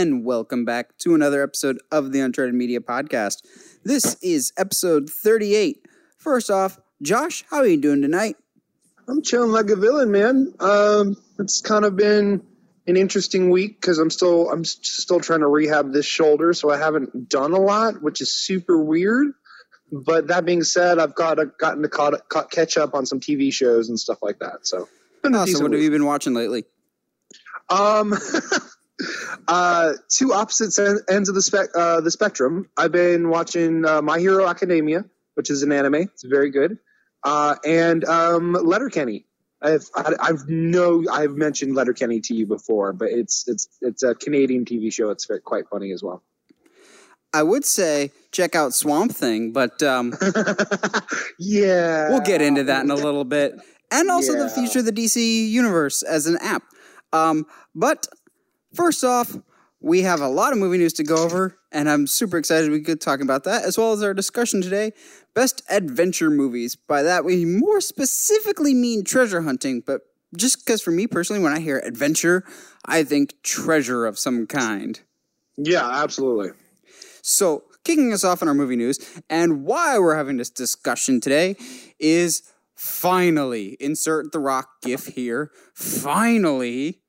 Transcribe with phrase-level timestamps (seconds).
[0.00, 3.42] and welcome back to another episode of the Uncharted Media Podcast.
[3.84, 5.84] This is episode 38.
[6.16, 8.36] First off, Josh, how are you doing tonight?
[9.06, 10.54] I'm chilling like a villain, man.
[10.58, 12.42] Um, it's kind of been
[12.86, 16.78] an interesting week because I'm still I'm still trying to rehab this shoulder, so I
[16.78, 19.26] haven't done a lot, which is super weird.
[19.92, 23.20] But that being said, I've got a, gotten to caught, caught catch up on some
[23.20, 24.66] TV shows and stuff like that.
[24.66, 24.88] So,
[25.26, 25.62] Awesome.
[25.62, 26.64] What have you been watching lately?
[27.68, 28.14] Um,
[29.48, 32.68] uh, two opposite en- ends of the spec uh, the spectrum.
[32.76, 35.04] I've been watching uh, My Hero Academia,
[35.34, 35.94] which is an anime.
[35.94, 36.78] It's very good.
[37.24, 39.26] Uh, and um, Letterkenny.
[39.62, 44.14] I've I, I've no I've mentioned Letterkenny to you before, but it's it's it's a
[44.14, 45.10] Canadian TV show.
[45.10, 46.22] It's quite funny as well.
[47.34, 50.14] I would say check out Swamp Thing, but um,
[51.38, 53.54] yeah, we'll get into that in a little bit.
[53.90, 54.54] And also the Yeah.
[54.54, 56.62] future of the DC universe as an app.
[57.12, 58.06] Um, but
[58.74, 59.36] first off,
[59.80, 62.82] we have a lot of movie news to go over, and I'm super excited we
[62.82, 64.92] could talk about that, as well as our discussion today.
[65.34, 66.76] Best adventure movies.
[66.76, 70.02] By that, we more specifically mean treasure hunting, but
[70.36, 72.44] just because for me personally, when I hear adventure,
[72.84, 75.00] I think treasure of some kind.
[75.56, 76.50] Yeah, absolutely.
[77.22, 81.56] So, kicking us off in our movie news, and why we're having this discussion today
[81.98, 82.42] is
[82.74, 87.00] finally, insert the rock gif here, finally,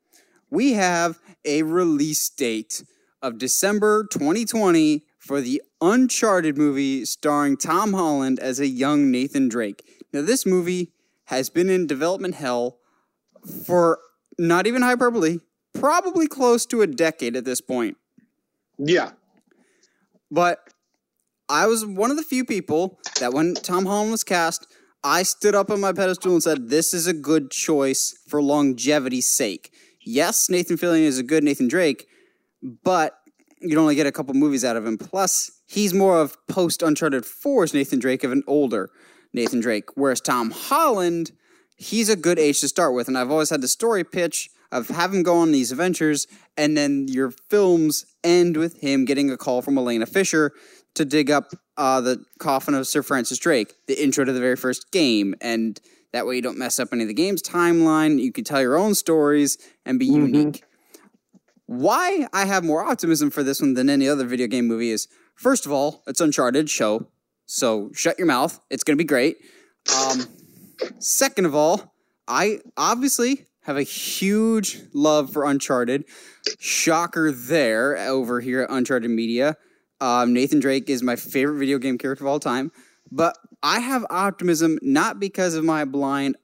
[0.49, 2.83] we have a release date
[3.21, 9.83] of December 2020 for the Uncharted movie starring Tom Holland as a young Nathan Drake.
[10.13, 10.91] Now, this movie
[11.25, 12.77] has been in development hell
[13.65, 13.99] for
[14.37, 15.39] not even hyperbole,
[15.73, 17.97] probably close to a decade at this point.
[18.77, 19.11] Yeah,
[20.31, 20.59] But
[21.49, 24.65] I was one of the few people that when Tom Holland was cast,
[25.03, 29.27] I stood up on my pedestal and said, This is a good choice for longevity's
[29.27, 29.71] sake.
[30.03, 32.07] Yes, Nathan Fillion is a good Nathan Drake,
[32.61, 33.17] but
[33.61, 34.97] you'd only get a couple movies out of him.
[34.97, 38.89] Plus, he's more of post Uncharted 4's Nathan Drake of an older
[39.33, 39.89] Nathan Drake.
[39.95, 41.31] Whereas Tom Holland,
[41.77, 43.07] he's a good age to start with.
[43.07, 46.27] And I've always had the story pitch of have him go on these adventures,
[46.57, 50.53] and then your films end with him getting a call from Elena Fisher
[50.95, 54.55] to dig up uh, the coffin of Sir Francis Drake, the intro to the very
[54.55, 55.35] first game.
[55.41, 55.79] And
[56.13, 58.19] that way you don't mess up any of the game's timeline.
[58.19, 60.63] You can tell your own stories and be unique.
[61.65, 65.07] Why I have more optimism for this one than any other video game movie is
[65.35, 67.07] first of all, it's Uncharted show,
[67.45, 68.59] so shut your mouth.
[68.69, 69.37] It's gonna be great.
[69.95, 70.25] Um,
[70.99, 71.95] second of all,
[72.27, 76.05] I obviously have a huge love for Uncharted.
[76.59, 79.55] Shocker there over here at Uncharted Media.
[79.99, 82.71] Um, Nathan Drake is my favorite video game character of all time.
[83.11, 86.37] But I have optimism not because of my blind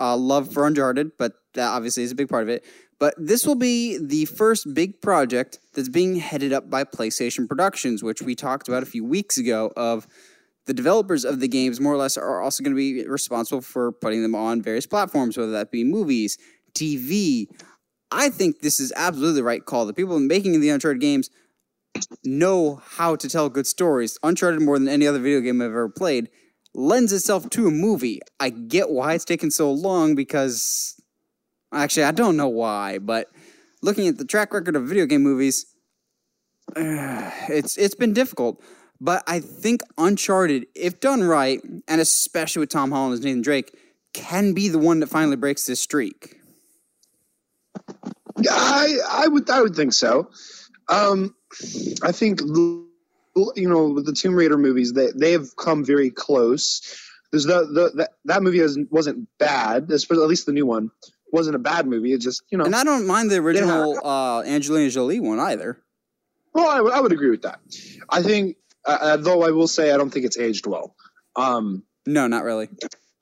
[0.00, 2.64] uh, love for Uncharted, but that obviously is a big part of it.
[2.98, 8.02] But this will be the first big project that's being headed up by PlayStation Productions,
[8.02, 9.72] which we talked about a few weeks ago.
[9.76, 10.06] Of
[10.66, 13.92] the developers of the games, more or less, are also going to be responsible for
[13.92, 16.38] putting them on various platforms, whether that be movies,
[16.74, 17.46] TV.
[18.10, 19.86] I think this is absolutely the right call.
[19.86, 21.30] The people making the Uncharted games
[22.24, 24.18] know how to tell good stories.
[24.22, 26.28] Uncharted, more than any other video game I've ever played,
[26.74, 28.20] lends itself to a movie.
[28.38, 31.00] I get why it's taken so long because
[31.72, 33.28] actually I don't know why, but
[33.82, 35.66] looking at the track record of video game movies,
[36.76, 38.62] it's it's been difficult.
[39.00, 43.72] But I think Uncharted, if done right, and especially with Tom Holland as Nathan Drake,
[44.12, 46.36] can be the one that finally breaks this streak.
[48.50, 50.30] I I would I would think so.
[50.88, 51.34] Um,
[52.02, 56.82] I think you know with the Tomb Raider movies they they have come very close.
[57.30, 59.90] There's the, the that that movie was, wasn't bad.
[59.90, 60.90] Especially at least the new one
[61.32, 62.12] wasn't a bad movie.
[62.12, 62.64] It just you know.
[62.64, 65.82] And I don't mind the original uh, Angelina Jolie one either.
[66.54, 67.60] well, I would I would agree with that.
[68.08, 70.94] I think uh, though I will say I don't think it's aged well.
[71.36, 72.68] Um, No, not really.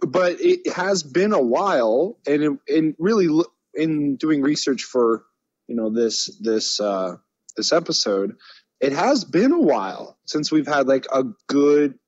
[0.00, 3.28] but it has been a while, and it, and really
[3.74, 5.24] in doing research for
[5.66, 7.16] you know this this uh,
[7.56, 8.36] this episode,
[8.80, 11.98] it has been a while since we've had like a good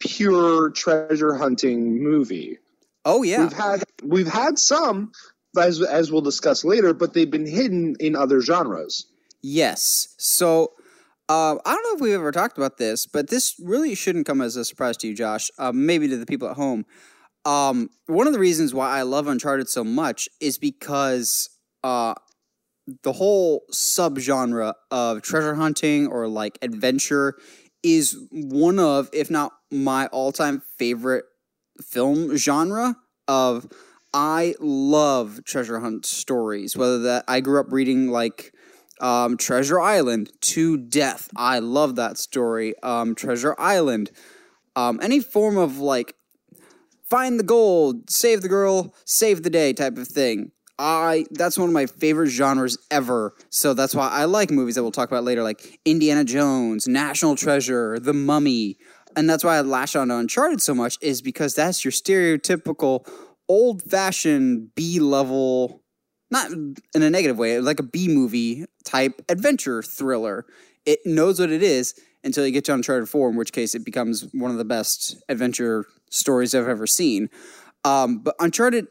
[0.00, 2.58] pure treasure hunting movie.
[3.04, 5.12] Oh yeah, We've had we've had some
[5.58, 9.06] as as we'll discuss later, but they've been hidden in other genres.
[9.42, 10.14] Yes.
[10.18, 10.72] So
[11.28, 14.40] uh, I don't know if we've ever talked about this, but this really shouldn't come
[14.40, 15.50] as a surprise to you, Josh.
[15.58, 16.84] Uh, maybe to the people at home.
[17.44, 21.48] Um, one of the reasons why I love Uncharted so much is because
[21.84, 22.14] uh,
[23.02, 27.36] the whole subgenre of treasure hunting or like adventure
[27.82, 31.24] is one of, if not my all-time favorite
[31.82, 32.96] film genre
[33.28, 33.66] of
[34.12, 36.76] I love treasure hunt stories.
[36.76, 38.52] Whether that I grew up reading like
[39.00, 41.30] Um, Treasure Island to death.
[41.34, 42.74] I love that story.
[42.82, 44.10] Um, Treasure Island.
[44.76, 46.16] Um, any form of like
[47.08, 50.52] find the gold, save the girl, save the day type of thing.
[50.80, 53.34] I that's one of my favorite genres ever.
[53.50, 57.36] So that's why I like movies that we'll talk about later, like Indiana Jones, National
[57.36, 58.78] Treasure, The Mummy,
[59.16, 63.06] and that's why I lash on to Uncharted so much is because that's your stereotypical
[63.48, 65.82] old-fashioned B level,
[66.30, 70.46] not in a negative way, like a B movie type adventure thriller.
[70.86, 73.84] It knows what it is until you get to Uncharted 4, in which case it
[73.84, 77.28] becomes one of the best adventure stories I've ever seen.
[77.84, 78.86] Um, but Uncharted,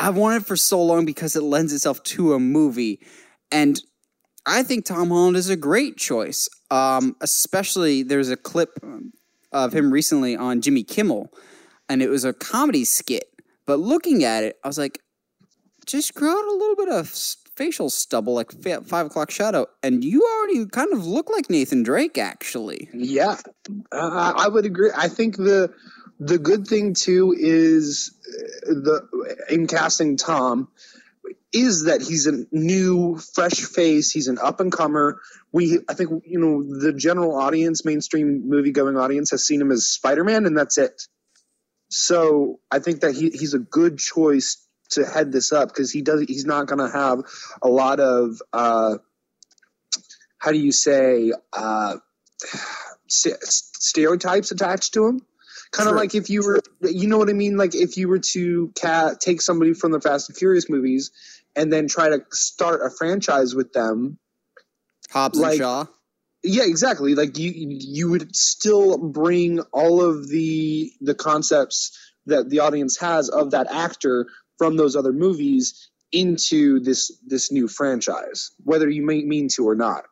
[0.00, 3.00] I've wanted for so long because it lends itself to a movie.
[3.52, 3.80] And
[4.46, 6.48] I think Tom Holland is a great choice.
[6.70, 8.78] Um, especially, there's a clip
[9.52, 11.32] of him recently on Jimmy Kimmel,
[11.88, 13.24] and it was a comedy skit.
[13.66, 15.00] But looking at it, I was like,
[15.86, 17.08] just grow out a little bit of
[17.56, 18.52] facial stubble, like
[18.86, 22.88] five o'clock shadow, and you already kind of look like Nathan Drake, actually.
[22.94, 23.36] Yeah,
[23.92, 24.90] uh, I would agree.
[24.96, 25.70] I think the
[26.20, 30.68] the good thing too is uh, the in casting Tom
[31.52, 34.12] is that he's a new, fresh face.
[34.12, 35.20] He's an up and comer.
[35.50, 39.72] We, I think, you know, the general audience, mainstream movie going audience, has seen him
[39.72, 41.02] as Spider Man, and that's it.
[41.88, 46.02] So I think that he, he's a good choice to head this up because he
[46.02, 46.22] does.
[46.22, 47.22] He's not going to have
[47.62, 48.98] a lot of, uh,
[50.38, 51.96] how do you say, uh,
[53.08, 55.26] stereotypes attached to him.
[55.72, 57.56] Kind of like if you were, you know what I mean?
[57.56, 58.72] Like if you were to
[59.20, 61.12] take somebody from the Fast and Furious movies
[61.54, 64.18] and then try to start a franchise with them.
[65.10, 65.86] Hobbs like, and Shaw.
[66.42, 67.14] Yeah, exactly.
[67.14, 71.96] Like you, you would still bring all of the the concepts
[72.26, 74.26] that the audience has of that actor
[74.58, 79.74] from those other movies into this this new franchise, whether you may mean to or
[79.74, 80.04] not.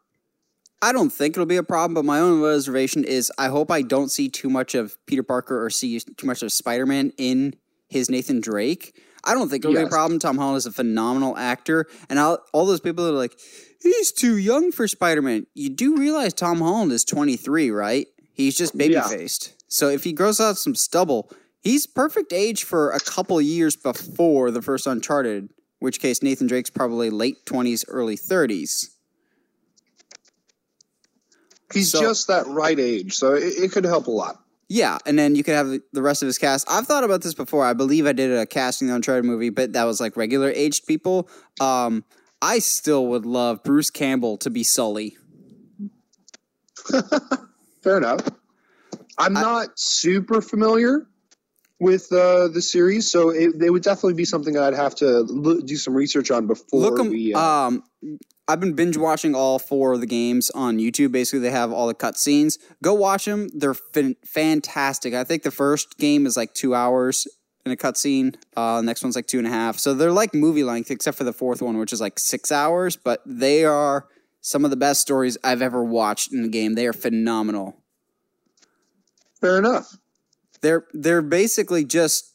[0.80, 3.82] I don't think it'll be a problem, but my own reservation is I hope I
[3.82, 7.54] don't see too much of Peter Parker or see too much of Spider Man in
[7.88, 8.96] his Nathan Drake.
[9.24, 9.84] I don't think it'll yes.
[9.84, 10.20] be a problem.
[10.20, 13.38] Tom Holland is a phenomenal actor, and I'll, all those people that are like,
[13.82, 15.46] he's too young for Spider Man.
[15.54, 18.06] You do realize Tom Holland is 23, right?
[18.32, 19.48] He's just baby faced.
[19.48, 19.54] Yeah.
[19.66, 21.30] So if he grows out some stubble,
[21.60, 26.70] he's perfect age for a couple years before the first Uncharted, which case Nathan Drake's
[26.70, 28.86] probably late 20s, early 30s.
[31.72, 34.42] He's so, just that right age, so it, it, could help a lot.
[34.68, 36.66] Yeah, and then you could have the rest of his cast.
[36.70, 37.64] I've thought about this before.
[37.64, 40.86] I believe I did a casting on Uncharted movie, but that was like regular aged
[40.86, 41.28] people.
[41.60, 42.04] Um,
[42.40, 45.16] I still would love Bruce Campbell to be Sully.
[47.82, 48.20] Fair enough.
[49.18, 51.06] I'm I, not super familiar
[51.80, 55.66] with uh, the series, so it, it, would definitely be something I'd have to look,
[55.66, 57.34] do some research on before look we.
[57.34, 57.84] Uh, um,
[58.48, 61.12] I've been binge watching all four of the games on YouTube.
[61.12, 62.58] Basically, they have all the cutscenes.
[62.82, 65.12] Go watch them; they're fin- fantastic.
[65.12, 67.28] I think the first game is like two hours
[67.66, 68.36] in a cutscene.
[68.56, 69.78] Uh, next one's like two and a half.
[69.78, 72.96] So they're like movie length, except for the fourth one, which is like six hours.
[72.96, 74.08] But they are
[74.40, 76.74] some of the best stories I've ever watched in the game.
[76.74, 77.76] They are phenomenal.
[79.40, 79.98] Fair enough.
[80.62, 82.34] They're they're basically just.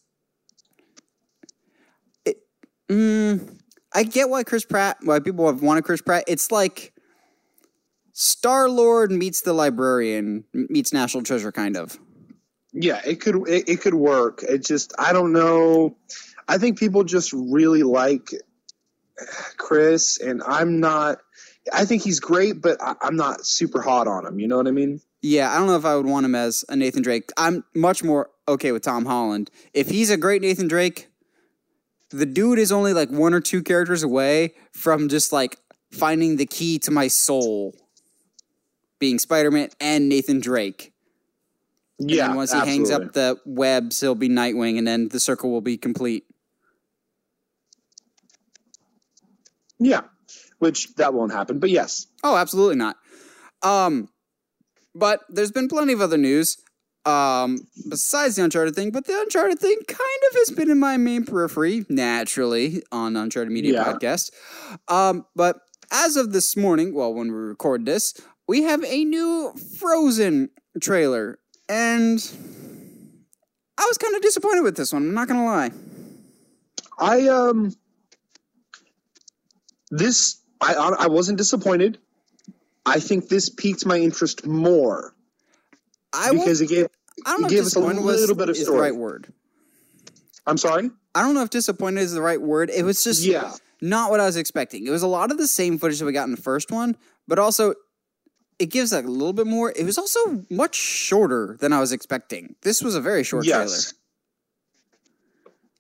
[2.24, 2.38] It,
[2.88, 3.60] mm,
[3.94, 6.24] I get why Chris Pratt, why people have wanted Chris Pratt.
[6.28, 6.94] It's like
[8.14, 12.00] Star Lord meets the librarian meets National Treasure, kind of.
[12.72, 14.44] Yeah, it could it, it could work.
[14.44, 15.96] It just I don't know.
[16.48, 18.30] I think people just really like
[19.58, 21.20] Chris, and I'm not.
[21.72, 24.40] I think he's great, but I, I'm not super hot on him.
[24.40, 25.02] You know what I mean?
[25.22, 27.32] Yeah, I don't know if I would want him as a Nathan Drake.
[27.38, 29.50] I'm much more okay with Tom Holland.
[29.74, 31.08] If he's a great Nathan Drake,
[32.14, 35.58] the dude is only like one or two characters away from just like
[35.92, 37.76] finding the key to my soul
[39.00, 40.94] being Spider-Man and Nathan Drake.
[42.00, 42.28] Yeah.
[42.28, 42.78] And once he absolutely.
[42.78, 46.26] hangs up the webs, he'll be Nightwing and then the circle will be complete.
[49.80, 50.02] Yeah.
[50.60, 52.08] Which that won't happen, but yes.
[52.24, 52.98] Oh, absolutely not.
[53.62, 54.10] Um
[54.96, 56.58] but there's been plenty of other news
[57.06, 60.98] um, besides the Uncharted thing, but the Uncharted thing kind of has been in my
[60.98, 63.84] main periphery naturally on Uncharted Media yeah.
[63.84, 64.32] Podcast.
[64.88, 65.60] Um, but
[65.92, 68.14] as of this morning, well, when we record this,
[68.48, 70.50] we have a new Frozen
[70.82, 72.20] trailer, and
[73.78, 75.04] I was kind of disappointed with this one.
[75.04, 75.72] I'm not gonna lie.
[77.00, 77.76] I um,
[79.92, 82.00] this I I wasn't disappointed.
[82.86, 85.13] I think this piqued my interest more
[86.14, 86.88] I because it gave
[87.26, 88.76] I don't know it gave us a little bit of story.
[88.76, 89.34] the right word.
[90.46, 90.90] I'm sorry.
[91.16, 92.70] I don't know if disappointed is the right word.
[92.70, 93.54] It was just yeah.
[93.82, 94.86] not what I was expecting.
[94.86, 96.98] It was a lot of the same footage that we got in the first one,
[97.28, 97.76] but also
[98.60, 99.72] it gives like a little bit more.
[99.76, 102.56] It was also much shorter than I was expecting.
[102.62, 103.56] This was a very short yes.
[103.56, 104.00] trailer.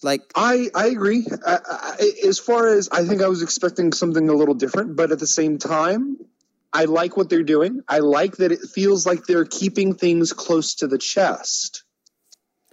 [0.03, 1.25] Like I, I agree.
[1.45, 5.11] I, I, as far as I think I was expecting something a little different, but
[5.11, 6.17] at the same time,
[6.73, 7.81] I like what they're doing.
[7.87, 11.83] I like that it feels like they're keeping things close to the chest.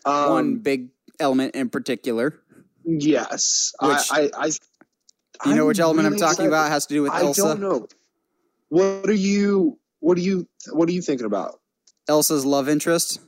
[0.07, 0.89] Um, one big
[1.19, 2.35] element in particular.
[2.85, 4.51] Yes, Which- I, I, I.
[5.47, 6.49] You know I'm which element I'm talking excited.
[6.49, 7.43] about has to do with I Elsa.
[7.43, 7.87] don't know.
[8.69, 9.79] What are you?
[10.01, 10.47] What are you?
[10.71, 11.61] What are you thinking about?
[12.09, 13.21] Elsa's love interest.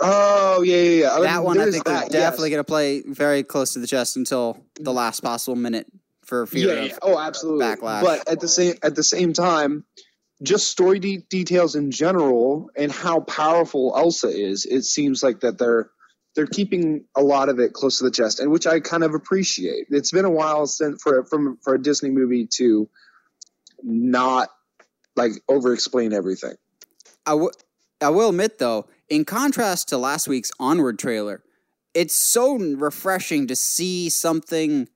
[0.00, 1.20] Oh yeah, yeah, yeah.
[1.20, 2.56] that one I think that, is definitely yes.
[2.56, 5.86] going to play very close to the chest until the last possible minute
[6.34, 6.98] for fear yeah, of yeah.
[7.02, 7.64] Oh, absolutely.
[7.64, 8.02] backlash.
[8.02, 9.84] But at the same at the same time,
[10.42, 14.66] just story de- details in general and how powerful Elsa is.
[14.66, 15.90] It seems like that they're
[16.34, 19.14] they're keeping a lot of it close to the chest, and which I kind of
[19.14, 19.86] appreciate.
[19.90, 22.88] It's been a while since for from for a Disney movie to
[23.82, 24.48] not
[25.16, 26.54] like over explain everything.
[27.26, 27.50] I, w-
[28.00, 31.42] I will admit though, in contrast to last week's Onward trailer,
[31.94, 34.88] it's so refreshing to see something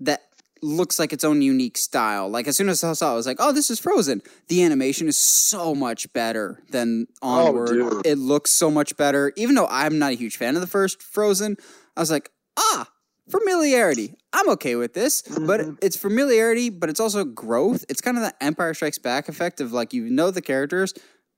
[0.00, 0.22] that
[0.62, 2.28] looks like its own unique style.
[2.30, 4.62] Like as soon as I saw it, I was like, "Oh, this is Frozen." The
[4.64, 7.68] animation is so much better than Onward.
[7.68, 8.06] dude.
[8.06, 9.32] it looks so much better.
[9.36, 11.56] Even though I'm not a huge fan of the first Frozen,
[11.96, 12.88] I was like, "Ah,
[13.30, 14.14] familiarity.
[14.32, 17.84] I'm okay with this." But it's familiarity, but it's also growth.
[17.88, 20.94] It's kind of the Empire Strikes Back effect of like you know the characters,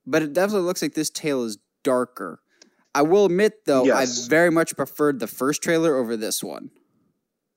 [0.06, 2.40] but it definitely looks like this tale is darker.
[2.94, 4.26] I will admit though, Yes.
[4.26, 6.70] I very much preferred the first trailer over this one.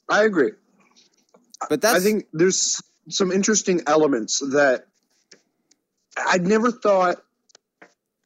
[0.10, 0.52] I agree.
[1.68, 4.86] But that's I think there's some interesting elements that
[6.18, 7.18] I'd never thought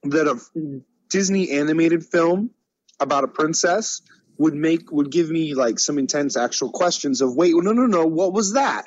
[0.04, 2.52] that a Disney animated film
[3.00, 4.02] about a princess
[4.38, 8.06] would make would give me like some intense actual questions of wait no no no
[8.06, 8.86] what was that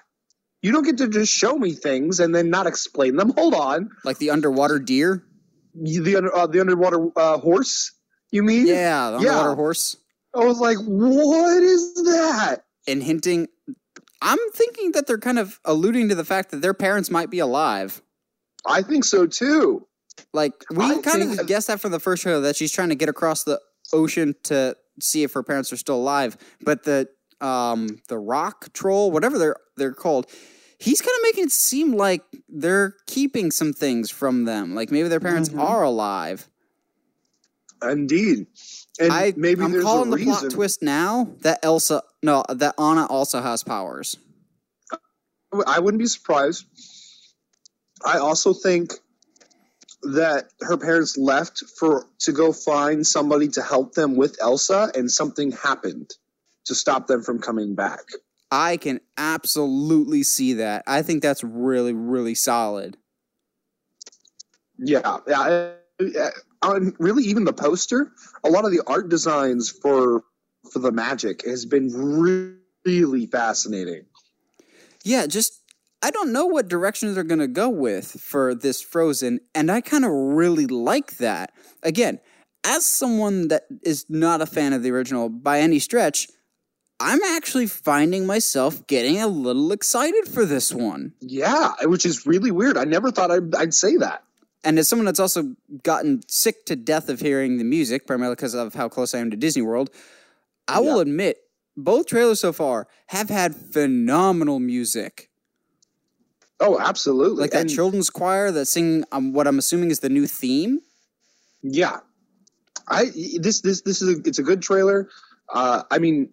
[0.63, 3.91] you don't get to just show me things and then not explain them hold on
[4.05, 5.23] like the underwater deer.
[5.75, 7.93] The under, uh, the underwater uh, horse
[8.31, 9.55] you mean Yeah, the Yeah.
[9.55, 9.97] horse.
[10.35, 13.49] I was like what is that And hinting
[14.23, 17.39] I'm thinking that they're kind of alluding to the fact that their parents might be
[17.39, 18.03] alive.
[18.67, 19.87] I think so too
[20.33, 22.89] Like we I kind think- of guessed that from the first trailer that she's trying
[22.89, 23.61] to get across the
[23.93, 26.37] ocean to see if her parents are still alive.
[26.63, 27.09] But the
[27.41, 30.27] um the rock troll, whatever they're they're called,
[30.79, 34.75] he's kind of making it seem like they're keeping some things from them.
[34.75, 35.61] Like maybe their parents Mhm.
[35.61, 36.49] are alive.
[37.83, 38.47] indeed
[38.99, 40.33] and I maybe I'm calling a the reason.
[40.35, 44.19] plot twist now that Elsa no that Anna also has powers.
[45.67, 46.67] I wouldn't be surprised.
[48.05, 48.93] I also think
[50.03, 55.11] that her parents left for to go find somebody to help them with Elsa, and
[55.11, 56.11] something happened
[56.67, 58.03] to stop them from coming back.
[58.51, 60.85] I can absolutely see that.
[60.87, 62.99] I think that's really really solid.
[64.79, 65.73] Yeah, yeah.
[66.99, 68.13] Really, even the poster,
[68.45, 70.23] a lot of the art designs for
[70.73, 74.05] for the magic has been re- really fascinating.
[75.05, 75.63] Yeah, just
[76.03, 79.81] I don't know what direction they're going to go with for this Frozen, and I
[79.81, 81.53] kind of really like that.
[81.83, 82.21] Again,
[82.65, 86.29] as someone that is not a fan of the original by any stretch,
[86.99, 91.13] I'm actually finding myself getting a little excited for this one.
[91.21, 92.77] Yeah, which is really weird.
[92.77, 94.23] I never thought I'd, I'd say that.
[94.65, 95.55] And as someone that's also
[95.85, 99.31] gotten sick to death of hearing the music, primarily because of how close I am
[99.31, 99.91] to Disney World,
[100.69, 101.39] I will admit
[101.77, 105.31] both trailers so far have had phenomenal music.
[106.59, 107.43] Oh, absolutely.
[107.43, 110.81] like that And- children's choir that sing um, what I'm assuming is the new theme.
[111.63, 112.01] Yeah,
[112.89, 113.07] I
[113.41, 115.09] this this this is a, it's a good trailer.
[115.53, 116.31] Uh, I mean,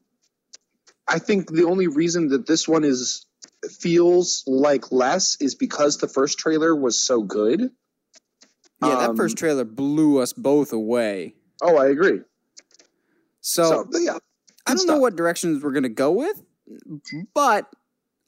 [1.07, 3.25] I think the only reason that this one is
[3.79, 7.61] feels like less is because the first trailer was so good.
[8.81, 11.35] Yeah, that Um, first trailer blew us both away.
[11.61, 12.19] Oh, I agree.
[13.43, 14.17] So, So, yeah,
[14.65, 17.21] I don't know what directions we're gonna go with, mm-hmm.
[17.33, 17.71] but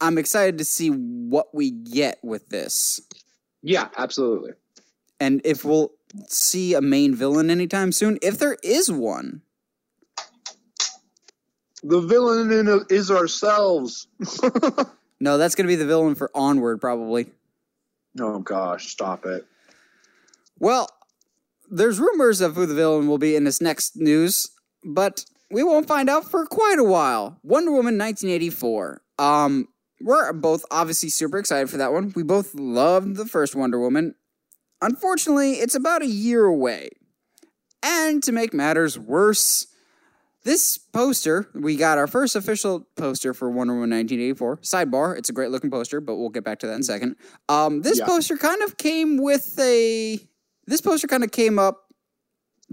[0.02, 3.00] I'm excited to see what we get with this,
[3.64, 4.52] yeah, absolutely.
[5.20, 5.92] and if we'll
[6.28, 9.42] see a main villain anytime soon, if there is one.
[11.82, 14.08] The villain in is ourselves.
[15.20, 17.28] No, that's gonna be the villain for Onward, probably.
[18.20, 19.46] oh gosh, stop it.
[20.60, 20.90] Well,
[21.70, 24.50] there's rumors of who the villain will be in this next news,
[24.86, 27.40] but we won't find out for quite a while.
[27.44, 29.02] Wonder Woman 1984.
[29.20, 29.68] Um,
[30.02, 32.12] we're both obviously super excited for that one.
[32.16, 34.16] We both loved the first Wonder Woman.
[34.82, 36.90] Unfortunately, it's about a year away.
[37.82, 39.68] And to make matters worse,
[40.44, 44.58] this poster, we got our first official poster for Wonder Woman 1984.
[44.58, 47.16] Sidebar, it's a great looking poster, but we'll get back to that in a second.
[47.48, 48.06] Um, this Yeah.
[48.06, 50.20] poster kind of came with a.
[50.68, 51.85] This poster kind of came up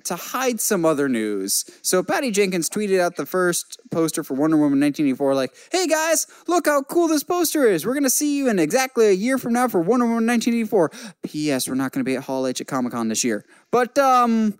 [0.04, 1.64] to hide some other news.
[1.82, 6.26] So Patty Jenkins tweeted out the first poster for Wonder Woman 1984, like, "Hey guys,
[6.48, 7.84] look how cool this poster is.
[7.86, 10.90] We're gonna see you in exactly a year from now for Wonder Woman 1984."
[11.22, 11.68] P.S.
[11.68, 14.58] We're not gonna be at Hall H at Comic Con this year, but um,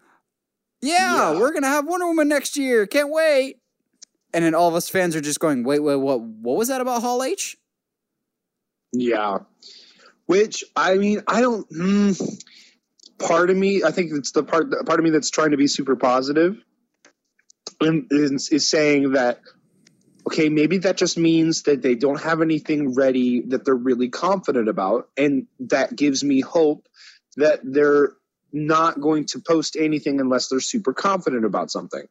[0.81, 1.39] yeah, Yeah.
[1.41, 2.87] we're gonna have Wonder Woman next year.
[2.87, 3.57] Can't wait.
[4.35, 6.21] And then all of us fans are just going, "Wait, wait, what?
[6.21, 7.57] What was that about Hall H?"
[8.93, 9.39] Yeah.
[10.27, 11.69] Which I mean, I don't.
[11.71, 12.43] Mm,
[13.23, 15.67] part of me, I think it's the part part of me that's trying to be
[15.67, 16.63] super positive,
[17.81, 19.41] and is, is saying that
[20.27, 24.69] okay, maybe that just means that they don't have anything ready that they're really confident
[24.69, 26.87] about, and that gives me hope
[27.37, 28.13] that they're
[28.53, 32.05] not going to post anything unless they're super confident about something.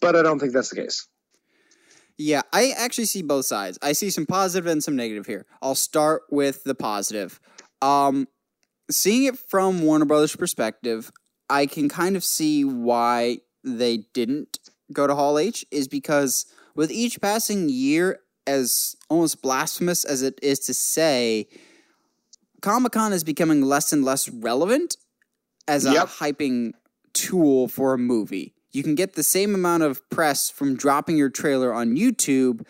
[0.00, 1.08] But I don't think that's the case.
[2.18, 3.78] Yeah, I actually see both sides.
[3.82, 5.46] I see some positive and some negative here.
[5.60, 7.40] I'll start with the positive.
[7.82, 8.28] Um,
[8.90, 11.10] seeing it from Warner Brothers' perspective,
[11.48, 14.58] I can kind of see why they didn't
[14.92, 20.38] go to Hall H is because with each passing year, as almost blasphemous as it
[20.42, 21.48] is to say,
[22.62, 24.96] Comic Con is becoming less and less relevant
[25.66, 26.08] as a Yep.
[26.08, 26.72] hyping
[27.12, 28.54] tool for a movie.
[28.70, 32.64] You can get the same amount of press from dropping your trailer on YouTube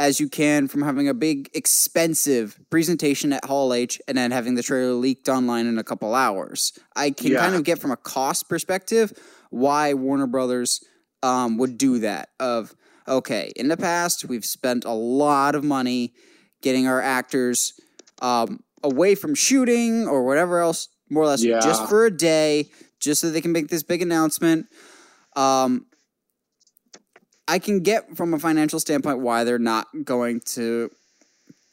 [0.00, 4.54] as you can from having a big, expensive presentation at Hall H and then having
[4.54, 6.72] the trailer leaked online in a couple hours.
[6.96, 7.40] I can Yeah.
[7.40, 9.12] kind of get from a cost perspective
[9.50, 10.82] why Warner Brothers
[11.22, 12.30] um, would do that.
[12.40, 12.74] Of
[13.06, 16.14] okay, in the past we've spent a lot of money
[16.62, 17.74] getting our actors
[18.22, 21.60] um, away from shooting or whatever else, more or less, Yeah.
[21.60, 24.66] just for a day, just so they can make this big announcement.
[25.36, 25.84] Um,
[27.50, 30.88] I can get from a financial standpoint why they're not going to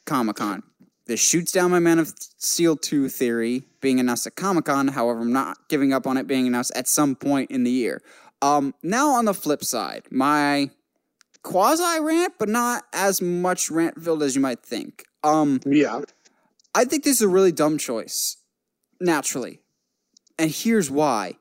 [0.06, 0.64] Comic Con.
[1.06, 4.88] This shoots down my Man of Steel 2 theory being announced at Comic Con.
[4.88, 8.02] However, I'm not giving up on it being announced at some point in the year.
[8.42, 10.70] Um, now, on the flip side, my
[11.44, 15.04] quasi rant, but not as much rant filled as you might think.
[15.22, 16.02] Um, Yeah.
[16.74, 18.36] I think this is a really dumb choice,
[19.00, 19.60] naturally.
[20.40, 21.34] And here's why.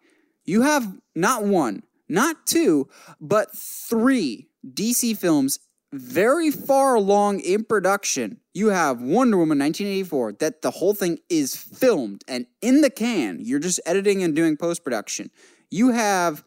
[0.46, 2.88] You have not one, not two,
[3.20, 5.60] but three DC films
[5.94, 8.40] very far along in production.
[8.54, 13.38] You have Wonder Woman 1984, that the whole thing is filmed and in the can.
[13.40, 15.32] You're just editing and doing post production.
[15.72, 16.44] You have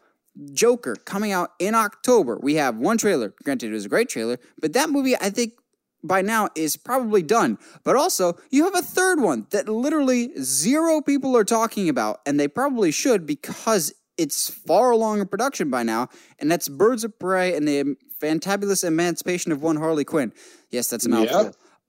[0.52, 2.38] Joker coming out in October.
[2.42, 3.34] We have one trailer.
[3.42, 5.54] Granted, it was a great trailer, but that movie, I think,
[6.02, 7.58] by now is probably done.
[7.84, 12.38] But also, you have a third one that literally zero people are talking about, and
[12.38, 17.18] they probably should because it's far along in production by now, and that's Birds of
[17.18, 20.34] Prey and the Fantabulous Emancipation of One Harley Quinn.
[20.70, 21.08] Yes, that's a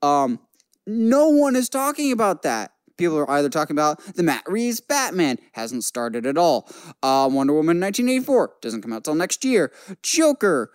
[0.00, 0.08] Yep.
[0.08, 0.40] Um,
[0.86, 2.72] no one is talking about that.
[2.96, 6.70] People are either talking about the Matt Reeves Batman hasn't started at all.
[7.02, 9.70] Uh, Wonder Woman 1984 doesn't come out till next year.
[10.02, 10.70] Joker,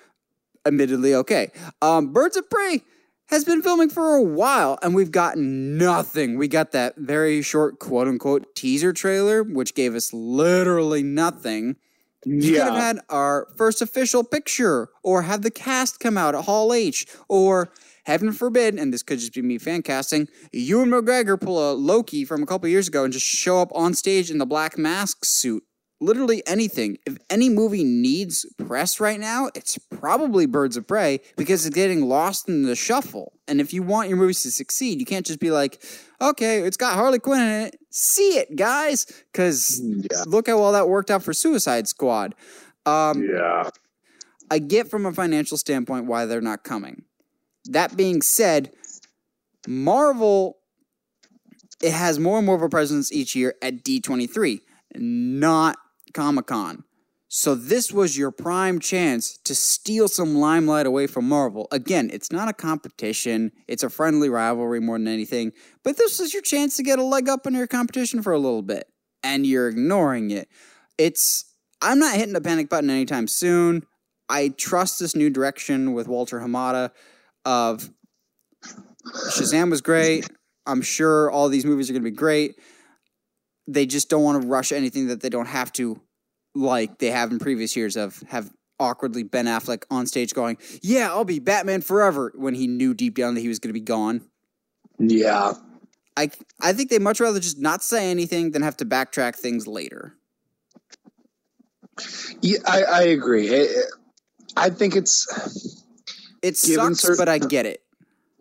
[0.63, 1.51] admittedly okay.
[1.81, 2.83] Um, Birds of Prey
[3.27, 6.37] has been filming for a while and we've gotten nothing.
[6.37, 11.75] We got that very short quote unquote teaser trailer, which gave us literally nothing.
[12.25, 16.45] You could have had our first official picture, or have the cast come out at
[16.45, 17.71] Hall H, or
[18.05, 22.25] heaven forbid, and this could just be me fan casting, Ewan McGregor pull a Loki
[22.25, 25.23] from a couple years ago and just show up on stage in the black mask
[25.23, 25.63] suit.
[25.99, 26.97] Literally anything.
[27.07, 32.07] If any movie needs press right now, it's probably Birds of Prey because it's getting
[32.07, 33.33] lost in the shuffle.
[33.47, 35.83] And if you want your movies to succeed, you can't just be like,
[36.21, 37.79] okay, it's got Harley Quinn in it.
[37.89, 39.05] See it, guys.
[39.31, 40.23] Because Yeah.
[40.27, 42.35] look how well that worked out for Suicide Squad.
[42.85, 43.69] Um, Yeah.
[44.51, 47.03] I get from a financial standpoint why they're not coming.
[47.65, 48.71] That being said,
[49.67, 50.57] Marvel
[51.81, 54.61] it has more and more of a presence each year at D23,
[54.95, 55.77] not
[56.17, 56.83] Comic Con.
[57.29, 61.67] So this was your prime chance to steal some limelight away from Marvel.
[61.71, 65.51] Again, it's not a competition, it's a friendly rivalry more than anything,
[65.83, 68.39] but this was your chance to get a leg up on your competition for a
[68.39, 68.87] little bit
[69.23, 70.47] and you're ignoring it.
[70.97, 71.45] It's
[71.81, 73.83] I'm not hitting the panic button anytime soon.
[74.27, 76.91] I trust this new direction with Walter Hamada
[77.45, 77.91] of
[79.29, 80.27] Shazam was great.
[80.65, 82.55] I'm sure all these movies are going to be great.
[83.67, 86.01] They just don't want to rush anything that they don't have to,
[86.57, 91.09] like they have in previous years of have awkwardly Ben Affleck on stage going, "Yeah,
[91.09, 93.79] I'll be Batman forever," when he knew deep down that he was going to be
[93.79, 94.21] gone.
[94.99, 95.53] Yeah.
[96.15, 99.67] I I think they'd much rather just not say anything than have to backtrack things
[99.67, 100.15] later.
[102.41, 103.47] Yeah, I, I agree.
[103.47, 103.85] It,
[104.55, 105.83] I think it's
[106.41, 107.81] It sucks, certain- but I get it.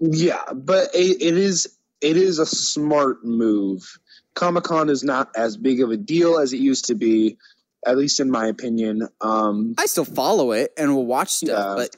[0.01, 1.69] yeah, but it, it is
[2.01, 3.99] it is a smart move.
[4.35, 7.39] Comic Con is not as big of a deal as it used to be,
[7.87, 9.09] at least in my opinion.
[9.21, 11.75] Um, I still follow it and will watch stuff, Yeah.
[11.77, 11.97] but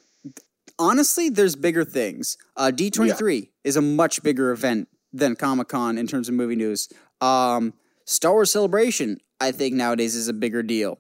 [0.79, 2.37] honestly, there's bigger things.
[2.57, 6.89] Uh, D23 is a much bigger event than Comic Con in terms of movie news.
[7.21, 7.73] Um,
[8.05, 10.99] Star Wars Celebration, I think nowadays is a bigger deal.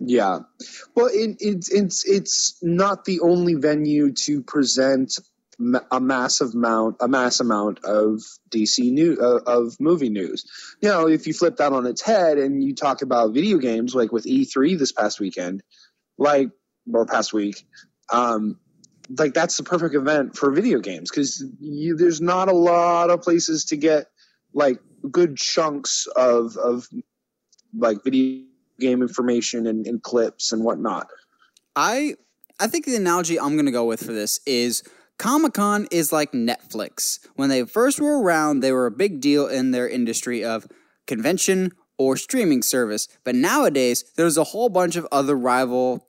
[0.00, 0.40] Yeah,
[0.94, 5.18] well, it, it's it's it's not the only venue to present
[5.90, 10.44] a massive amount, a mass amount of DC news uh, of movie news.
[10.80, 13.94] You know, if you flip that on its head and you talk about video games,
[13.94, 15.62] like with E3 this past weekend,
[16.16, 16.50] like
[16.92, 17.66] or past week,
[18.12, 18.58] um,
[19.18, 23.64] like that's the perfect event for video games because there's not a lot of places
[23.66, 24.06] to get
[24.52, 24.78] like
[25.10, 26.86] good chunks of of
[27.76, 28.44] like video
[28.78, 31.08] game information and, and clips and whatnot.
[31.74, 32.14] I
[32.60, 34.82] I think the analogy I'm going to go with for this is
[35.18, 37.18] Comic Con is like Netflix.
[37.34, 40.68] When they first were around, they were a big deal in their industry of
[41.08, 43.08] convention or streaming service.
[43.24, 46.06] But nowadays, there's a whole bunch of other rival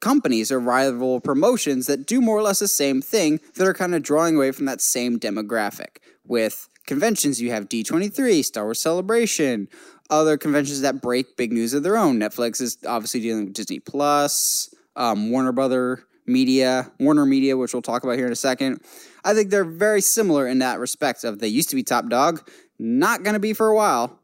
[0.00, 3.96] companies or rival promotions that do more or less the same thing that are kind
[3.96, 5.96] of drawing away from that same demographic.
[6.24, 9.68] With conventions, you have D23, Star Wars Celebration,
[10.08, 12.20] other conventions that break big news of their own.
[12.20, 17.82] Netflix is obviously dealing with Disney Plus, um, Warner Brother Media, Warner Media, which we'll
[17.82, 18.80] talk about here in a second.
[19.24, 21.24] I think they're very similar in that respect.
[21.24, 24.18] Of they used to be top dog, not going to be for a while.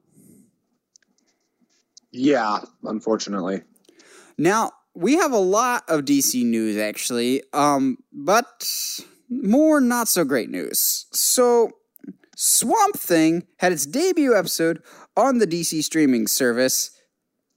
[2.12, 3.62] Yeah, unfortunately.
[4.38, 8.64] Now we have a lot of DC news actually, um, but
[9.28, 11.06] more not so great news.
[11.12, 11.72] So
[12.36, 14.82] Swamp Thing had its debut episode
[15.16, 16.90] on the DC streaming service,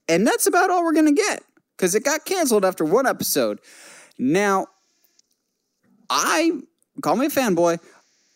[0.08, 1.42] and that's about all we're gonna get
[1.76, 3.60] because it got canceled after one episode.
[4.20, 4.66] Now,
[6.10, 6.52] I
[7.02, 7.78] call me a fanboy.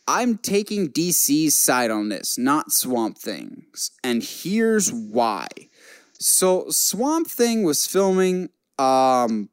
[0.08, 5.46] I'm taking DC's side on this, not Swamp Thing's, and here's why.
[6.18, 8.48] So Swamp Thing was filming.
[8.78, 9.50] Um,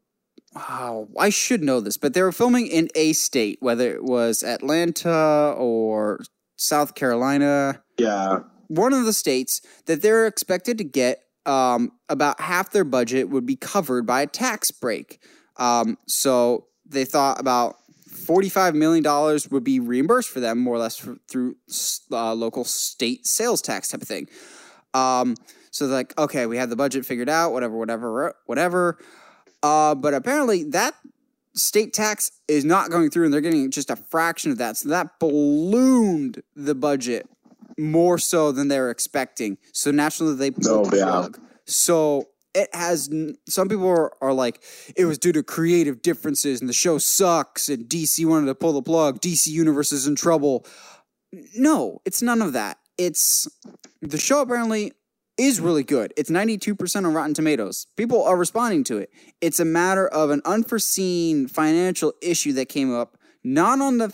[0.55, 4.43] oh, I should know this, but they were filming in a state, whether it was
[4.43, 6.21] Atlanta or
[6.57, 8.39] South Carolina, Yeah.
[8.67, 11.23] one of the states that they're expected to get.
[11.43, 15.19] Um, about half their budget would be covered by a tax break.
[15.61, 17.77] Um, so they thought about
[18.09, 19.03] $45 million
[19.51, 21.55] would be reimbursed for them, more or less for, through
[22.11, 24.27] uh, local state sales tax type of thing.
[24.93, 25.35] Um,
[25.69, 28.97] so they're like, okay, we have the budget figured out, whatever, whatever, whatever.
[29.63, 30.95] Uh, but apparently that
[31.53, 34.77] state tax is not going through and they're getting just a fraction of that.
[34.77, 37.29] So that ballooned the budget
[37.77, 39.57] more so than they were expecting.
[39.71, 41.05] So naturally they pulled Oh, the yeah.
[41.05, 41.39] plug.
[41.65, 43.09] So it has
[43.47, 44.61] some people are, are like
[44.95, 48.73] it was due to creative differences and the show sucks and DC wanted to pull
[48.73, 49.21] the plug.
[49.21, 50.65] DC Universe is in trouble.
[51.55, 52.77] No, it's none of that.
[52.97, 53.47] It's
[54.01, 54.93] the show apparently
[55.37, 56.13] is really good.
[56.17, 57.87] It's 92% on Rotten Tomatoes.
[57.97, 59.09] People are responding to it.
[59.39, 64.13] It's a matter of an unforeseen financial issue that came up, not on the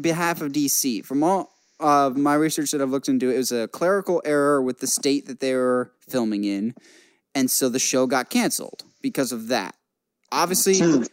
[0.00, 1.04] behalf of DC.
[1.04, 4.78] From all of my research that I've looked into, it was a clerical error with
[4.78, 6.74] the state that they were filming in.
[7.38, 9.76] And so the show got canceled because of that.
[10.32, 11.04] Obviously, Hmm.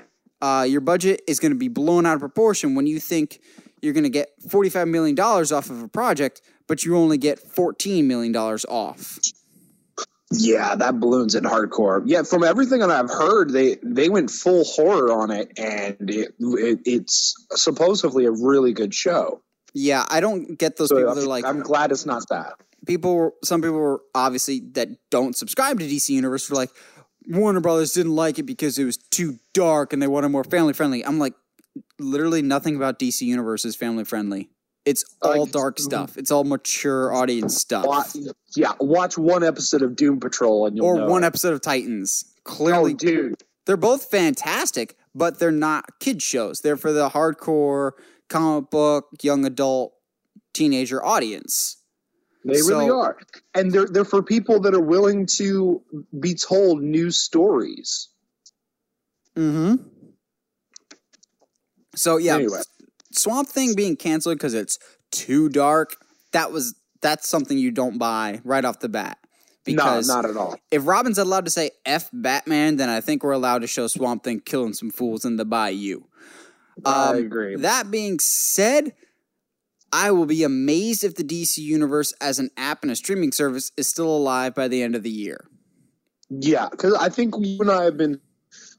[0.42, 3.40] uh, your budget is going to be blown out of proportion when you think
[3.84, 8.06] you're going to get $45 million off of a project, but you only get $14
[8.06, 9.20] million off.
[10.32, 12.02] Yeah, that balloons it hardcore.
[12.08, 16.34] Yeah, from everything that I've heard, they they went full horror on it, and it,
[16.40, 19.42] it it's supposedly a really good show.
[19.76, 22.24] Yeah, I don't get those So people I'm, that are like I'm glad it's not
[22.32, 22.54] that.
[22.86, 23.32] People.
[23.44, 26.70] Some people were obviously that don't subscribe to DC Universe were like
[27.28, 30.74] Warner Brothers didn't like it because it was too dark and they wanted more family
[30.74, 31.06] friendly.
[31.06, 31.34] I'm like,
[32.00, 34.50] literally nothing about DC Universe is family friendly.
[34.86, 36.16] It's all dark stuff.
[36.16, 37.88] It's all mature audience stuff.
[37.88, 38.16] Watch,
[38.56, 42.24] yeah, watch one episode of Doom Patrol and you'll or know one episode of Titans.
[42.28, 46.62] Oh, Clearly, dude, they're both fantastic, but they're not kid shows.
[46.62, 47.94] They're for the hardcore
[48.30, 49.94] comic book, young adult,
[50.54, 51.78] teenager audience.
[52.46, 53.18] They really are,
[53.54, 55.82] and they're they're for people that are willing to
[56.20, 58.10] be told new stories.
[59.36, 59.76] Mm-hmm.
[61.96, 62.60] So yeah, Anyway.
[63.12, 64.78] Swamp Thing being canceled because it's
[65.12, 65.96] too dark.
[66.32, 69.18] That was that's something you don't buy right off the bat.
[69.64, 70.58] Because no, not at all.
[70.70, 74.24] if Robin's allowed to say "f Batman," then I think we're allowed to show Swamp
[74.24, 76.02] Thing killing some fools in the bayou.
[76.86, 77.56] I Um, agree.
[77.56, 78.94] That being said,
[79.96, 83.72] I will be amazed if the DC Universe as an app and a streaming service
[83.78, 85.46] is still alive by the end of the year.
[86.30, 88.20] Yeah, because I think you and I have been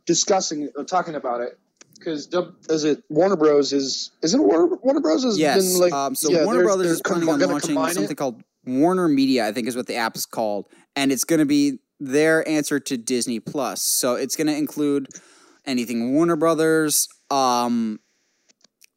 [0.05, 1.59] discussing, uh, talking about it.
[1.95, 2.29] Because
[2.69, 3.73] is it Warner Bros.
[3.73, 5.25] is isn't it Warner, Warner Bros.
[5.25, 5.73] has Yes.
[5.73, 8.11] been like um, so yeah, Warner they're- Brothers they're is planning com- on launching something
[8.11, 8.17] it?
[8.19, 11.47] called Warner Media, I think is what the app is called, and it's going to
[11.47, 13.81] be their answer to Disney Plus.
[13.83, 15.09] So it's going to include
[15.65, 17.09] anything Warner Brothers.
[17.31, 18.01] Um,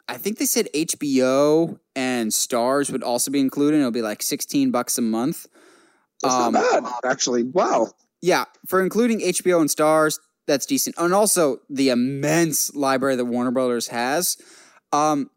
[0.09, 3.75] I think they said HBO and Stars would also be included.
[3.75, 5.45] and It'll be like sixteen bucks a month.
[6.21, 7.43] That's um, not bad, actually.
[7.43, 7.91] Wow.
[8.21, 10.95] Yeah, for including HBO and Stars, that's decent.
[10.97, 14.35] And also the immense library that Warner Brothers has.
[14.91, 15.29] Um,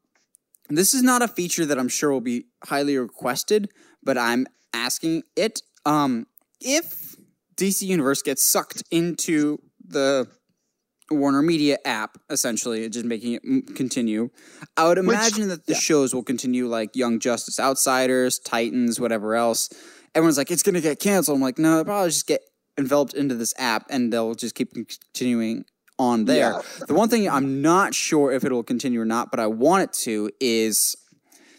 [0.68, 3.70] this is not a feature that I'm sure will be highly requested,
[4.02, 5.60] but I'm asking it.
[5.84, 6.26] Um,
[6.60, 7.14] if
[7.56, 10.28] DC Universe gets sucked into the
[11.14, 14.30] Warner Media app, essentially, just making it mm, continue,
[14.76, 15.78] I would imagine that the yeah.
[15.78, 19.68] shows will continue like Young Justice Outsiders, Titans, whatever else.
[20.14, 21.36] Everyone's like, it's going to get canceled.
[21.36, 22.42] I'm like, no, it'll probably just get
[22.78, 25.64] enveloped into this app and they'll just keep continuing
[25.98, 26.52] on there.
[26.52, 26.86] Yeah.
[26.86, 29.92] The one thing I'm not sure if it'll continue or not, but I want it
[30.04, 30.96] to is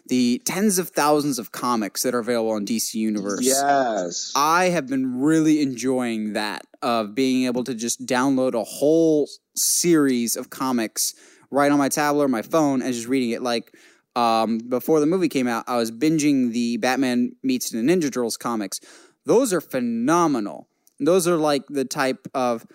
[0.08, 3.42] the tens of thousands of comics that are available on DC Universe.
[3.42, 4.34] Yes.
[4.36, 10.36] I have been really enjoying that of being able to just download a whole series
[10.36, 11.14] of comics
[11.52, 13.42] right on my tablet or my phone and just reading it.
[13.42, 13.76] Like
[14.16, 18.38] um, before the movie came out, I was binging the Batman meets the Ninja Turtles
[18.38, 18.80] comics.
[19.26, 20.68] Those are phenomenal.
[21.00, 22.66] Those are like the type of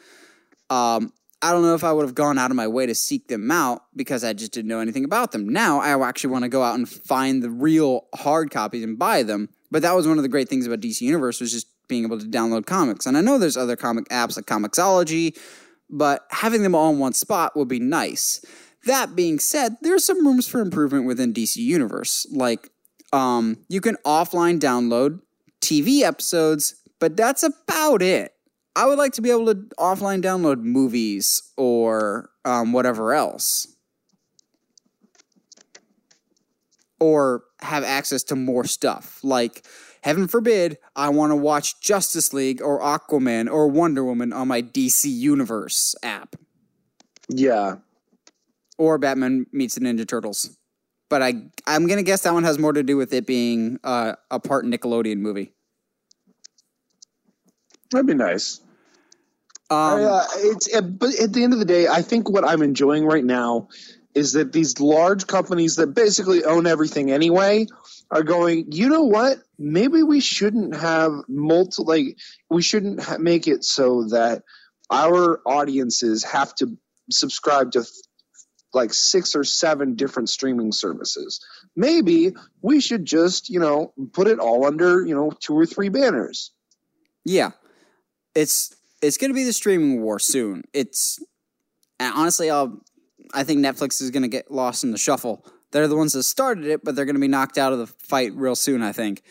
[0.71, 3.29] um, I don't know if I would have gone out of my way to seek
[3.29, 5.49] them out because I just didn't know anything about them.
[5.49, 9.23] Now I actually want to go out and find the real hard copies and buy
[9.23, 9.49] them.
[9.71, 12.19] But that was one of the great things about DC Universe was just being able
[12.19, 13.07] to download comics.
[13.07, 15.38] And I know there's other comic apps like Comixology,
[15.90, 18.44] but having them all in one spot would be nice.
[18.85, 22.27] That being said, there's some rooms for improvement within DC Universe.
[22.31, 22.70] Like
[23.12, 25.20] um, you can offline download
[25.61, 28.33] TV episodes, but that's about it.
[28.77, 33.66] I would like to be able to offline download movies or um, whatever else.
[37.01, 39.20] Or have access to more stuff.
[39.22, 39.64] Like,
[40.03, 44.63] heaven forbid, I want to watch Justice League or Aquaman or Wonder Woman on my
[44.63, 46.37] DC Universe app.
[47.29, 47.77] Yeah.
[48.79, 50.57] Or Batman meets the Ninja Turtles.
[51.09, 51.35] But I,
[51.67, 54.39] I'm going to guess that one has more to do with it being uh, a
[54.39, 55.53] part Nickelodeon movie.
[57.91, 58.61] That'd be nice.
[59.71, 63.05] Um, uh, it's but at the end of the day, I think what I'm enjoying
[63.05, 63.69] right now
[64.18, 67.66] is that these large companies that basically own everything anyway
[68.11, 68.72] are going.
[68.72, 69.38] You know what?
[69.59, 71.83] Maybe we shouldn't have multi.
[71.85, 72.18] Like
[72.50, 74.42] we shouldn't ha- make it so that
[74.90, 76.76] our audiences have to
[77.11, 77.85] subscribe to
[78.74, 81.40] like six or seven different streaming services.
[81.76, 85.90] Maybe we should just you know put it all under you know two or three
[85.90, 86.50] banners.
[87.24, 87.52] Yeah,
[88.35, 90.64] it's it's going to be the streaming war soon.
[90.72, 91.20] It's
[92.00, 92.83] and honestly, I'll
[93.35, 95.45] I think Netflix is going to get lost in the shuffle.
[95.71, 97.87] They're the ones that started it, but they're going to be knocked out of the
[97.87, 98.83] fight real soon.
[98.83, 99.23] I think.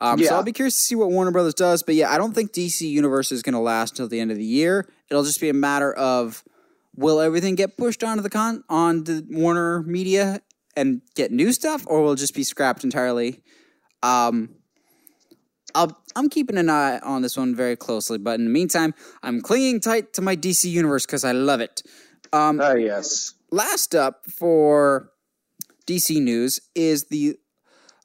[0.00, 0.28] Um, Yeah.
[0.28, 1.82] So I'll be curious to see what Warner Brothers does.
[1.82, 4.36] But yeah, I don't think DC Universe is going to last until the end of
[4.36, 4.88] the year.
[5.10, 6.44] It'll just be a matter of
[6.94, 10.40] will everything get pushed onto the con on the Warner Media
[10.76, 13.42] and get new stuff, or will it just be scrapped entirely?
[14.02, 14.56] Um,
[15.74, 19.40] I'll, I'm keeping an eye on this one very closely, but in the meantime, I'm
[19.40, 21.82] clinging tight to my DC universe because I love it.
[22.32, 23.34] Um, Ah, yes.
[23.50, 25.10] Last up for
[25.86, 27.36] DC news is the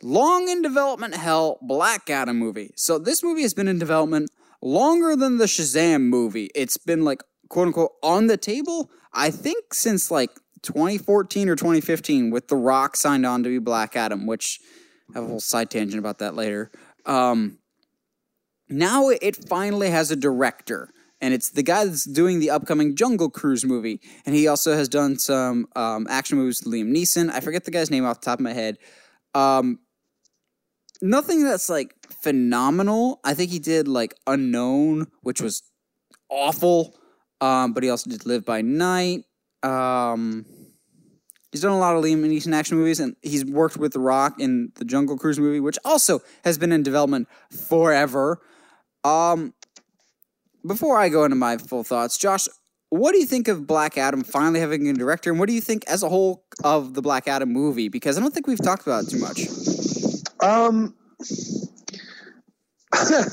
[0.03, 2.71] long in development hell Black Adam movie.
[2.75, 4.29] So this movie has been in development
[4.61, 6.49] longer than the Shazam movie.
[6.55, 10.31] It's been like quote unquote on the table, I think since like
[10.63, 14.59] 2014 or 2015 with The Rock signed on to be Black Adam, which
[15.09, 16.71] I have a whole side tangent about that later.
[17.05, 17.57] Um,
[18.69, 20.89] now it finally has a director,
[21.21, 24.89] and it's the guy that's doing the upcoming Jungle Cruise movie, and he also has
[24.89, 27.29] done some um, action movies with Liam Neeson.
[27.31, 28.77] I forget the guy's name off the top of my head.
[29.33, 29.79] Um,
[31.01, 33.19] nothing that's like phenomenal.
[33.23, 35.63] I think he did like Unknown, which was
[36.29, 36.95] awful.
[37.39, 39.23] Um, but he also did Live by Night.
[39.63, 40.45] Um,
[41.51, 44.39] he's done a lot of Liam Neeson action movies, and he's worked with The Rock
[44.39, 47.27] in the Jungle Cruise movie, which also has been in development
[47.67, 48.41] forever.
[49.03, 49.53] Um,
[50.65, 52.47] before I go into my full thoughts, Josh,
[52.89, 55.61] what do you think of Black Adam finally having a director, and what do you
[55.61, 57.87] think as a whole of the Black Adam movie?
[57.89, 59.47] Because I don't think we've talked about it too much.
[60.41, 60.95] Um,
[62.93, 63.23] I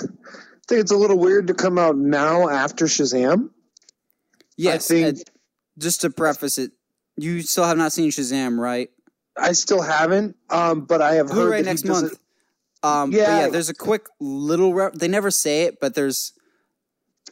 [0.68, 3.50] think it's a little weird to come out now after Shazam.
[4.56, 5.22] Yes, think- uh,
[5.78, 6.72] just to preface it,
[7.16, 8.90] you still have not seen Shazam, right?
[9.36, 12.18] I still haven't, um, but I have heard Blu-ray that he next month.
[12.82, 13.40] Um, yeah, Yeah.
[13.44, 13.48] yeah.
[13.50, 14.74] There's a quick little.
[14.74, 16.32] Re- they never say it, but there's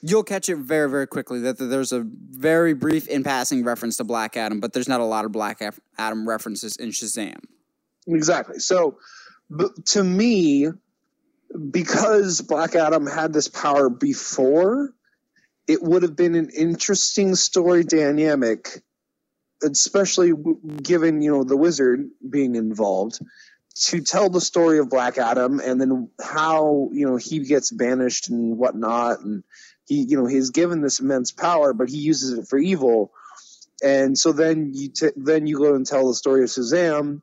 [0.03, 4.05] you'll catch it very, very quickly that there's a very brief in passing reference to
[4.05, 5.61] Black Adam, but there's not a lot of Black
[5.99, 7.39] Adam references in Shazam.
[8.07, 8.59] Exactly.
[8.59, 8.99] So,
[9.87, 10.69] to me,
[11.71, 14.93] because Black Adam had this power before,
[15.67, 18.83] it would have been an interesting story dynamic,
[19.63, 20.33] especially
[20.83, 23.21] given you know the wizard being involved,
[23.75, 28.31] to tell the story of Black Adam and then how you know he gets banished
[28.31, 29.43] and whatnot, and
[29.87, 33.13] he you know he's given this immense power, but he uses it for evil,
[33.83, 37.23] and so then you t- then you go and tell the story of Shazam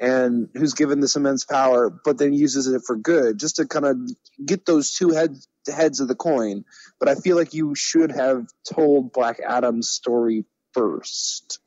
[0.00, 3.84] and who's given this immense power, but then uses it for good, just to kind
[3.84, 3.98] of
[4.44, 6.64] get those two heads heads of the coin.
[6.98, 11.58] But I feel like you should have told Black Adam's story first.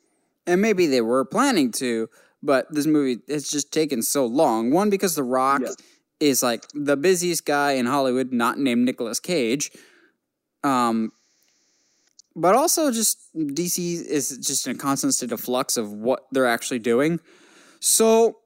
[0.48, 2.10] And maybe they were planning to,
[2.42, 4.72] but this movie has just taken so long.
[4.72, 5.76] One because The Rock yes.
[6.20, 9.72] is like the busiest guy in Hollywood, not named Nicolas Cage.
[10.64, 11.12] Um,
[12.36, 16.48] but also just DC is just in a constant state of flux of what they're
[16.48, 17.20] actually doing.
[17.80, 18.38] So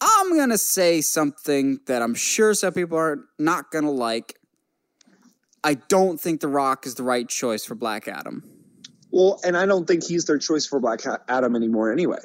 [0.00, 4.34] I'm going to say something that I'm sure some people are not going to like.
[5.62, 8.42] I don't think The Rock is the right choice for Black Adam.
[9.10, 12.18] Well, and I don't think he's their choice for Black Adam anymore anyway.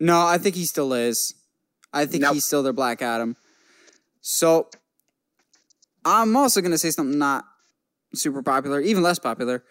[0.00, 1.34] No, I think he still is.
[1.92, 2.34] I think nope.
[2.34, 3.36] he's still their Black Adam.
[4.20, 4.70] So
[6.04, 7.44] I'm also going to say something not
[8.16, 9.64] super popular, even less popular.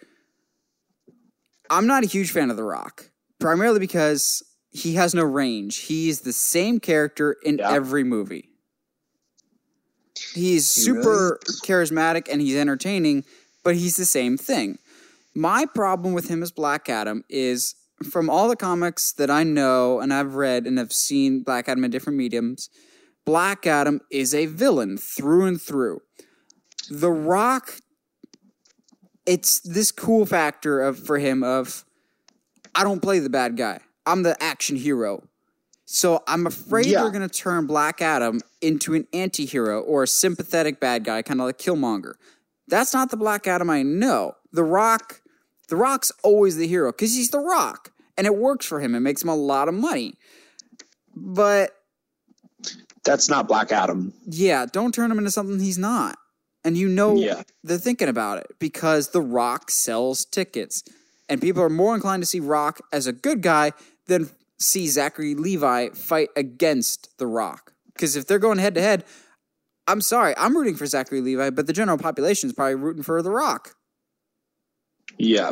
[1.70, 5.78] I'm not a huge fan of The Rock, primarily because he has no range.
[5.78, 7.72] He's the same character in yeah.
[7.72, 8.50] every movie.
[10.34, 13.24] He's he super really charismatic and he's entertaining,
[13.64, 14.78] but he's the same thing.
[15.36, 17.76] My problem with him as Black Adam is
[18.10, 21.84] from all the comics that I know and I've read and have seen Black Adam
[21.84, 22.70] in different mediums,
[23.26, 26.02] Black Adam is a villain through and through.
[26.90, 27.76] The Rock,
[29.26, 31.86] it's this cool factor of for him of
[32.76, 33.80] I don't play the bad guy.
[34.06, 35.24] I'm the action hero.
[35.86, 37.02] So I'm afraid yeah.
[37.02, 41.40] they're going to turn Black Adam into an anti-hero or a sympathetic bad guy, kind
[41.40, 42.14] of like Killmonger.
[42.68, 44.36] That's not the Black Adam I know.
[44.52, 45.22] The Rock,
[45.68, 48.96] The Rock's always the hero because he's The Rock, and it works for him.
[48.96, 50.14] It makes him a lot of money.
[51.16, 51.72] But
[53.04, 54.14] that's not Black Adam.
[54.26, 56.18] Yeah, don't turn him into something he's not.
[56.66, 57.44] And you know yeah.
[57.64, 60.84] they're thinking about it because The Rock sells tickets.
[61.30, 63.72] And people are more inclined to see Rock as a good guy
[64.08, 67.74] than see Zachary Levi fight against The Rock.
[67.94, 69.04] Because if they're going head to head,
[69.88, 73.22] I'm sorry, I'm rooting for Zachary Levi, but the general population is probably rooting for
[73.22, 73.76] The Rock.
[75.18, 75.52] Yeah.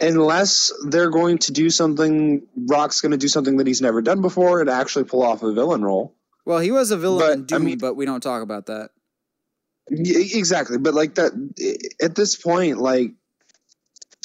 [0.00, 4.20] Unless they're going to do something, Rock's going to do something that he's never done
[4.20, 6.14] before and actually pull off a villain role.
[6.44, 8.66] Well, he was a villain but, in Doom, I mean, but we don't talk about
[8.66, 8.90] that.
[9.90, 10.78] Exactly.
[10.78, 11.32] But like that,
[12.02, 13.12] at this point, like,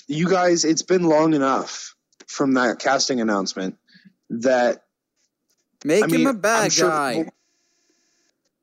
[0.08, 1.96] you guys, it's been long enough
[2.28, 3.78] from that casting announcement
[4.30, 4.84] that
[5.86, 7.26] make I mean, him a bad sure, guy.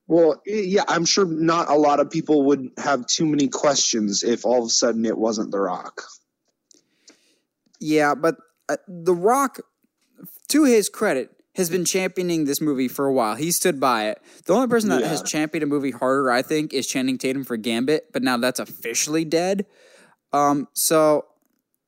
[0.07, 4.45] Well, yeah, I'm sure not a lot of people would have too many questions if
[4.45, 6.03] all of a sudden it wasn't The Rock.
[7.79, 8.37] Yeah, but
[8.69, 9.61] uh, The Rock,
[10.49, 13.35] to his credit, has been championing this movie for a while.
[13.35, 14.23] He stood by it.
[14.47, 15.09] The only person that yeah.
[15.09, 18.61] has championed a movie harder, I think, is Channing Tatum for Gambit, but now that's
[18.61, 19.67] officially dead.
[20.33, 21.27] Um, so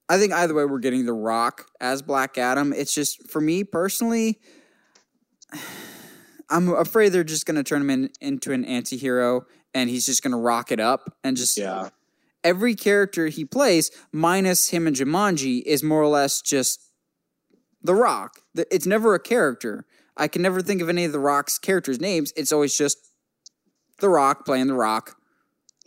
[0.09, 2.73] I think either way, we're getting The Rock as Black Adam.
[2.73, 4.41] It's just for me personally,
[6.51, 10.23] I'm afraid they're just going to turn him in, into an anti-hero and he's just
[10.23, 11.89] going to rock it up and just yeah.
[12.45, 16.92] Every character he plays, minus him and Jumanji, is more or less just
[17.83, 18.41] The Rock.
[18.55, 19.87] It's never a character.
[20.17, 22.33] I can never think of any of The Rock's characters' names.
[22.37, 22.99] It's always just
[24.01, 25.17] The Rock playing The Rock.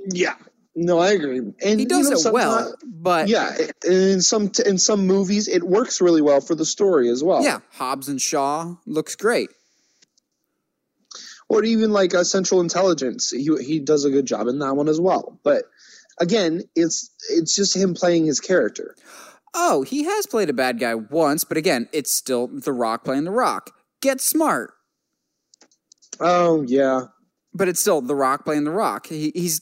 [0.10, 0.36] Yeah,
[0.76, 1.38] no, I agree.
[1.38, 3.56] And he does you know, it well, but yeah,
[3.86, 7.42] in some in some movies it works really well for the story as well.
[7.42, 9.50] Yeah, Hobbs and Shaw looks great.
[11.48, 14.90] Or even like a Central Intelligence, he he does a good job in that one
[14.90, 15.40] as well.
[15.44, 15.64] But
[16.20, 18.96] again, it's it's just him playing his character.
[19.58, 23.24] Oh, he has played a bad guy once, but again, it's still The Rock playing
[23.24, 23.72] The Rock.
[24.02, 24.74] Get smart.
[26.20, 27.06] Oh yeah,
[27.54, 29.08] but it's still The Rock playing The Rock.
[29.08, 29.62] He, he's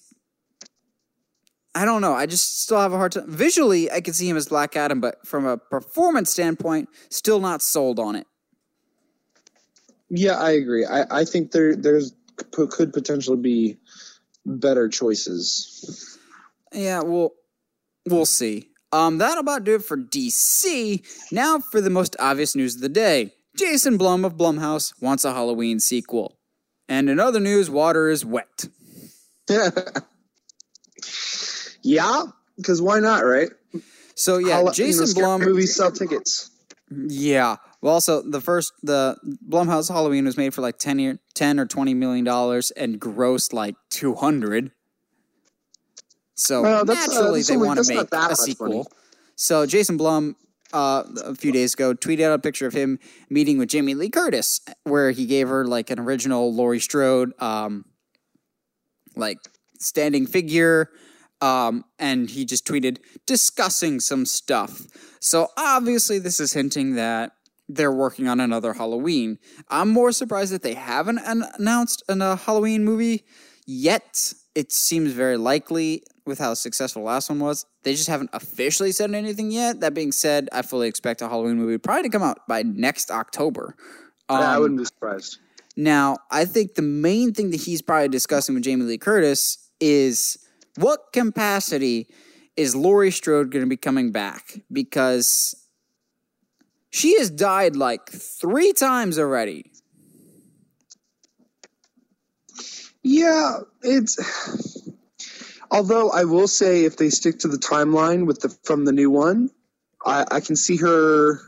[1.75, 2.13] I don't know.
[2.13, 3.29] I just still have a hard time.
[3.29, 7.61] Visually, I can see him as Black Adam, but from a performance standpoint, still not
[7.61, 8.27] sold on it.
[10.09, 10.85] Yeah, I agree.
[10.85, 12.13] I, I think there there's
[12.51, 13.77] could potentially be
[14.45, 16.17] better choices.
[16.71, 17.33] Yeah, well,
[18.07, 18.69] we'll see.
[18.93, 21.03] Um, that'll about do it for DC.
[21.31, 23.33] Now for the most obvious news of the day.
[23.57, 26.37] Jason Blum of Blumhouse wants a Halloween sequel.
[26.87, 28.65] And in other news, water is wet.
[31.83, 32.23] Yeah,
[32.57, 33.49] because why not, right?
[34.15, 35.41] So yeah, Hall- you know, Jason Blum.
[35.41, 36.49] movies sell tickets.
[36.89, 37.57] Yeah.
[37.81, 39.17] Well, also the first the
[39.49, 43.51] Blumhouse Halloween was made for like ten year, ten or twenty million dollars and grossed
[43.53, 44.71] like two hundred.
[46.35, 48.67] So Well, that's, uh, naturally, that's they only- want to make a sequel.
[48.69, 48.83] money.
[49.35, 50.35] So Jason Blum,
[50.73, 54.09] uh, a few days ago, tweeted out a picture of him meeting with Jamie Lee
[54.09, 57.85] Curtis, where he gave her like an original Laurie Strode, um,
[59.15, 59.37] like
[59.79, 60.89] standing figure.
[61.41, 64.87] Um, and he just tweeted discussing some stuff.
[65.19, 67.33] So obviously, this is hinting that
[67.67, 69.39] they're working on another Halloween.
[69.67, 73.25] I'm more surprised that they haven't an- announced an, a Halloween movie
[73.67, 74.33] yet.
[74.55, 77.65] It seems very likely with how successful the last one was.
[77.83, 79.79] They just haven't officially said anything yet.
[79.81, 83.11] That being said, I fully expect a Halloween movie probably to come out by next
[83.11, 83.75] October.
[84.29, 85.37] yeah, I Um, wouldn't be surprised.
[85.75, 90.37] now, I think the main thing that he's probably discussing with Jamie Lee Curtis is
[90.77, 92.07] what capacity
[92.55, 94.59] is Laurie Strode going to be coming back?
[94.71, 95.55] Because
[96.91, 99.71] she has died like three times already.
[103.03, 104.82] Yeah, it's.
[105.73, 109.11] Although I will say, if they stick to the timeline with the from the new
[109.11, 109.51] one,
[110.05, 111.41] I, I can see her.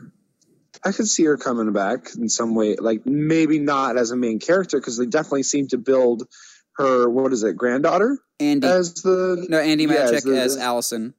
[0.84, 4.40] I could see her coming back in some way, like maybe not as a main
[4.40, 6.24] character, because they definitely seem to build
[6.78, 7.08] her.
[7.08, 11.14] What is it, granddaughter Andy, as the no, Andy yeah, Matichak as the- as Allison.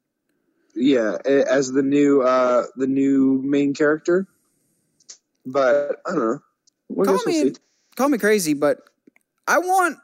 [0.76, 4.28] yeah as the new uh the new main character.
[5.46, 6.40] But I don't know.
[6.90, 7.54] We'll Call me, see.
[7.96, 8.80] call me crazy, but
[9.48, 9.98] I want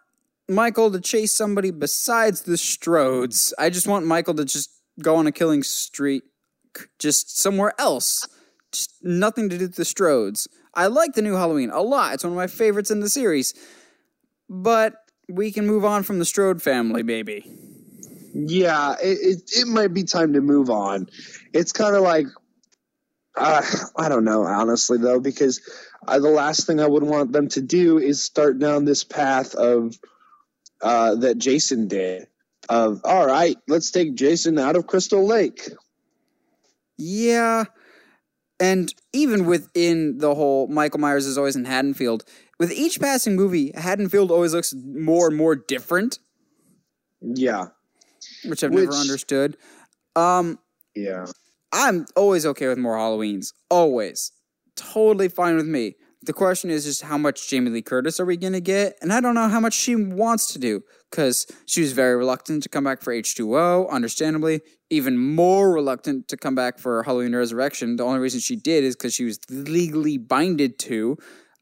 [0.54, 3.54] Michael to chase somebody besides the Strodes.
[3.58, 4.70] I just want Michael to just
[5.02, 6.24] go on a killing streak,
[7.00, 8.28] just somewhere else.
[8.72, 10.48] Just nothing to do with the Strodes.
[10.74, 12.16] I like the new Halloween a lot.
[12.16, 13.54] It's one of my favorites in the series.
[14.50, 14.96] But
[15.30, 17.46] we can move on from the Strode family, baby.
[18.34, 21.08] Yeah, it, it, it might be time to move on.
[21.54, 22.26] It's kind of like,
[23.38, 23.62] uh,
[23.96, 25.62] I don't know, honestly, though, because
[26.08, 29.54] uh, the last thing I would want them to do is start down this path
[29.54, 29.96] of
[30.84, 32.28] uh, that Jason did.
[32.70, 35.70] Of all right, let's take Jason out of Crystal Lake.
[36.98, 37.66] Yeah.
[38.60, 42.24] And even within the whole Michael Myers is always in Haddonfield,
[42.60, 46.20] with each passing movie, Haddonfield always looks more and more different.
[47.20, 47.68] Yeah,
[48.46, 49.58] which I've never understood.
[50.16, 50.60] Um,
[50.96, 51.26] yeah,
[51.74, 53.54] I'm always okay with more Halloweens.
[53.70, 54.32] Always.
[54.76, 55.96] Totally fine with me.
[56.26, 58.98] The question is just how much Jamie Lee Curtis are we going to get?
[59.02, 62.64] And I don't know how much she wants to do because she was very reluctant
[62.64, 64.62] to come back for H2O, understandably.
[64.90, 67.98] Even more reluctant to come back for Halloween Resurrection.
[67.98, 71.18] The only reason she did is because she was legally binded to.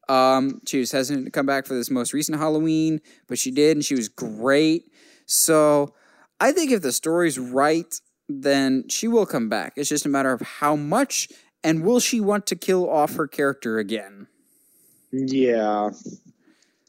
[0.08, 3.76] Um, she was hesitant to come back for this most recent Halloween, but she did,
[3.76, 4.84] and she was great.
[5.26, 5.94] So
[6.38, 7.92] I think if the story's right,
[8.28, 9.72] then she will come back.
[9.76, 11.28] It's just a matter of how much
[11.64, 14.26] and will she want to kill off her character again?
[15.12, 15.90] Yeah.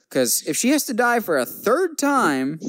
[0.10, 2.60] Because if she has to die for a third time,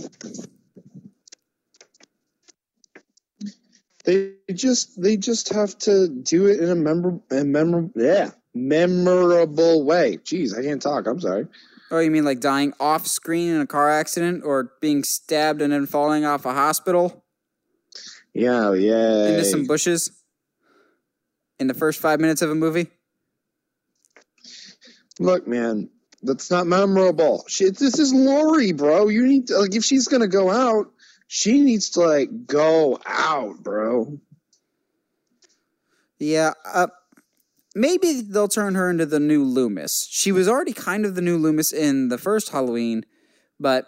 [4.05, 9.83] They just they just have to do it in a memorable, a memorable, yeah, memorable
[9.85, 10.19] way.
[10.19, 11.07] Jeez, I can't talk.
[11.07, 11.47] I'm sorry.
[11.91, 15.73] oh, you mean like dying off screen in a car accident or being stabbed and
[15.73, 17.25] then falling off a hospital
[18.35, 19.29] Yeah, yeah.
[19.29, 20.11] into some bushes
[21.59, 22.89] in the first five minutes of a movie?
[25.19, 25.91] Look, man,
[26.23, 27.45] that's not memorable.
[27.49, 29.09] She, this is Laurie, bro.
[29.09, 30.91] You need to like if she's gonna go out,
[31.29, 34.19] she needs to like go out, bro.
[36.19, 36.89] Yeah, uh,
[37.75, 40.07] maybe they'll turn her into the new Loomis.
[40.11, 43.05] She was already kind of the new Loomis in the first Halloween,
[43.59, 43.87] but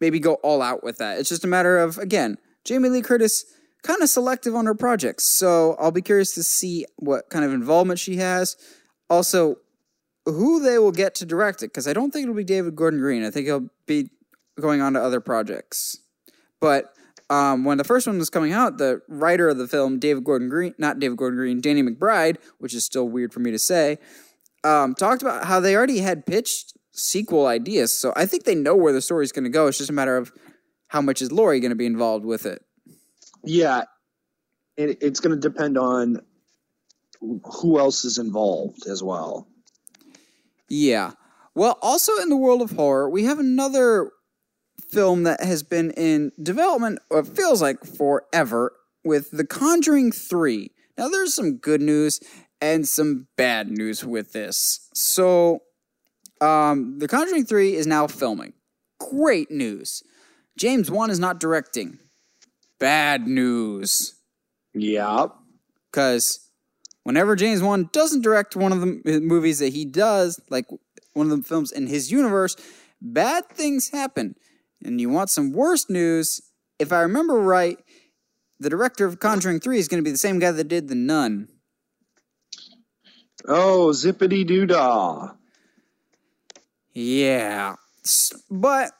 [0.00, 1.18] maybe go all out with that.
[1.18, 3.44] It's just a matter of, again, Jamie Lee Curtis
[3.82, 5.24] kind of selective on her projects.
[5.24, 8.56] So I'll be curious to see what kind of involvement she has.
[9.08, 9.56] Also,
[10.24, 13.00] who they will get to direct it, because I don't think it'll be David Gordon
[13.00, 13.24] Green.
[13.24, 14.10] I think he'll be
[14.60, 15.96] going on to other projects.
[16.60, 16.92] But
[17.30, 20.48] um, when the first one was coming out, the writer of the film, David Gordon
[20.48, 23.98] Green, not David Gordon Green, Danny McBride, which is still weird for me to say,
[24.64, 27.96] um, talked about how they already had pitched sequel ideas.
[27.96, 29.66] So I think they know where the story's going to go.
[29.66, 30.32] It's just a matter of
[30.88, 32.62] how much is Laurie going to be involved with it.
[33.44, 33.84] Yeah,
[34.76, 36.22] it, it's gonna depend on
[37.20, 39.48] who else is involved as well.
[40.68, 41.12] Yeah.
[41.54, 44.10] Well, also in the world of horror, we have another
[44.90, 48.72] film that has been in development, or it feels like forever,
[49.04, 50.70] with The Conjuring 3.
[50.96, 52.20] Now, there's some good news
[52.60, 54.88] and some bad news with this.
[54.94, 55.60] So,
[56.40, 58.52] um, The Conjuring 3 is now filming.
[59.00, 60.02] Great news.
[60.58, 61.98] James Wan is not directing.
[62.80, 64.14] bad news.
[64.74, 65.32] Yep.
[65.90, 66.47] Because
[67.08, 70.66] whenever James Wan doesn't direct one of the movies that he does, like
[71.14, 72.54] one of the films in his universe,
[73.00, 74.34] bad things happen.
[74.84, 76.42] And you want some worse news?
[76.78, 77.78] If I remember right,
[78.60, 80.94] the director of Conjuring 3 is going to be the same guy that did The
[80.94, 81.48] Nun.
[83.46, 85.30] Oh, zippity doo dah.
[86.92, 87.76] Yeah.
[88.50, 88.92] But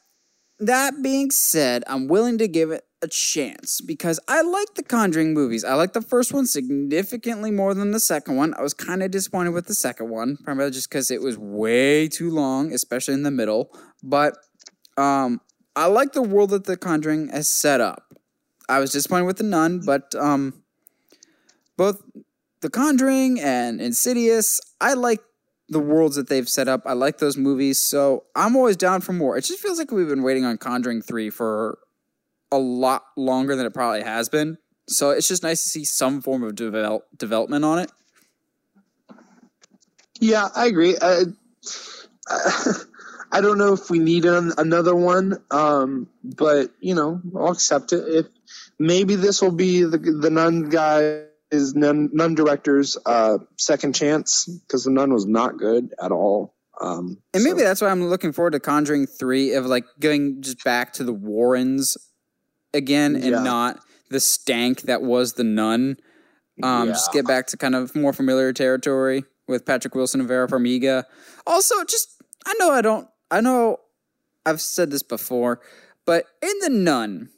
[0.58, 5.32] that being said, I'm willing to give it a chance because I like the Conjuring
[5.32, 5.64] movies.
[5.64, 8.54] I like the first one significantly more than the second one.
[8.54, 12.08] I was kind of disappointed with the second one, primarily just because it was way
[12.08, 13.70] too long, especially in the middle.
[14.02, 14.36] But
[14.96, 15.40] um,
[15.76, 18.14] I like the world that the Conjuring has set up.
[18.68, 20.62] I was disappointed with the Nun, but um,
[21.76, 22.02] both
[22.60, 25.20] the Conjuring and Insidious, I like
[25.68, 26.82] the worlds that they've set up.
[26.84, 29.36] I like those movies, so I'm always down for more.
[29.36, 31.78] It just feels like we've been waiting on Conjuring 3 for
[32.50, 34.58] a lot longer than it probably has been.
[34.88, 37.92] So it's just nice to see some form of develop, development on it.
[40.20, 40.96] Yeah, I agree.
[40.96, 41.26] Uh,
[43.30, 47.92] I don't know if we need an, another one, um, but you know, I'll accept
[47.92, 48.04] it.
[48.08, 48.26] If
[48.78, 54.46] maybe this will be the the nun guy is nun, nun director's uh, second chance
[54.46, 56.54] because the nun was not good at all.
[56.80, 57.64] Um, and maybe so.
[57.64, 61.12] that's why I'm looking forward to Conjuring Three of like going just back to the
[61.12, 61.96] Warrens
[62.78, 63.42] again and yeah.
[63.42, 65.98] not the stank that was the nun.
[66.62, 66.92] Um, yeah.
[66.94, 71.04] Just get back to kind of more familiar territory with Patrick Wilson and Vera Farmiga.
[71.46, 72.08] Also, just
[72.46, 73.78] I know I don't I know
[74.46, 75.60] I've said this before,
[76.06, 77.28] but in the Nun,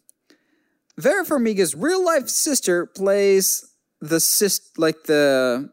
[0.97, 5.71] Vera Farmiga's real life sister plays the sis like the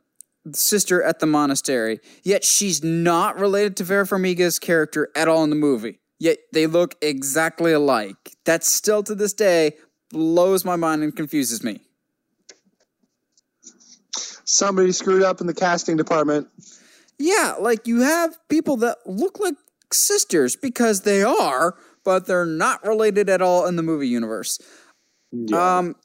[0.53, 1.99] sister at the monastery.
[2.24, 5.99] Yet she's not related to Vera Farmiga's character at all in the movie.
[6.20, 8.36] Yet they look exactly alike.
[8.45, 9.74] That still to this day
[10.09, 11.82] blows my mind and confuses me.
[14.45, 16.47] Somebody screwed up in the casting department.
[17.20, 19.55] Yeah, like you have people that look like
[19.91, 24.59] sisters because they are, but they're not related at all in the movie universe.
[25.32, 25.78] Yeah.
[25.78, 25.95] Um,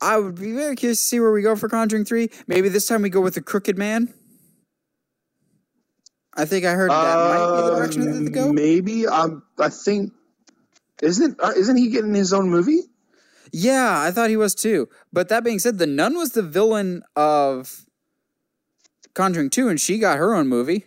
[0.00, 2.28] I would be very curious to see where we go for Conjuring 3.
[2.46, 4.14] Maybe this time we go with the Crooked Man.
[6.38, 8.52] I think I heard that uh, might be the direction that they go.
[8.52, 9.06] Maybe.
[9.06, 10.12] Um, I think
[11.02, 12.82] isn't uh, isn't he getting his own movie?
[13.52, 14.88] Yeah, I thought he was too.
[15.12, 17.86] But that being said, the nun was the villain of
[19.14, 20.84] Conjuring 2 and she got her own movie.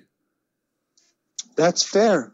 [1.55, 2.31] That's fair.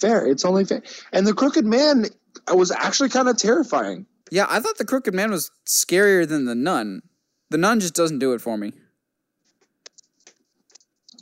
[0.00, 0.26] Fair.
[0.26, 0.82] It's only fair.
[1.12, 2.06] And the Crooked Man
[2.52, 4.06] was actually kind of terrifying.
[4.30, 7.02] Yeah, I thought the Crooked Man was scarier than the Nun.
[7.50, 8.72] The Nun just doesn't do it for me.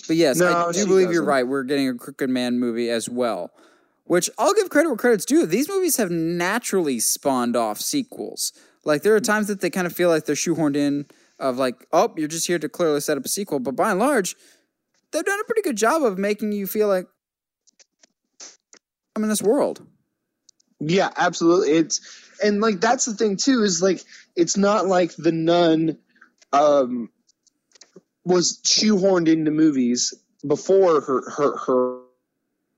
[0.06, 1.12] But yes, no, I do believe doesn't.
[1.12, 1.46] you're right.
[1.46, 3.50] We're getting a Crooked Man movie as well.
[4.04, 5.46] Which I'll give credit where credit's due.
[5.46, 8.52] These movies have naturally spawned off sequels.
[8.84, 11.06] Like there are times that they kind of feel like they're shoehorned in
[11.38, 13.60] of like, oh, you're just here to clearly set up a sequel.
[13.60, 14.36] But by and large,
[15.12, 17.06] they've done a pretty good job of making you feel like
[19.14, 19.86] I'm in this world.
[20.80, 21.70] Yeah, absolutely.
[21.72, 22.00] It's
[22.42, 24.02] and like that's the thing too is like
[24.34, 25.98] it's not like the nun
[26.52, 27.08] um
[28.24, 30.14] was shoehorned into movies
[30.46, 32.02] before her her her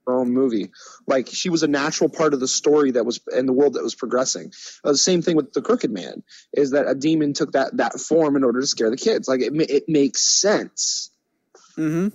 [0.07, 0.71] own movie.
[1.07, 3.83] Like she was a natural part of the story that was in the world that
[3.83, 4.53] was progressing.
[4.85, 6.23] Uh, the same thing with the Crooked Man
[6.53, 9.29] is that a demon took that that form in order to scare the kids.
[9.29, 11.11] Like it it makes sense.
[11.75, 12.09] Hmm.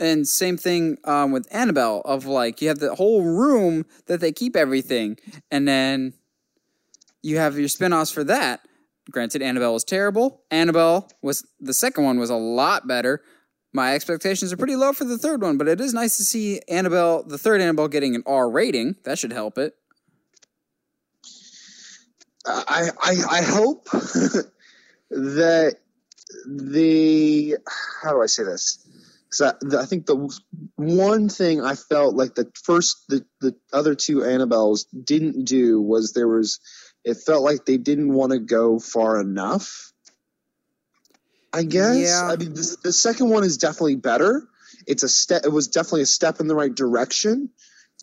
[0.00, 4.30] And same thing um, with Annabelle of like you have the whole room that they
[4.30, 5.18] keep everything,
[5.50, 6.12] and then
[7.20, 8.60] you have your spin-offs for that.
[9.10, 10.42] Granted, Annabelle was terrible.
[10.50, 13.22] Annabelle was the second one was a lot better.
[13.72, 16.60] My expectations are pretty low for the third one, but it is nice to see
[16.68, 18.96] Annabelle, the third Annabelle, getting an R rating.
[19.04, 19.74] That should help it.
[22.46, 23.84] I I, I hope
[25.10, 25.76] that
[26.46, 27.56] the
[28.02, 28.84] how do I say this?
[29.28, 30.40] because I, I, think the
[30.76, 36.12] one thing I felt like the first the, the other two Annabelles didn't do was
[36.12, 36.60] there was
[37.08, 39.92] it felt like they didn't want to go far enough.
[41.54, 41.96] I guess.
[41.96, 42.28] Yeah.
[42.30, 44.46] I mean, this, the second one is definitely better.
[44.86, 45.42] It's a step.
[45.46, 47.48] It was definitely a step in the right direction.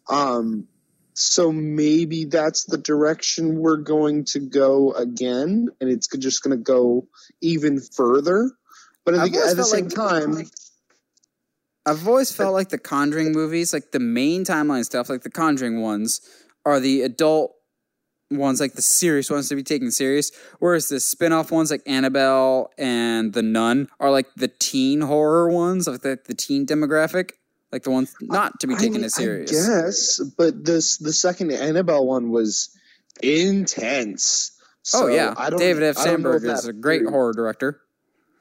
[0.09, 0.67] Um,
[1.13, 6.63] so maybe that's the direction we're going to go again, and it's just going to
[6.63, 7.07] go
[7.41, 8.51] even further.
[9.05, 10.47] But at the, at the same like, time, like,
[11.85, 15.81] I've always felt like the Conjuring movies, like the main timeline stuff, like the Conjuring
[15.81, 16.21] ones,
[16.65, 17.54] are the adult
[18.31, 20.31] ones, like the serious ones to be taken serious.
[20.59, 25.49] Whereas the spin off ones, like Annabelle and The Nun, are like the teen horror
[25.49, 27.31] ones, like the, the teen demographic,
[27.71, 29.51] like the ones not to be taken I, as serious.
[29.51, 32.69] Yes, but this the second Annabelle one was
[33.21, 34.51] intense.
[34.93, 35.97] oh yeah, I don't, David F.
[35.97, 37.81] I don't know Sandberg is a great horror director.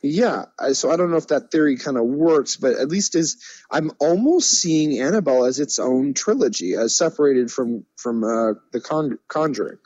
[0.07, 3.43] Yeah, so I don't know if that theory kind of works, but at least is
[3.71, 9.19] I'm almost seeing Annabelle as its own trilogy, as separated from from uh, the Con-
[9.29, 9.79] Conjuring.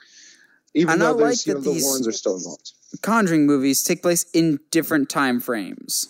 [0.74, 2.72] Even And though there's, like that know, the Warrens are still involved.
[3.00, 6.08] Conjuring movies take place in different time frames.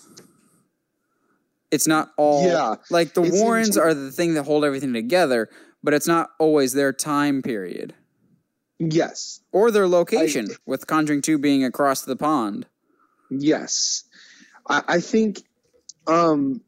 [1.71, 5.51] It's not all Yeah, like the Warrens are the thing that hold everything together,
[5.83, 7.95] but it's not always their time period
[8.79, 10.49] Yes, or their location.
[10.65, 12.65] with Conjuring Two being across the pond.
[13.31, 14.05] Yes.
[14.69, 15.43] I, I think,
[16.07, 16.63] um,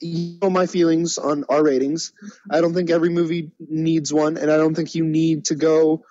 [0.00, 2.12] you know my feelings on R ratings.
[2.50, 6.04] I don't think every movie needs one, and I don't think you need to go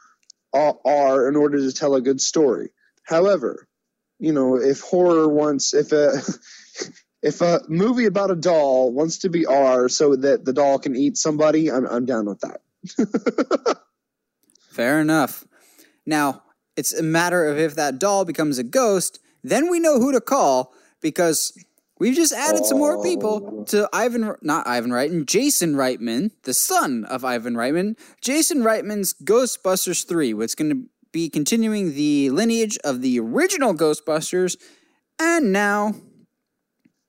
[0.53, 2.69] R- R in order to tell a good story.
[3.03, 3.67] However,
[4.19, 6.21] you know, if horror wants, if a
[7.21, 10.95] if a movie about a doll wants to be R so that the doll can
[10.95, 12.61] eat somebody, I'm I'm down with that.
[14.69, 15.45] Fair enough.
[16.05, 16.43] Now,
[16.77, 20.21] it's a matter of if that doll becomes a ghost, then we know who to
[20.21, 21.53] call because
[21.99, 23.63] we've just added some more people Oh.
[23.65, 27.95] to Ivan, not Ivan Reitman, Jason Reitman, the son of Ivan Reitman.
[28.21, 33.73] Jason Reitman's Ghostbusters 3, which is going to be continuing the lineage of the original
[33.73, 34.57] Ghostbusters,
[35.17, 35.93] and now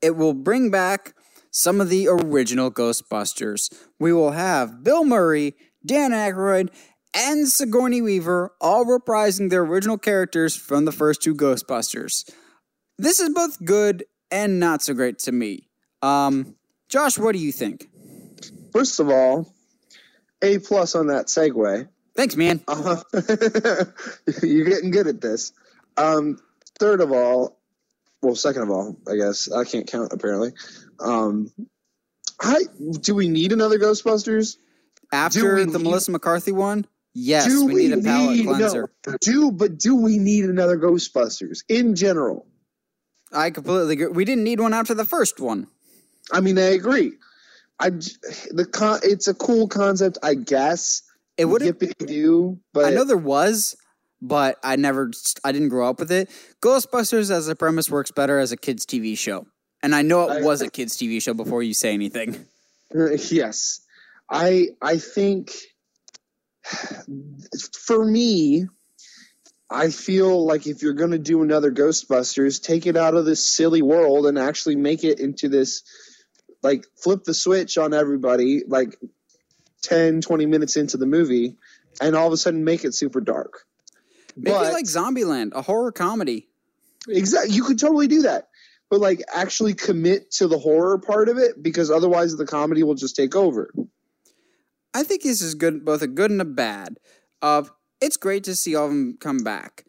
[0.01, 1.15] it will bring back
[1.51, 3.73] some of the original Ghostbusters.
[3.99, 5.55] We will have Bill Murray,
[5.85, 6.69] Dan Aykroyd,
[7.17, 12.31] and Sigourney Weaver all reprising their original characters from the first two Ghostbusters.
[12.99, 15.69] This is both good and not so great to me.
[16.03, 16.55] Um,
[16.89, 17.89] Josh, what do you think?
[18.73, 19.53] First of all,
[20.43, 21.89] A plus on that segue.
[22.15, 22.61] Thanks, man.
[22.69, 22.97] Uh,
[24.43, 25.53] you're getting good at this.
[25.97, 26.39] Um,
[26.79, 27.59] third of all,
[28.23, 30.53] well, second of all, I guess I can't count apparently.
[31.01, 31.51] Um,
[32.41, 32.65] I
[33.01, 34.57] do we need another Ghostbusters?
[35.13, 36.87] After the need- Melissa McCarthy one,
[37.17, 38.91] yes, do we need a palate need- no, cleanser.
[39.21, 42.47] do but do we need another Ghostbusters in general?
[43.33, 44.07] I completely agree.
[44.09, 45.67] We didn't need one after the first one.
[46.33, 47.13] I mean, I agree.
[47.81, 51.03] I the con- it's a cool concept, I guess.
[51.37, 53.77] It would have do, but I know there was,
[54.23, 55.11] but I never,
[55.45, 56.31] I didn't grow up with it.
[56.63, 59.47] Ghostbusters as a premise works better as a kids' TV show,
[59.83, 62.47] and I know it I- was a kids' TV show before you say anything.
[63.31, 63.81] Yes
[64.31, 65.53] i i think
[67.81, 68.67] for me
[69.71, 73.47] i feel like if you're going to do another ghostbusters take it out of this
[73.47, 75.83] silly world and actually make it into this
[76.63, 78.97] like flip the switch on everybody like
[79.83, 81.57] 10 20 minutes into the movie
[82.01, 83.65] and all of a sudden make it super dark.
[84.37, 86.49] Maybe but like Zombieland, a horror comedy.
[87.09, 88.49] exactly you could totally do that.
[88.91, 92.95] But like actually commit to the horror part of it because otherwise the comedy will
[92.95, 93.73] just take over
[94.97, 96.99] I think this is good, both a good and a bad.
[97.43, 97.65] Uh,
[98.01, 99.85] it's great to see all of them come back.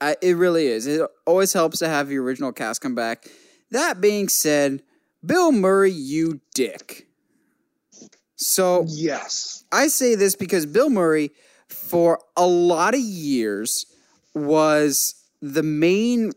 [0.00, 0.86] I, it really is.
[0.86, 3.26] It always helps to have the original cast come back.
[3.70, 4.82] That being said,
[5.24, 7.06] Bill Murray, you dick.
[8.36, 11.32] So yes I say this because Bill Murray,
[11.68, 13.84] for a lot of years,
[14.34, 16.32] was the main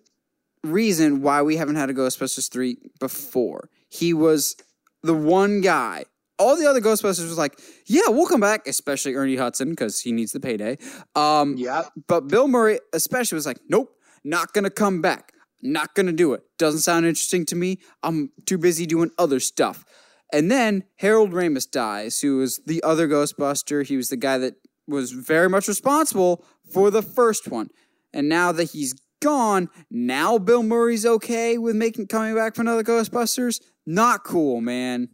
[0.62, 3.70] reason why we haven't had a Ghostbusters 3 before.
[3.88, 4.58] He was
[5.04, 6.04] the one guy.
[6.40, 10.12] All the other Ghostbusters was like, yeah, we'll come back, especially Ernie Hudson because he
[10.12, 10.78] needs the payday.
[11.16, 15.34] Um, yeah but Bill Murray, especially, was like, nope, not gonna come back.
[15.62, 16.42] Not gonna do it.
[16.58, 17.80] Doesn't sound interesting to me.
[18.04, 19.84] I'm too busy doing other stuff.
[20.32, 23.86] And then Harold Ramis dies, who was the other Ghostbuster.
[23.86, 24.56] He was the guy that
[24.88, 27.70] was very much responsible for the first one.
[28.14, 32.84] And now that he's gone, now Bill Murray's okay with making coming back for another
[32.84, 33.60] Ghostbusters.
[33.86, 35.10] Not cool, man.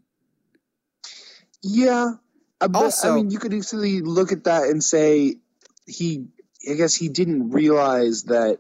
[1.68, 2.14] Yeah.
[2.62, 5.38] Uh, But, Also- I mean, you could easily look at that and say
[5.88, 6.28] he,
[6.70, 8.60] I guess he didn't realize that,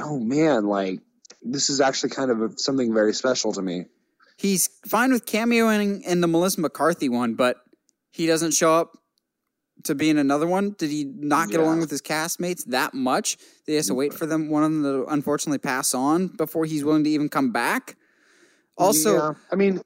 [0.00, 1.00] oh man, like,
[1.42, 3.86] this is actually kind of a, something very special to me.
[4.36, 7.56] He's fine with cameoing in the Melissa McCarthy one, but
[8.10, 8.96] he doesn't show up
[9.84, 10.74] to be in another one.
[10.78, 11.66] Did he not get Yeah.
[11.66, 13.36] along with his castmates that much?
[13.36, 16.64] That he has to wait for them, one of them to unfortunately pass on before
[16.64, 17.96] he's willing to even come back.
[18.76, 19.34] Also, Yeah.
[19.52, 19.80] I mean,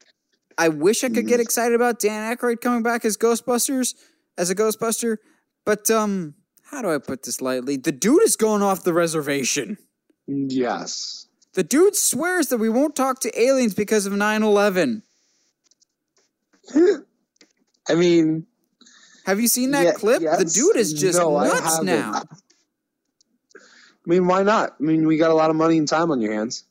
[0.59, 1.43] I wish I could get Mm.
[1.43, 3.95] excited about Dan Aykroyd coming back as Ghostbusters,
[4.39, 5.17] as a Ghostbuster,
[5.65, 6.35] but um,
[6.71, 7.77] how do I put this lightly?
[7.77, 9.79] The dude is going off the reservation.
[10.27, 11.27] yes.
[11.55, 15.03] The dude swears that we won't talk to aliens because of 9/11.
[17.89, 18.47] I mean,
[19.27, 20.21] Have you seen that Yeah, clip?
[20.21, 22.23] The dude is just No, nuts now.
[23.57, 23.61] I
[24.07, 24.75] mean, why not?
[24.79, 26.65] I mean, we got a lot of money and time on your hands.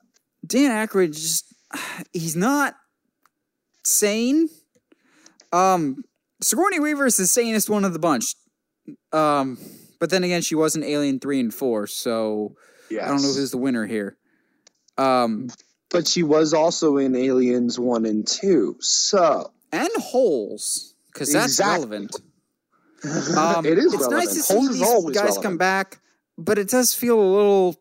[0.46, 1.46] Dan Aykroyd just
[2.14, 2.76] he's not
[3.84, 4.50] sane.
[5.52, 6.04] Um
[6.42, 8.36] Sigourney Weaver is the sanest one of the bunch.
[9.14, 9.58] Um,
[10.00, 12.56] but then again, she was in Alien three and four, so
[12.90, 13.04] Yes.
[13.06, 14.18] I don't know who's the winner here.
[14.98, 15.50] Um,
[15.90, 18.76] But she was also in Aliens one and two.
[18.82, 21.76] So and holes because that's Exactly.
[21.76, 22.16] relevant.
[23.38, 24.12] Um, it is It's relevant.
[24.26, 24.80] nice to see Holes these
[25.16, 25.44] guys relevant.
[25.44, 26.00] come back,
[26.38, 27.76] but it does feel a little,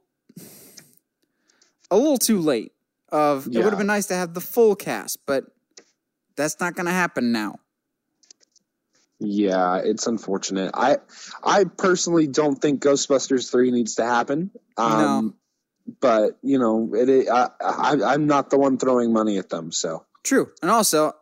[1.90, 2.72] a little too late.
[3.10, 5.44] Of it would have been nice to have the full cast, but
[6.42, 7.60] that's not going to happen now.
[9.20, 10.72] Yeah, it's unfortunate.
[10.74, 10.96] I
[11.44, 14.50] I personally don't think Ghostbusters three needs to happen.
[14.76, 15.34] Um,
[16.00, 19.70] But you know, it, it I, I I'm not the one throwing money at them.
[19.70, 21.12] So True, and also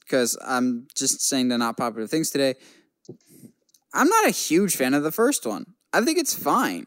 [0.00, 2.54] because I'm just saying the not popular things today.
[3.92, 5.74] I'm not a huge fan of the first one.
[5.92, 6.86] I think it's fine,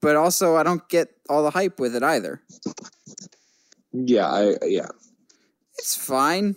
[0.00, 2.40] but also I don't get all the hype with it either.
[3.92, 4.88] yeah, I yeah.
[5.78, 6.56] It's fine,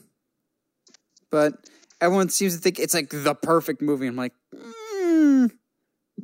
[1.31, 1.53] but
[1.99, 4.07] everyone seems to think it's like the perfect movie.
[4.07, 5.49] I'm like, mm,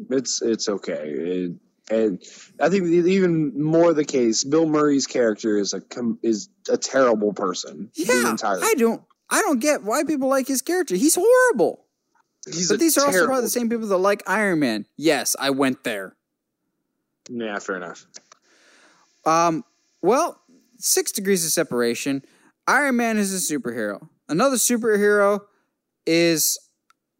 [0.09, 1.09] It's it's okay.
[1.09, 1.51] It,
[1.89, 2.21] and
[2.61, 7.33] I think even more the case, Bill Murray's character is a com- is a terrible
[7.33, 7.89] person.
[7.95, 10.95] yeah, I don't, I don't get why people like his character.
[10.95, 11.85] He's horrible.
[12.45, 14.85] he's but these are also probably the same people that like Iron Man.
[14.97, 16.17] Yes, I went there.
[17.29, 18.05] Yeah, fair enough.
[19.25, 19.63] Um,
[20.01, 20.41] well,
[20.77, 22.21] six degrees of separation.
[22.67, 24.09] Iron Man is a superhero.
[24.29, 25.41] Another superhero
[26.05, 26.57] is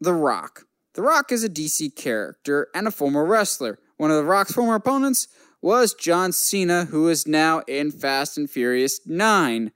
[0.00, 0.64] The Rock.
[0.94, 3.78] The Rock is a DC character and a former wrestler.
[3.96, 5.28] One of The Rock's former opponents
[5.62, 9.72] was John Cena, who is now in Fast and Furious 9.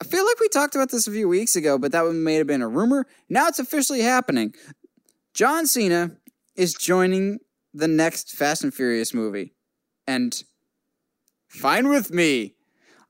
[0.00, 2.46] I feel like we talked about this a few weeks ago, but that may have
[2.46, 3.06] been a rumor.
[3.28, 4.54] Now it's officially happening.
[5.34, 6.12] John Cena
[6.54, 7.38] is joining
[7.74, 9.54] the next Fast and Furious movie.
[10.06, 10.42] And
[11.48, 12.54] fine with me.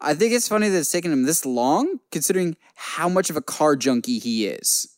[0.01, 3.43] I think it's funny that it's taken him this long, considering how much of a
[3.43, 4.97] car junkie he is.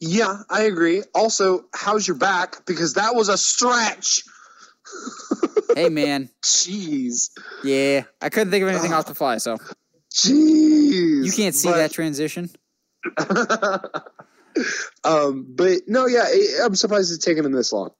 [0.00, 1.02] Yeah, I agree.
[1.14, 2.66] Also, how's your back?
[2.66, 4.22] Because that was a stretch.
[5.74, 6.28] hey, man.
[6.42, 7.30] Jeez.
[7.62, 9.56] Yeah, I couldn't think of anything off the fly, so
[10.12, 11.24] Jeez.
[11.24, 12.50] you can't see But- that transition.
[15.04, 16.26] um, but no, yeah,
[16.64, 17.90] I'm surprised it's taken him this long.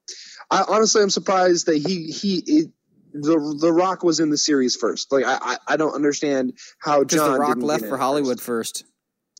[0.50, 2.70] I honestly, I'm surprised that he he it,
[3.14, 5.10] the the Rock was in the series first.
[5.12, 8.80] Like I I, I don't understand how John The Rock left for Hollywood First.
[8.80, 8.90] first.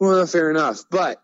[0.01, 1.22] Well, fair enough, but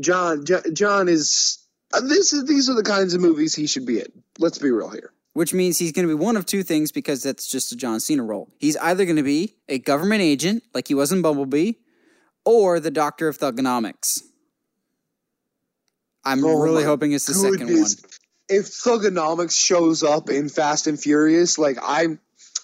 [0.00, 1.58] John Jo- John is
[1.92, 4.06] uh, this is these are the kinds of movies he should be in.
[4.38, 5.12] Let's be real here.
[5.34, 8.00] Which means he's going to be one of two things because that's just a John
[8.00, 8.50] Cena role.
[8.58, 11.74] He's either going to be a government agent, like he was in Bumblebee,
[12.44, 14.20] or the Doctor of Thuganomics.
[16.24, 17.86] I'm Oh really hoping it's the second one.
[18.48, 22.18] If Thuganomics shows up in Fast and Furious, like I'm,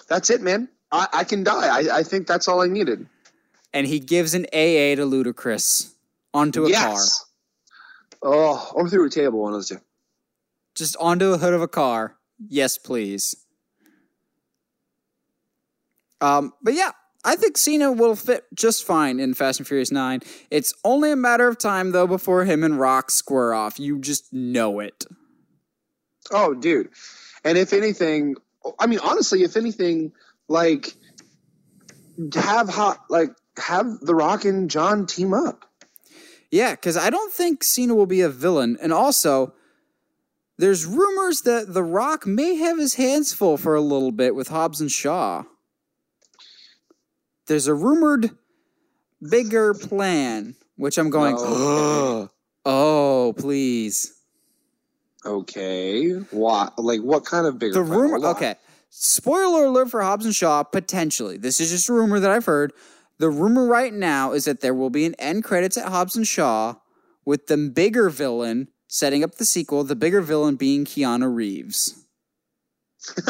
[0.08, 0.68] that's it, man.
[0.90, 1.66] I, I can die.
[1.66, 3.06] I, I think that's all I needed.
[3.72, 5.92] And he gives an AA to Ludacris
[6.32, 6.92] onto a car.
[6.92, 7.24] yes.
[8.22, 9.80] Oh, or through a table, one of the two.
[10.74, 12.16] Just onto the hood of a car.
[12.48, 13.34] Yes, please.
[16.20, 16.92] Um, but yeah,
[17.24, 20.20] I think Cena will fit just fine in Fast and Furious 9.
[20.50, 23.78] It's only a matter of time, though, before him and Rock square off.
[23.78, 25.04] You just know it.
[26.30, 26.90] Oh, dude.
[27.44, 28.36] And if anything,
[28.78, 30.12] I mean, honestly, if anything,
[30.48, 30.94] like
[32.34, 35.64] have hot, like have The Rock and John team up.
[36.50, 38.78] Yeah, because I don't think Cena will be a villain.
[38.80, 39.54] And also,
[40.56, 44.48] there's rumors that The Rock may have his hands full for a little bit with
[44.48, 45.44] Hobbs and Shaw.
[47.46, 48.30] There's a rumored
[49.28, 52.30] bigger plan, which I'm going, Oh,
[52.64, 54.14] oh, please.
[55.24, 56.10] Okay.
[56.30, 56.78] What?
[56.78, 57.74] Like what kind of bigger?
[57.74, 58.56] The rumor, okay.
[58.90, 61.36] Spoiler alert for Hobbs and Shaw, potentially.
[61.36, 62.72] This is just a rumor that I've heard.
[63.18, 66.26] The rumor right now is that there will be an end credits at Hobbs and
[66.26, 66.74] Shaw
[67.24, 72.04] with the bigger villain setting up the sequel, the bigger villain being Keanu Reeves.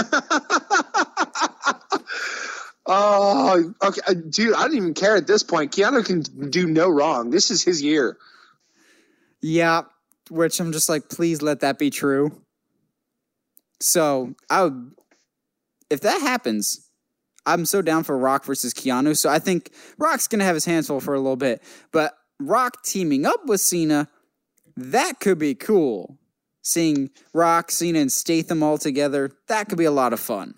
[2.86, 4.54] oh, okay, uh, dude.
[4.54, 5.72] I don't even care at this point.
[5.72, 7.30] Keanu can do no wrong.
[7.30, 8.18] This is his year.
[9.40, 9.82] Yeah,
[10.30, 12.40] which I'm just like, please let that be true.
[13.80, 14.92] So I would,
[15.90, 16.90] if that happens,
[17.46, 19.16] I'm so down for Rock versus Keanu.
[19.16, 21.62] So I think Rock's gonna have his hands full for a little bit,
[21.92, 24.08] but Rock teaming up with Cena,
[24.76, 26.18] that could be cool.
[26.62, 30.54] Seeing Rock, Cena, and Statham all together, that could be a lot of fun.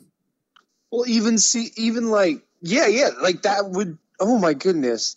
[0.92, 3.98] Well, even see, even like, yeah, yeah, like that would.
[4.20, 5.16] Oh my goodness,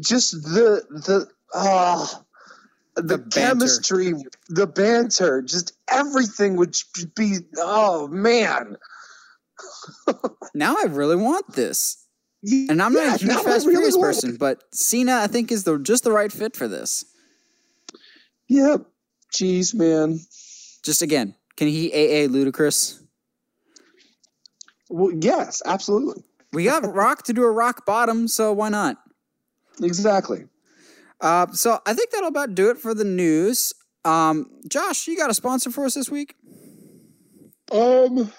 [0.00, 2.22] just the the ah.
[2.96, 4.14] The, The chemistry,
[4.48, 6.76] the banter, just everything would
[7.14, 7.38] be.
[7.58, 8.76] Oh man,
[10.54, 12.02] Now I really want this.
[12.42, 15.78] And I'm not a huge Fast really Furious person, but Cena I think is the
[15.78, 17.04] just the right fit for this.
[18.48, 18.86] Yep.
[19.32, 20.20] Jeez, man.
[20.82, 23.02] Just again, can he AA Ludacris?
[24.88, 26.22] Well, yes, absolutely.
[26.52, 28.98] We got Rock to do a rock bottom, so why not?
[29.82, 30.44] Exactly.
[31.20, 33.72] Uh, so I think that'll about do it for the news.
[34.04, 36.34] Um, Josh, you got a sponsor for us this week?
[37.72, 38.32] Um,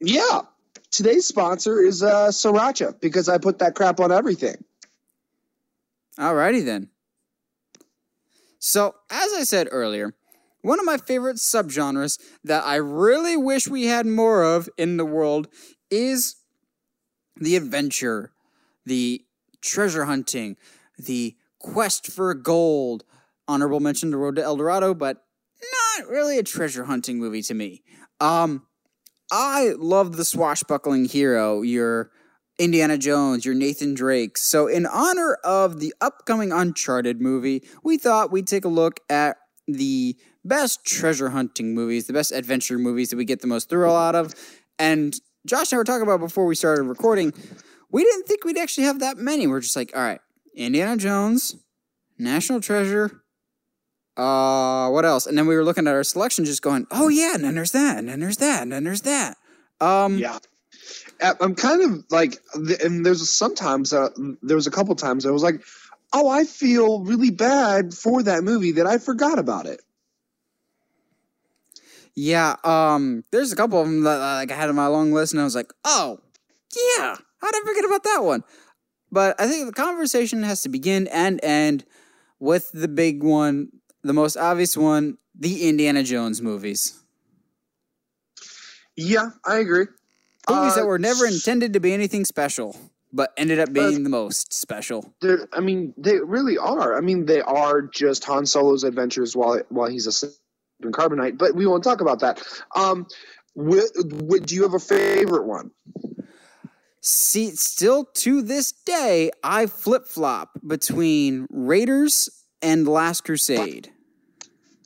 [0.00, 0.42] yeah.
[0.90, 4.64] Today's sponsor is uh, Sriracha because I put that crap on everything.
[6.18, 6.88] Alrighty then.
[8.58, 10.14] So, as I said earlier,
[10.62, 15.04] one of my favorite subgenres that I really wish we had more of in the
[15.04, 15.48] world
[15.90, 16.36] is
[17.36, 18.32] the adventure,
[18.84, 19.22] the
[19.60, 20.56] treasure hunting,
[20.98, 23.04] the quest for gold.
[23.48, 25.24] Honorable mention The Road to El Dorado, but
[25.98, 27.82] not really a treasure hunting movie to me.
[28.20, 28.66] Um,
[29.30, 32.10] I love the swashbuckling hero, your
[32.58, 34.38] Indiana Jones, your Nathan Drake.
[34.38, 39.36] So, in honor of the upcoming Uncharted movie, we thought we'd take a look at
[39.66, 43.96] the best treasure hunting movies, the best adventure movies that we get the most thrill
[43.96, 44.34] out of.
[44.78, 47.32] And Josh and I were talking about before we started recording,
[47.90, 49.46] we didn't think we'd actually have that many.
[49.46, 50.20] We're just like, all right,
[50.56, 51.56] Indiana Jones,
[52.18, 53.22] National Treasure,
[54.16, 55.26] uh, what else?
[55.26, 57.72] And then we were looking at our selection, just going, oh yeah, and then there's
[57.72, 59.36] that, and then there's that, and then there's that.
[59.80, 60.38] Um, Yeah.
[61.40, 64.10] I'm kind of like, and there's sometimes, uh,
[64.42, 65.62] there was a couple times I was like,
[66.12, 69.80] oh, I feel really bad for that movie that I forgot about it.
[72.14, 75.32] Yeah, um, there's a couple of them that like I had on my long list,
[75.32, 76.20] and I was like, oh,
[76.74, 78.42] yeah, how did I forget about that one?
[79.16, 81.86] But I think the conversation has to begin and end
[82.38, 83.68] with the big one,
[84.02, 87.02] the most obvious one, the Indiana Jones movies.
[88.94, 89.86] Yeah, I agree.
[90.50, 92.76] Movies Uh, that were never intended to be anything special,
[93.10, 95.14] but ended up being the most special.
[95.54, 96.94] I mean, they really are.
[96.94, 100.34] I mean, they are just Han Solo's adventures while while he's asleep
[100.82, 101.38] in carbonite.
[101.38, 102.46] But we won't talk about that.
[102.74, 103.06] Um,
[103.56, 105.70] do you have a favorite one?
[107.08, 112.28] See, still to this day, I flip flop between Raiders
[112.60, 113.92] and Last Crusade.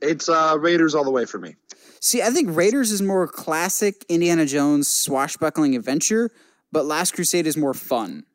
[0.03, 1.55] It's uh, Raiders all the way for me.
[1.99, 6.29] See, I think Raiders is more classic Indiana Jones swashbuckling adventure,
[6.71, 8.25] but Last Crusade is more fun.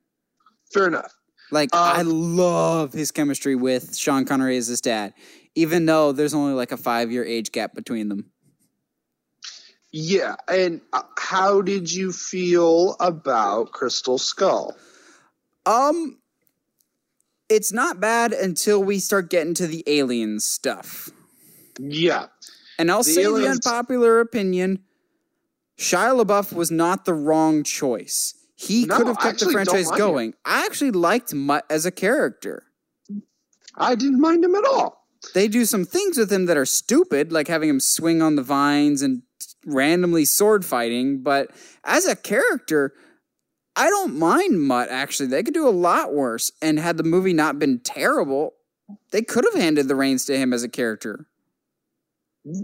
[0.72, 1.14] Fair enough.
[1.52, 5.14] Like Um, I love his chemistry with Sean Connery as his dad,
[5.54, 8.32] even though there's only like a five year age gap between them.
[9.98, 14.76] Yeah, and uh, how did you feel about Crystal Skull?
[15.64, 16.18] Um,
[17.48, 21.08] it's not bad until we start getting to the aliens stuff.
[21.80, 22.26] Yeah,
[22.78, 24.80] And I'll The say aliens- the unpopular opinion:
[25.78, 28.34] Shia LaBeouf was not the wrong choice.
[28.54, 30.06] He No, could have kept the franchise mind him.
[30.08, 30.34] going.
[30.44, 32.64] I actually liked Mutt as a character.
[33.74, 35.06] I didn't mind him at all.
[35.32, 38.42] They do some things with him that are stupid, like having him swing on the
[38.42, 39.22] vines and
[39.66, 41.22] randomly sword fighting.
[41.22, 41.50] But
[41.84, 42.94] as a character,
[43.74, 44.88] I don't mind Mutt.
[44.88, 46.50] Actually, they could do a lot worse.
[46.62, 48.54] And had the movie not been terrible,
[49.10, 51.26] they could have handed the reins to him as a character.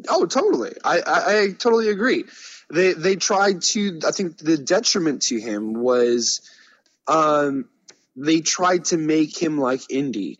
[0.09, 0.73] Oh, totally.
[0.85, 2.25] I, I, I totally agree.
[2.71, 4.01] They they tried to.
[4.07, 6.41] I think the detriment to him was,
[7.09, 7.69] um,
[8.17, 10.39] they tried to make him like Indy,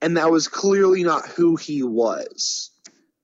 [0.00, 2.70] and that was clearly not who he was.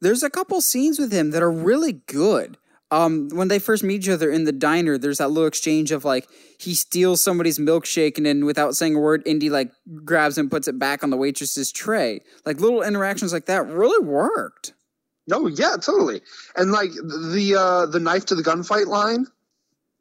[0.00, 2.58] There's a couple scenes with him that are really good.
[2.94, 6.04] Um, when they first meet each other in the diner, there's that little exchange of
[6.04, 6.28] like
[6.60, 9.72] he steals somebody's milkshake and then without saying a word, Indy like
[10.04, 12.20] grabs and puts it back on the waitress's tray.
[12.46, 14.74] Like little interactions like that really worked.
[15.26, 16.20] No, yeah, totally.
[16.54, 19.26] And like the uh, the knife to the gunfight line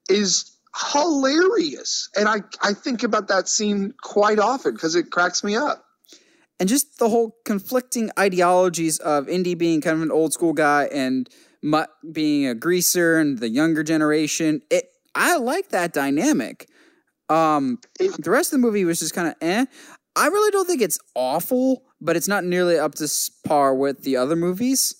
[0.07, 0.55] is
[0.91, 5.83] hilarious, and I I think about that scene quite often because it cracks me up.
[6.59, 10.87] And just the whole conflicting ideologies of Indy being kind of an old school guy
[10.91, 11.27] and
[11.63, 14.61] Mutt being a greaser and the younger generation.
[14.69, 16.69] It I like that dynamic.
[17.29, 19.65] Um the rest of the movie was just kind of eh.
[20.15, 23.07] I really don't think it's awful, but it's not nearly up to
[23.45, 24.95] par with the other movies.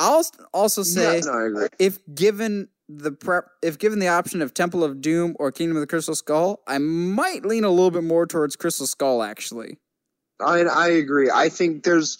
[0.00, 5.00] I'll also say no, if given the prep if given the option of Temple of
[5.00, 8.56] Doom or Kingdom of the Crystal Skull, I might lean a little bit more towards
[8.56, 9.78] Crystal Skull actually.
[10.40, 11.30] I I agree.
[11.32, 12.18] I think there's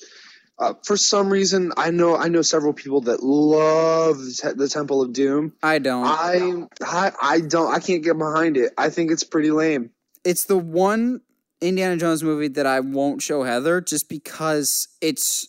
[0.63, 4.69] uh, for some reason I know I know several people that love the, Te- the
[4.69, 5.53] Temple of Doom.
[5.63, 6.07] I don't.
[6.07, 8.73] I, I I don't I can't get behind it.
[8.79, 9.91] I think it's pretty lame.
[10.25, 11.21] it's the one
[11.61, 15.47] Indiana Jones movie that I won't show Heather just because it's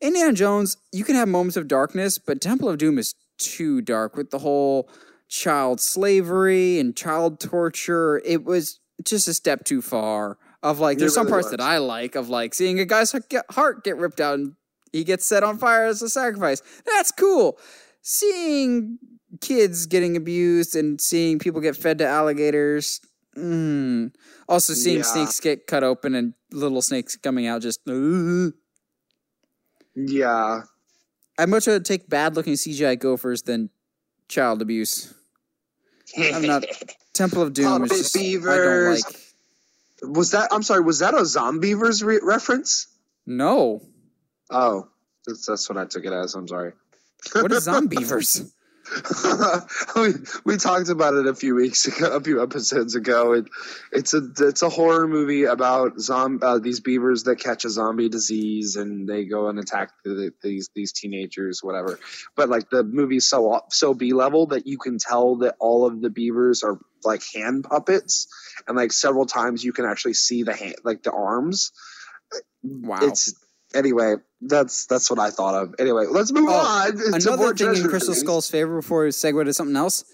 [0.00, 0.76] Indiana Jones.
[0.92, 4.38] You can have moments of darkness, but Temple of Doom is too dark with the
[4.38, 4.88] whole
[5.28, 8.20] child slavery and child torture.
[8.24, 10.38] It was just a step too far.
[10.62, 13.12] Of like, there's some parts that I like of like seeing a guy's
[13.50, 14.54] heart get- ripped out and
[14.92, 16.62] he gets set on fire as a sacrifice.
[16.86, 17.58] That's cool.
[18.02, 18.98] Seeing
[19.40, 23.00] kids getting abused and seeing people get fed to alligators.
[23.36, 24.12] Mm.
[24.48, 25.02] Also seeing Yeah.
[25.04, 27.80] snakes get cut open and little snakes coming out just.
[27.88, 28.52] "Ugh."
[29.96, 30.62] Yeah.
[31.38, 33.70] I'd much rather take bad looking CGI gophers than
[34.28, 35.12] child abuse.
[36.16, 36.64] I'm not-
[37.14, 39.04] Temple of Doom is just, I don't beavers.
[39.04, 39.16] like.
[40.02, 40.48] Was that?
[40.52, 40.80] I'm sorry.
[40.82, 42.88] Was that a Zombeavers re- reference?
[43.26, 43.80] No.
[44.50, 44.88] Oh,
[45.26, 46.34] that's, that's what I took it as.
[46.34, 46.72] I'm sorry.
[47.34, 48.50] What is zombeavers?
[49.96, 50.14] we,
[50.44, 53.32] we talked about it a few weeks ago, a few episodes ago.
[53.32, 53.46] It,
[53.92, 58.08] it's a it's a horror movie about zom- uh, these beavers that catch a zombie
[58.08, 61.98] disease and they go and attack the, these these teenagers, whatever.
[62.36, 66.00] But like the movie's so so B level that you can tell that all of
[66.00, 68.28] the beavers are like hand puppets,
[68.66, 71.72] and like several times you can actually see the hand like the arms.
[72.62, 72.98] Wow.
[73.02, 73.34] It's
[73.74, 74.16] anyway.
[74.40, 75.74] That's that's what I thought of.
[75.78, 76.96] Anyway, let's move Oh, on.
[76.96, 78.20] to Another more thing in Crystal things.
[78.24, 80.04] Skull's favor before we segue to something else,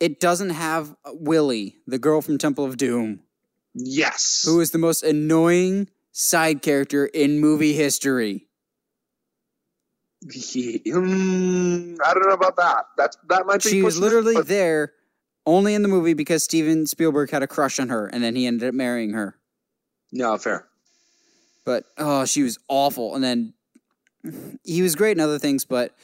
[0.00, 3.20] it doesn't have Willie, the girl from Temple of Doom,
[3.74, 4.42] Yes.
[4.46, 8.46] who is the most annoying side character in movie history.
[10.22, 12.84] Hmm, I don't know about that.
[12.96, 13.70] That that might be.
[13.70, 14.92] She was literally but- there
[15.46, 18.46] only in the movie because Steven Spielberg had a crush on her and then he
[18.46, 19.36] ended up marrying her.
[20.12, 20.66] no fair.
[21.64, 23.14] But oh, she was awful.
[23.14, 23.54] And then
[24.64, 25.94] he was great in other things, but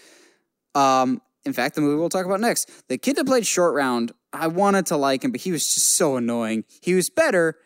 [0.75, 2.71] um in fact the movie we'll talk about next.
[2.89, 5.95] The kid that played Short Round, I wanted to like him, but he was just
[5.97, 6.65] so annoying.
[6.83, 7.57] He was better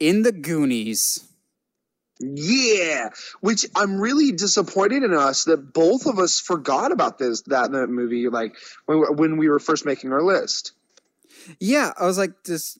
[0.00, 1.24] in the Goonies.
[2.20, 7.70] Yeah, which I'm really disappointed in us that both of us forgot about this that,
[7.70, 8.28] that movie.
[8.28, 10.72] Like when when we were first making our list.
[11.60, 12.76] Yeah, I was like this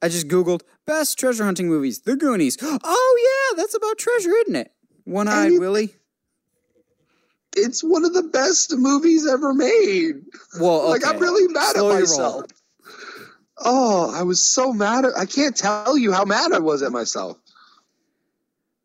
[0.00, 2.56] I just googled best treasure hunting movies, The Goonies.
[2.62, 4.72] Oh yeah, that's about treasure, isn't it?
[5.04, 5.94] One-eyed you- Willie.
[7.56, 10.16] It's one of the best movies ever made.
[10.60, 10.90] Well, okay.
[10.90, 12.44] Like I'm really mad Slow at myself.
[13.56, 15.04] Oh, I was so mad.
[15.04, 17.38] At, I can't tell you how mad I was at myself.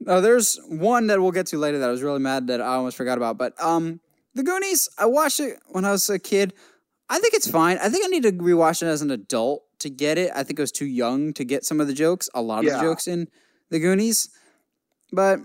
[0.08, 2.76] Oh, there's one that we'll get to later that I was really mad that I
[2.76, 3.38] almost forgot about.
[3.38, 4.00] But um,
[4.34, 6.54] The Goonies, I watched it when I was a kid.
[7.10, 7.78] I think it's fine.
[7.78, 10.32] I think I need to rewatch it as an adult to get it.
[10.36, 12.66] I think I was too young to get some of the jokes, a lot of
[12.66, 12.78] Yeah.
[12.78, 13.28] the jokes in
[13.70, 14.30] The Goonies.
[15.12, 15.40] But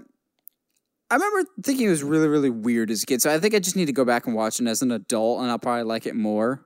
[1.11, 3.23] I remember thinking it was really, really weird as a kid.
[3.23, 5.41] So I think I just need to go back and watch it as an adult,
[5.41, 6.65] and I'll probably like it more.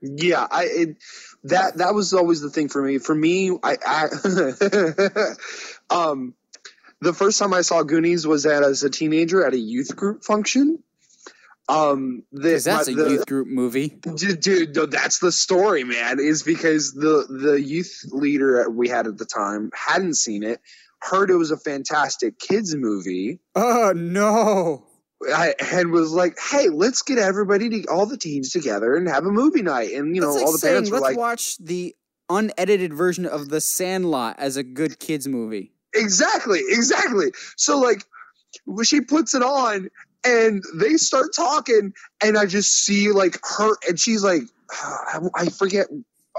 [0.00, 0.96] Yeah, I it,
[1.44, 2.98] that that was always the thing for me.
[2.98, 4.08] For me, I, I
[5.90, 6.34] um
[7.00, 10.24] the first time I saw Goonies was at as a teenager at a youth group
[10.24, 10.82] function.
[11.68, 13.88] Um, the, Because that's my- a the- youth group movie.
[14.16, 16.18] Dude, dude, no, that's the story, man.
[16.20, 20.60] Is because the the youth leader we had at the time hadn't seen it,
[21.00, 24.86] heard it was a fantastic kids movie, Oh, no.
[25.32, 29.24] I, and was like, "Hey, let's get everybody, to, all the teens together, and have
[29.24, 31.58] a movie night." And you know, like all the saying, parents were let's like, watch
[31.58, 31.94] the
[32.28, 35.72] unedited version of The Sandlot as a good kids movie.
[35.94, 37.30] Exactly, exactly.
[37.56, 38.04] So like
[38.82, 39.90] she puts it on
[40.24, 41.92] and they start talking
[42.22, 44.42] and I just see like her and she's like
[45.34, 45.86] I, forget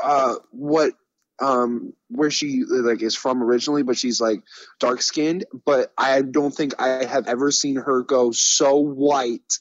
[0.02, 0.94] uh what
[1.40, 4.42] um where she like is from originally but she's like
[4.80, 9.60] dark skinned but I don't think I have ever seen her go so white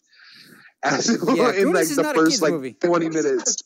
[0.83, 2.73] as Yeah, in Goonies like the first like movie.
[2.75, 3.57] 20 minutes.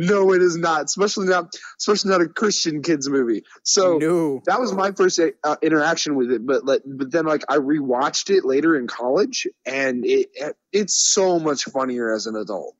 [0.00, 3.42] No, it is not, especially not especially not a Christian kids movie.
[3.64, 4.42] So no.
[4.46, 8.34] that was my first uh, interaction with it but like, but then like i rewatched
[8.34, 10.28] it later in college and it
[10.72, 12.74] it's so much funnier as an adult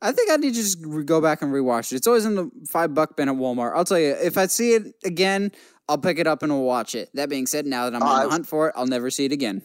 [0.00, 1.96] I think I need to just re- go back and rewatch it.
[1.96, 3.72] It's always in the five buck bin at Walmart.
[3.74, 5.50] I'll tell you, if I see it again,
[5.88, 7.10] I'll pick it up and we'll watch it.
[7.14, 9.24] That being said, now that I'm on Uh, the hunt for it, I'll never see
[9.24, 9.60] it again.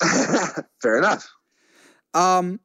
[0.82, 1.30] fair enough
[2.12, 2.58] Um,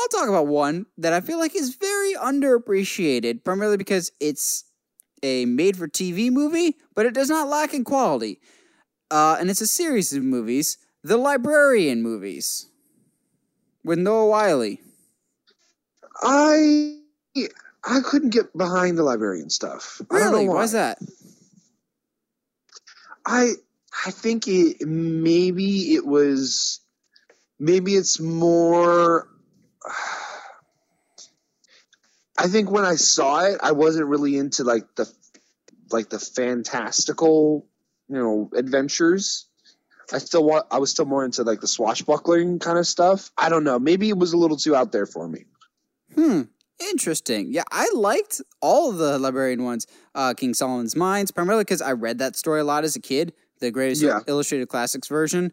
[0.00, 4.64] I'll talk about one that I feel like is very underappreciated, primarily because it's
[5.22, 8.40] a made-for-TV movie, but it does not lack in quality.
[9.10, 12.68] Uh, and it's a series of movies, the Librarian movies,
[13.84, 14.76] with Noah Wyle.
[16.22, 16.96] i
[17.84, 20.44] i couldn't get behind the librarian stuff I don't Really?
[20.46, 20.60] know why.
[20.60, 20.98] Why's that?
[23.26, 23.52] i
[24.06, 26.80] i think it maybe it was
[27.58, 29.28] maybe it's more
[32.38, 35.10] I think when I saw it, I wasn't really into like the
[35.90, 37.66] like the fantastical,
[38.08, 39.46] you know, adventures.
[40.12, 43.30] I still want I was still more into like the swashbuckling kind of stuff.
[43.36, 43.78] I don't know.
[43.78, 45.44] Maybe it was a little too out there for me.
[46.14, 46.42] Hmm.
[46.90, 47.52] Interesting.
[47.52, 49.86] Yeah, I liked all of the librarian ones.
[50.14, 53.34] Uh, King Solomon's Mines, primarily because I read that story a lot as a kid,
[53.60, 54.20] the greatest Yeah.
[54.26, 55.52] illustrated classics version.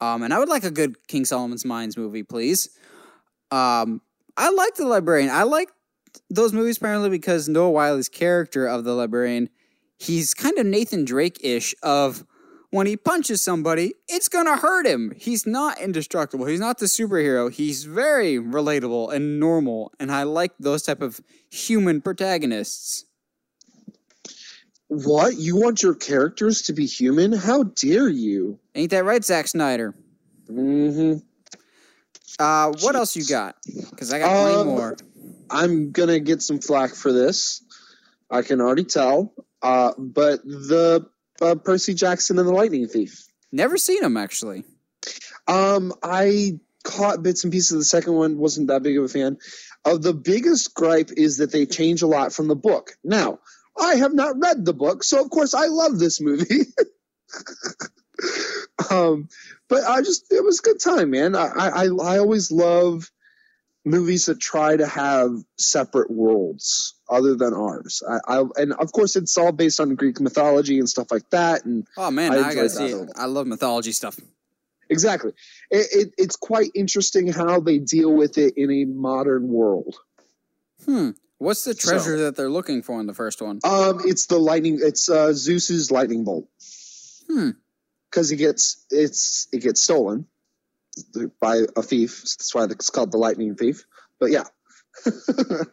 [0.00, 2.68] Um, and I would like a good King Solomon's Mines movie, please.
[3.50, 4.00] Um,
[4.36, 5.30] I like the librarian.
[5.30, 5.70] I like
[6.30, 9.48] those movies primarily because Noah Wyle's character of the librarian,
[9.98, 12.24] he's kind of Nathan Drake ish of
[12.70, 15.12] when he punches somebody, it's gonna hurt him.
[15.16, 16.46] He's not indestructible.
[16.46, 17.50] He's not the superhero.
[17.50, 21.20] He's very relatable and normal, and I like those type of
[21.50, 23.04] human protagonists.
[24.88, 25.36] What?
[25.36, 27.32] You want your characters to be human?
[27.32, 28.58] How dare you?
[28.74, 29.94] Ain't that right, Zack Snyder?
[30.50, 31.25] Mm-hmm.
[32.38, 33.56] Uh, what else you got?
[33.90, 34.96] Because I got plenty Um, more.
[35.50, 37.62] I'm gonna get some flack for this.
[38.30, 39.32] I can already tell.
[39.62, 41.06] Uh, but the
[41.40, 43.24] uh, Percy Jackson and the Lightning Thief.
[43.52, 44.64] Never seen him actually.
[45.46, 48.38] Um, I caught bits and pieces of the second one.
[48.38, 49.38] wasn't that big of a fan.
[49.84, 52.92] Uh, the biggest gripe is that they change a lot from the book.
[53.04, 53.38] Now,
[53.78, 56.44] I have not read the book, so of course I love this movie.
[58.90, 59.28] um,
[59.68, 61.34] but I just it was a good time, man.
[61.34, 63.10] I I, I always love
[63.84, 68.02] movies that try to have separate worlds other than ours.
[68.08, 71.64] I, I and of course it's all based on Greek mythology and stuff like that,
[71.64, 73.08] and Oh man, I I, gotta see it.
[73.16, 74.18] I love mythology stuff.
[74.88, 75.32] Exactly.
[75.70, 79.96] It, it, it's quite interesting how they deal with it in a modern world.
[80.84, 81.10] Hmm.
[81.38, 83.58] What's the So- treasure that they're looking for in the first one?
[83.64, 84.78] Um, it's the lightning.
[84.80, 86.48] It's uh, Zeus's lightning bolt.
[87.28, 87.50] Hmm.
[88.10, 90.26] Because it gets it's it gets stolen
[91.40, 92.22] by a thief.
[92.22, 93.84] That's why it's called the lightning thief.
[94.18, 94.44] But yeah,
[95.04, 95.68] Doesn't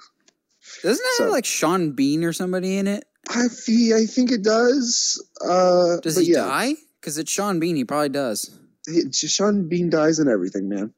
[0.84, 3.06] it So- have like Sean Bean or somebody in it?
[3.30, 5.24] I feel, I think it does.
[5.40, 6.74] Uh, Does he yeah, die?
[7.00, 7.78] Because it's Sean Bean.
[7.78, 8.52] He probably does.
[8.86, 10.94] It- Sean Bean dies in everything, man.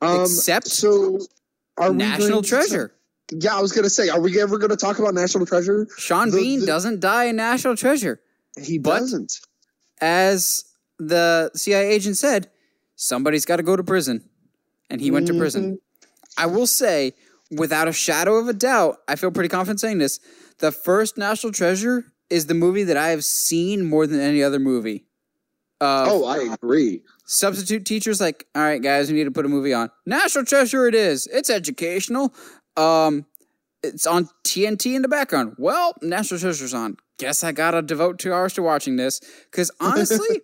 [0.00, 1.20] Um, Except so.
[1.78, 2.92] Are we National going to- Treasure.
[3.30, 5.86] yeah, I was gonna say, are we ever gonna talk about National Treasure?
[5.98, 8.20] Sean The- Bean the- doesn't die in National Treasure.
[8.60, 9.38] He doesn't.
[10.00, 10.64] As
[10.98, 12.50] the CIA agent said,
[12.96, 14.28] somebody's got to go to prison.
[14.90, 15.78] And he went to prison.
[16.38, 17.12] I will say,
[17.50, 20.20] without a shadow of a doubt, I feel pretty confident saying this.
[20.58, 24.58] The first National Treasure is the movie that I have seen more than any other
[24.58, 25.06] movie.
[25.80, 27.02] Uh, Oh, I agree.
[27.26, 29.90] substitute teachers like, all right, guys, we need to put a movie on.
[30.06, 31.26] National Treasure it is.
[31.26, 32.32] It's educational.
[32.76, 33.26] Um,
[33.86, 35.54] it's on TNT in the background.
[35.58, 36.96] Well, National Treasure's on.
[37.18, 39.20] Guess I gotta devote two hours to watching this.
[39.50, 40.40] Because honestly,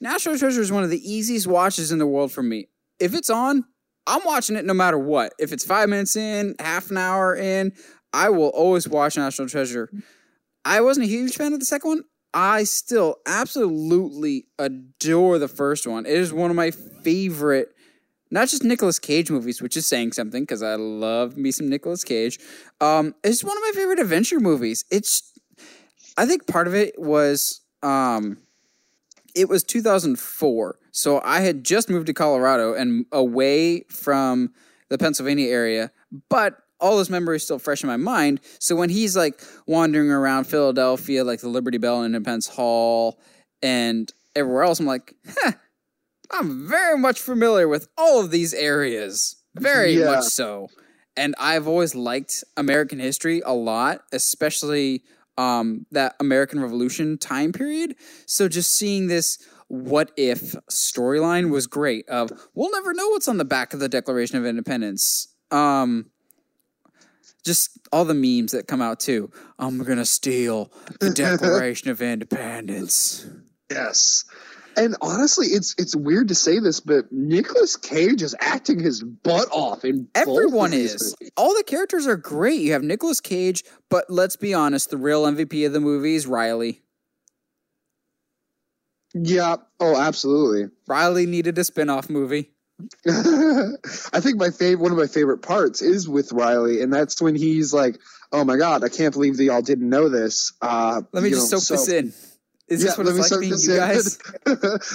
[0.00, 2.68] National Treasure is one of the easiest watches in the world for me.
[2.98, 3.64] If it's on,
[4.06, 5.32] I'm watching it no matter what.
[5.38, 7.72] If it's five minutes in, half an hour in,
[8.12, 9.90] I will always watch National Treasure.
[10.64, 12.04] I wasn't a huge fan of the second one.
[12.32, 16.06] I still absolutely adore the first one.
[16.06, 17.70] It is one of my favorite,
[18.30, 22.04] not just Nicolas Cage movies, which is saying something because I love me some Nicolas
[22.04, 22.38] Cage.
[22.80, 24.84] Um, it's one of my favorite adventure movies.
[24.90, 25.32] It's,
[26.16, 28.38] I think part of it was, um,
[29.34, 30.78] it was 2004.
[30.92, 34.52] So I had just moved to Colorado and away from
[34.88, 35.90] the Pennsylvania area,
[36.28, 38.40] but all those memories still fresh in my mind.
[38.58, 43.20] So when he's like wandering around Philadelphia, like the Liberty Bell and Independence Hall
[43.62, 45.52] and everywhere else, I'm like, huh,
[46.32, 49.36] I'm very much familiar with all of these areas.
[49.56, 50.06] Very Yeah.
[50.06, 50.68] much so.
[51.16, 55.02] And I've always liked American history a lot, especially
[55.36, 57.94] um, that American Revolution time period.
[58.26, 59.38] So just seeing this
[59.68, 63.88] what if storyline was great of we'll never know what's on the back of the
[63.88, 65.28] Declaration of Independence.
[65.52, 66.10] Um
[67.44, 69.30] just all the memes that come out too.
[69.60, 73.26] I'm gonna steal the Declaration of Independence.
[73.70, 74.24] Yes.
[74.80, 79.46] And honestly, it's it's weird to say this, but Nicolas Cage is acting his butt
[79.52, 81.14] off in Everyone is.
[81.20, 81.30] movies.
[81.36, 82.62] All the characters are great.
[82.62, 86.26] You have Nicolas Cage, but let's be honest, the real MVP of the movie is
[86.26, 86.80] Riley.
[89.12, 89.56] Yeah.
[89.80, 90.70] Oh, absolutely.
[90.86, 92.52] Riley needed a spin-off movie.
[93.06, 97.34] I think my favorite one of my favorite parts is with Riley, and that's when
[97.34, 97.98] he's like,
[98.32, 101.52] "Oh my god, I can't believe that y'all didn't know this." Uh, Let me just
[101.52, 102.14] know, soak this in.
[102.70, 104.18] Is this Yeah, what let me it's like being this you guys?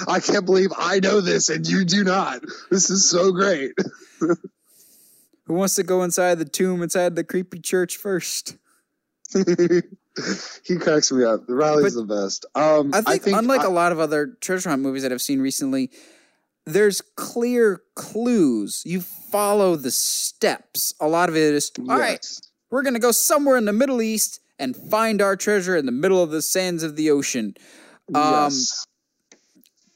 [0.08, 2.42] I can't believe I know this and you do not.
[2.70, 3.72] This is so great.
[4.20, 8.56] Who wants to go inside the tomb inside the creepy church first?
[10.64, 11.42] he cracks me up.
[11.48, 12.46] Riley's But the best.
[12.54, 15.40] Um, I think, unlike I- a lot of other treasure hunt movies that I've seen
[15.40, 15.90] recently,
[16.64, 18.82] there's clear clues.
[18.86, 20.94] You follow the steps.
[21.00, 22.12] A lot of it is all right.
[22.12, 22.40] yes.
[22.70, 26.22] We're gonna go somewhere in the Middle East and find our treasure in the middle
[26.22, 27.54] of the sands of the ocean.
[28.14, 28.86] Um, yes.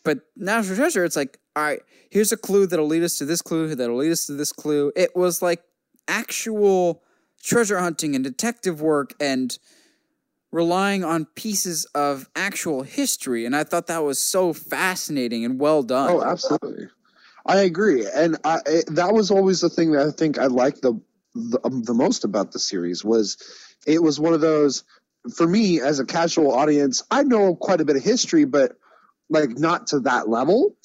[0.05, 1.81] But National Treasure, it's like, all right,
[2.11, 4.93] here's a clue that'll lead us to this clue, that'll lead us to this clue.
[4.97, 5.63] It was like
[6.09, 7.03] actual
[7.43, 9.59] treasure hunting and detective work and
[10.53, 13.47] relying on pieces of actual history.
[13.47, 16.11] And I thought that was so fascinating and well done.
[16.11, 16.89] Oh, absolutely.
[17.47, 20.83] I agree, and I, it, that was always the thing that I think I liked
[20.83, 21.01] the
[21.35, 23.37] the, um, the most about the series was
[23.87, 24.85] it was one of those
[25.35, 27.03] for me as a casual audience.
[27.11, 28.73] I know quite a bit of history, but
[29.29, 30.77] like not to that level.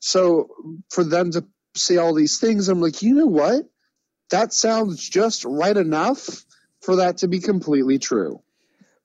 [0.00, 0.50] So
[0.90, 1.44] for them to
[1.74, 3.68] say all these things, I'm like, you know what?
[4.30, 6.44] That sounds just right enough
[6.82, 8.42] for that to be completely true.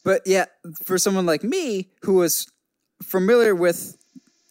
[0.04, 0.46] But yeah,
[0.84, 2.48] for someone like me who was
[3.02, 3.98] familiar with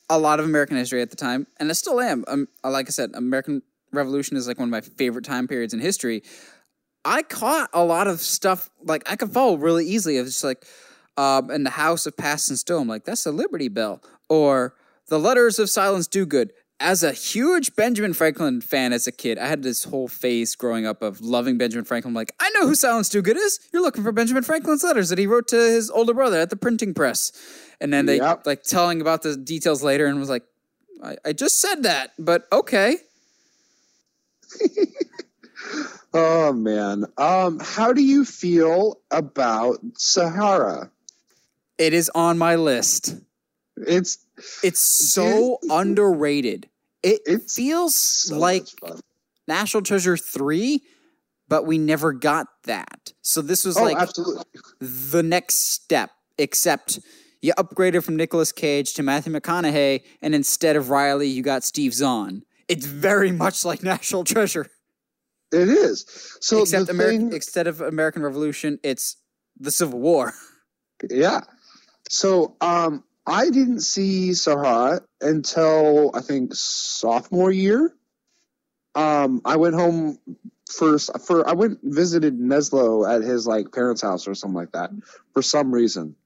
[0.09, 2.25] a lot of American history at the time, and I still am.
[2.27, 3.63] Um, like I said, American
[3.93, 6.23] Revolution is like one of my favorite time periods in history.
[7.05, 10.17] I caught a lot of stuff like I could follow really easily.
[10.17, 10.65] It was just like
[11.17, 14.75] um, in the House of Past and Still, I'm like, that's a Liberty Bell, or
[15.09, 16.51] the Letters of Silence Dogood.
[16.81, 20.85] As a huge Benjamin Franklin fan as a kid, I had this whole phase growing
[20.85, 22.11] up of loving Benjamin Franklin.
[22.11, 23.61] I'm like, I know who Silence Dogood is.
[23.73, 26.57] You're looking for Benjamin Franklin's letters that he wrote to his older brother at the
[26.57, 27.31] printing press.
[27.81, 28.47] And then they Yep.
[28.47, 30.43] like telling about the details later and was like,
[31.05, 32.97] I, I just said that, but okay.
[36.15, 40.91] Oh man, um, how do you feel about Sahara?
[41.79, 43.17] It is on my list.
[43.77, 44.19] It's
[44.63, 44.81] It's
[45.13, 46.69] so underrated.
[47.03, 48.67] It It's feels so like.
[49.49, 50.81] National Treasure 3,
[51.49, 53.13] but we never got that.
[53.23, 54.45] So this was Oh, like absolutely.
[54.81, 57.01] the next step, except
[57.41, 61.93] you upgraded from Nicolas Cage to Matthew McConaughey, and instead of Riley, you got Steve
[61.93, 62.45] Zahn.
[62.73, 64.67] It's very much like National Treasure,
[65.53, 66.07] It is.
[66.41, 69.17] So except American, thing, instead of American Revolution, it's
[69.59, 70.33] the Civil War.
[71.11, 71.43] yeah.
[72.09, 77.95] So um, I didn't see Sahara until I think sophomore year.
[78.95, 80.19] Um, I went home
[80.71, 84.73] first for I went and visited Neslo at his like parents' house or something like
[84.73, 84.91] that
[85.33, 86.17] for some reason.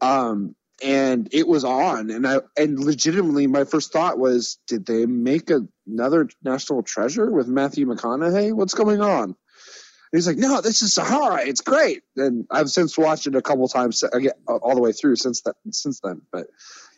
[0.00, 5.06] Um, and it was on, and I and legitimately my first thought was, did they
[5.06, 8.52] make a, another National Treasure with Matthew McConaughey?
[8.52, 9.24] What's going on?
[9.24, 11.40] And he's like, no, this is Sahara.
[11.46, 12.02] It's great.
[12.16, 15.16] And I've since watched it a couple times uh, again, uh, all the way through
[15.16, 16.20] since that since then.
[16.30, 16.48] But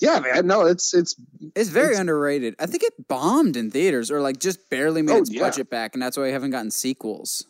[0.01, 1.15] yeah, man, no, it's it's
[1.55, 2.56] It's very It's- underrated.
[2.59, 5.43] I think it bombed in theaters or like just barely made Oh, its yeah.
[5.43, 7.47] budget back, and that's why we haven't gotten sequels.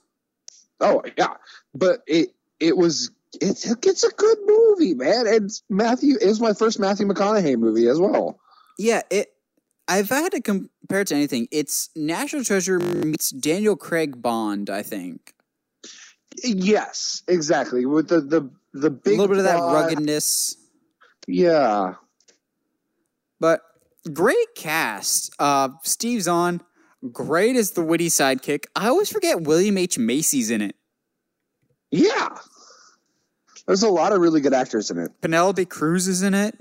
[0.81, 1.35] Oh yeah,
[1.75, 5.27] but it it was it's it's a good movie, man.
[5.27, 8.39] And Matthew was my first Matthew McConaughey movie as well.
[8.79, 9.31] Yeah, it.
[9.91, 14.71] If I had to compare it to anything, it's National Treasure meets Daniel Craig Bond.
[14.71, 15.35] I think
[16.43, 17.85] Yes, exactly.
[17.87, 20.57] With the the the big a little bit of that ruggedness,
[21.27, 21.95] Yeah,
[23.41, 23.61] but
[24.13, 25.35] great cast.
[25.39, 26.61] Uh, Steve Zahn.
[27.13, 28.65] Great as the witty sidekick.
[28.75, 30.75] I always forget William H Macy's in it.
[31.91, 32.31] yeah.
[33.67, 35.11] There's a lot of really good actors in it.
[35.21, 36.57] Penelope Cruz is in it.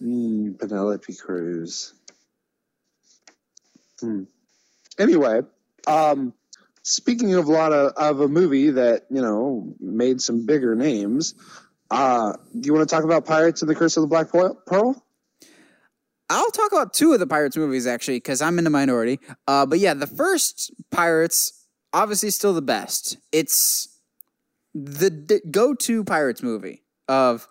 [0.00, 1.94] Mm, Penelope Cruz.
[4.00, 4.24] Hmm.
[4.98, 5.42] Anyway,
[5.86, 6.32] um,
[6.82, 11.34] speaking of a lot of, of a movie that you know made some bigger names,
[11.90, 14.54] uh, do you want to talk about Pirates and the Curse of the Black Pearl?
[14.66, 15.04] Pearl?
[16.30, 19.20] I'll talk about two of the Pirates movies actually, because I'm in the minority.
[19.46, 23.18] Uh, but yeah, the first Pirates obviously still the best.
[23.30, 23.91] It's
[24.74, 27.48] the d- go-to Pirates movie of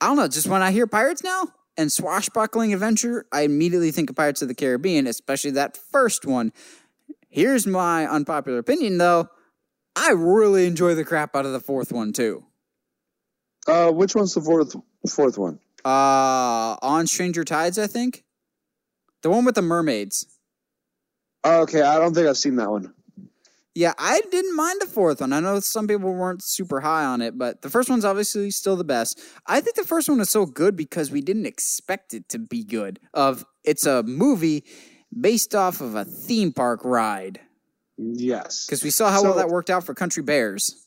[0.00, 0.28] I don't know.
[0.28, 4.48] Just when I hear Pirates now and swashbuckling adventure, I immediately think of Pirates of
[4.48, 6.52] the Caribbean, especially that first one.
[7.28, 9.28] Here's my unpopular opinion, though.
[9.96, 12.44] I really enjoy the crap out of the fourth one too.
[13.66, 14.74] Uh, which one's the fourth
[15.08, 15.58] fourth one?
[15.84, 18.24] Uh, on Stranger Tides, I think.
[19.22, 20.26] The one with the mermaids.
[21.42, 22.94] Oh, okay, I don't think I've seen that one.
[23.78, 25.32] Yeah, I didn't mind the fourth one.
[25.32, 28.74] I know some people weren't super high on it, but the first one's obviously still
[28.74, 29.20] the best.
[29.46, 32.64] I think the first one was so good because we didn't expect it to be
[32.64, 32.98] good.
[33.14, 34.64] Of it's a movie
[35.16, 37.38] based off of a theme park ride
[37.96, 40.84] Yes, because we saw how well that worked out for Country Bears.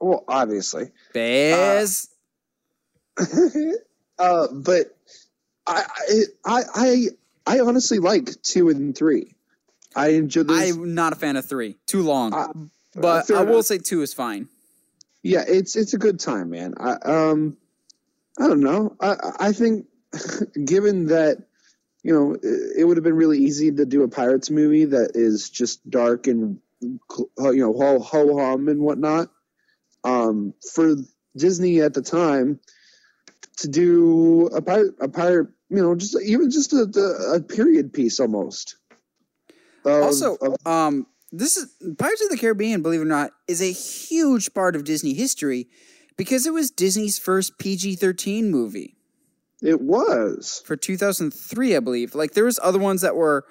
[0.00, 0.84] well, obviously.
[1.12, 2.08] Bears.
[3.18, 4.96] uh, but
[5.66, 5.84] I,
[6.46, 7.06] I, I,
[7.46, 9.34] I honestly like two and three.
[9.94, 10.76] I enjoy this.
[10.76, 11.76] I'm not a fan of three.
[11.86, 12.32] Too long.
[12.32, 12.52] Uh,
[12.94, 13.66] but I will enough.
[13.66, 14.48] say two is fine.
[15.22, 16.74] yeah, it's it's a good time, man.
[16.78, 17.56] I um,
[18.38, 18.96] I don't know.
[19.00, 19.86] I I think
[20.64, 21.38] given that
[22.02, 25.12] you know it, it would have been really easy to do a pirates movie that
[25.14, 29.28] is just dark and you know ho ho hum and whatnot.
[30.04, 30.96] Um, for
[31.36, 32.58] Disney at the time
[33.58, 37.92] to do a pirate a pirate you know just even just a, a, a period
[37.92, 38.76] piece almost.
[39.84, 41.66] Of- also, of- um, this is
[41.98, 45.68] Pirates of the Caribbean, believe it or not, is a huge part of Disney history
[46.16, 48.96] because it was Disney's first PG-13 movie
[49.62, 50.62] It was.
[50.66, 52.14] for 2003, I believe.
[52.14, 53.46] Like there was other ones that were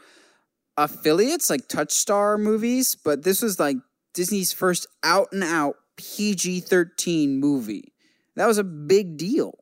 [0.78, 3.78] affiliates, like Touchstone movies, but this was like
[4.14, 7.94] Disney's first out and out PG-13 movie.
[8.36, 9.58] That was a big deal.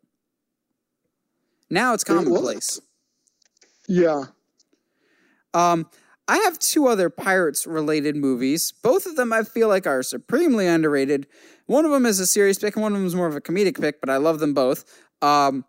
[1.70, 2.80] Now it's It commonplace.
[3.88, 4.24] Yeah.
[5.54, 5.90] Um,
[6.30, 8.72] I have two other pirates related movies.
[8.84, 11.26] Both of them I feel like are supremely underrated.
[11.66, 13.42] One of them is a serious pick, and one of them is more of a
[13.42, 14.86] comedic pick, but I love them both.
[15.24, 15.66] Um,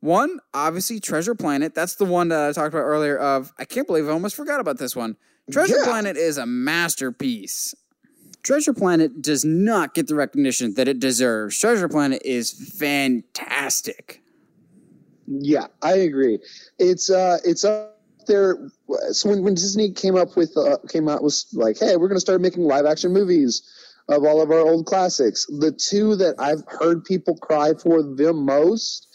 [0.00, 1.74] one, obviously, Treasure Planet.
[1.74, 3.16] That's the one that I talked about earlier.
[3.16, 5.16] Of I can't believe I almost forgot about this one.
[5.50, 5.84] Treasure Yeah.
[5.84, 7.74] Planet is a masterpiece.
[8.42, 11.58] Treasure Planet does not get the recognition that it deserves.
[11.58, 14.20] Treasure Planet is fantastic.
[15.26, 16.38] Yeah, I agree.
[16.78, 17.93] It's uh, it's up
[18.26, 18.56] there.
[19.12, 22.16] So when, when Disney came up with uh, came out was like, hey, we're going
[22.16, 23.62] to start making live action movies
[24.08, 25.46] of all of our old classics.
[25.46, 29.08] The two that I've heard people cry for the most,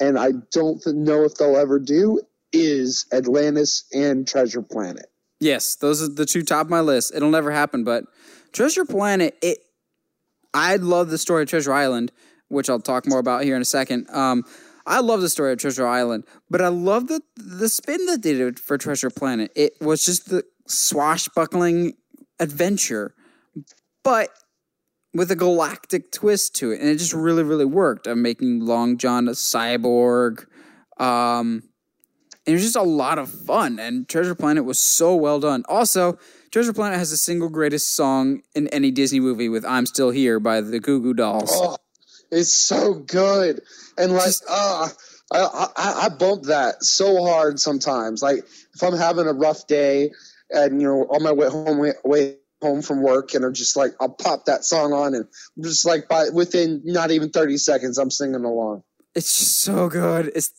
[0.00, 2.20] and I don't know if they'll ever do,
[2.52, 5.06] is Atlantis and Treasure Planet.
[5.38, 7.14] Yes, those are the two top of my list.
[7.14, 8.04] It'll never happen, but
[8.52, 9.58] Treasure Planet, it
[10.54, 12.12] I love the story of Treasure Island,
[12.48, 14.08] which I'll talk more about here in a second.
[14.10, 14.44] Um,
[14.86, 18.34] I love the story of Treasure Island, but I love the the spin that they
[18.34, 19.50] did for Treasure Planet.
[19.56, 21.94] It was just the swashbuckling
[22.38, 23.14] adventure,
[24.04, 24.30] but
[25.12, 28.06] with a galactic twist to it, and it just really, really worked.
[28.06, 30.46] I'm making Long John a cyborg.
[30.98, 31.62] Um,
[32.44, 35.64] it was just a lot of fun, and Treasure Planet was so well done.
[35.68, 36.18] Also,
[36.52, 40.38] Treasure Planet has the single greatest song in any Disney movie with "I'm Still Here"
[40.38, 41.50] by the Goo Goo Dolls.
[41.52, 41.76] Oh,
[42.36, 43.62] it's so good,
[43.98, 44.88] and like, Just- uh,
[45.32, 48.22] I, I I bump that so hard sometimes.
[48.22, 48.44] Like
[48.74, 50.10] if I'm having a rough day,
[50.50, 53.76] and you know, on my way home, way, way home from work, and I'm just
[53.76, 55.26] like, I'll pop that song on, and
[55.56, 58.82] I'm just like, by within not even 30 seconds, I'm singing along.
[59.14, 60.30] It's so good.
[60.34, 60.52] It's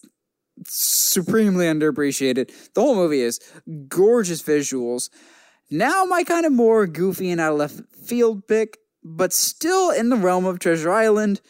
[0.66, 2.52] supremely underappreciated.
[2.74, 3.40] The whole movie is
[3.88, 5.10] gorgeous visuals.
[5.70, 10.10] Now my kind of more goofy and out of left field pick, but still in
[10.10, 11.42] the realm of Treasure Island.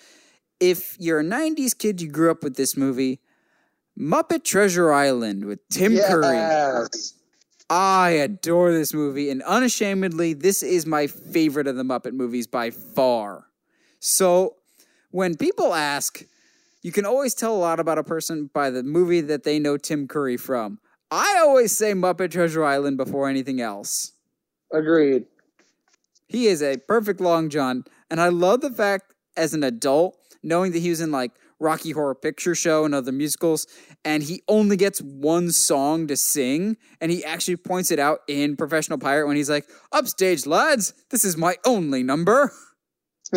[0.59, 3.19] If you're a 90s kid, you grew up with this movie,
[3.99, 6.35] Muppet Treasure Island with Tim Curry.
[6.35, 7.13] Yes.
[7.69, 12.69] I adore this movie, and unashamedly, this is my favorite of the Muppet movies by
[12.69, 13.47] far.
[13.99, 14.55] So,
[15.11, 16.23] when people ask,
[16.81, 19.75] you can always tell a lot about a person by the movie that they know
[19.75, 20.79] Tim Curry from.
[21.11, 24.13] I always say Muppet Treasure Island before anything else.
[24.71, 25.25] Agreed.
[26.27, 30.71] He is a perfect long john, and I love the fact as an adult, knowing
[30.71, 33.67] that he was in like Rocky Horror Picture Show and other musicals,
[34.05, 38.55] and he only gets one song to sing, and he actually points it out in
[38.55, 42.51] Professional Pirate when he's like, "Upstage, lads, this is my only number."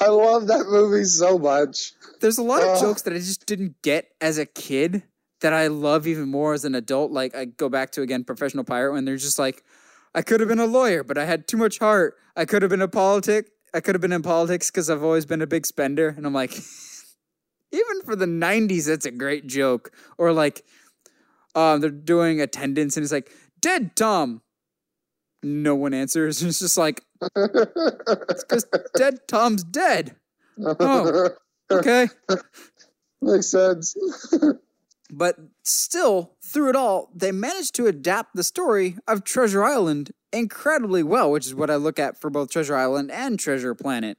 [0.00, 1.92] I love that movie so much.
[2.20, 2.80] There's a lot of Ugh.
[2.80, 5.04] jokes that I just didn't get as a kid
[5.40, 7.12] that I love even more as an adult.
[7.12, 9.62] Like I go back to again Professional Pirate when they're just like,
[10.14, 12.16] I could have been a lawyer, but I had too much heart.
[12.36, 13.51] I could have been a politic.
[13.74, 16.08] I could have been in politics because I've always been a big spender.
[16.16, 16.52] And I'm like,
[17.72, 19.90] even for the '90s, that's a great joke.
[20.18, 20.64] Or like,
[21.54, 23.30] um, they're doing attendance and it's like,
[23.60, 24.42] dead Tom.
[25.42, 26.42] No one answers.
[26.46, 27.04] It's just like,
[27.34, 28.66] because
[28.96, 30.16] dead Tom's dead.
[30.64, 31.30] Oh.
[31.70, 32.08] Okay.
[33.22, 33.96] Makes sense.
[35.10, 41.02] But still, through it all, they managed to adapt the story of Treasure Island incredibly
[41.02, 44.18] well, which is what I look at for both Treasure Island and Treasure Planet.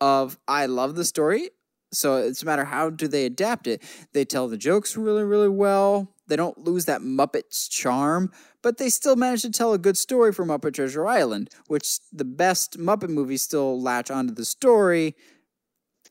[0.00, 1.50] Of I love the story,
[1.92, 3.82] so it's a matter how do they adapt it.
[4.12, 6.14] They tell the jokes really, really well.
[6.26, 8.32] They don't lose that Muppets charm,
[8.62, 12.24] but they still manage to tell a good story for Muppet Treasure Island, which the
[12.24, 15.14] best Muppet movies still latch onto the story,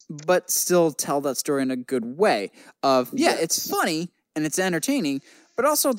[0.09, 2.51] but still tell that story in a good way.
[2.81, 5.21] Of yeah, it's funny and it's entertaining,
[5.55, 5.93] but also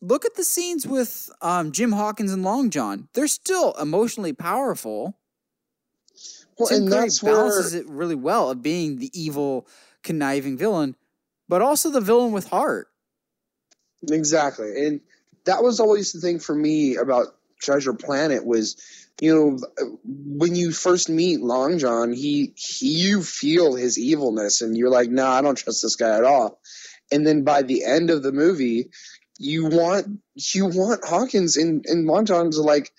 [0.00, 3.08] look at the scenes with um, Jim Hawkins and Long John.
[3.14, 5.18] They're still emotionally powerful.
[6.58, 9.66] Well, Tim and Curry that's where balances it really well of being the evil,
[10.02, 10.96] conniving villain,
[11.48, 12.88] but also the villain with heart.
[14.10, 14.86] Exactly.
[14.86, 15.00] And
[15.44, 17.28] that was always the thing for me about
[17.60, 18.76] Treasure Planet was,
[19.20, 19.58] you know,
[20.04, 25.10] when you first meet Long John, he, he you feel his evilness and you're like,
[25.10, 26.60] nah, I don't trust this guy at all.
[27.10, 28.90] And then by the end of the movie,
[29.38, 32.92] you want you want Hawkins and, and Long John to like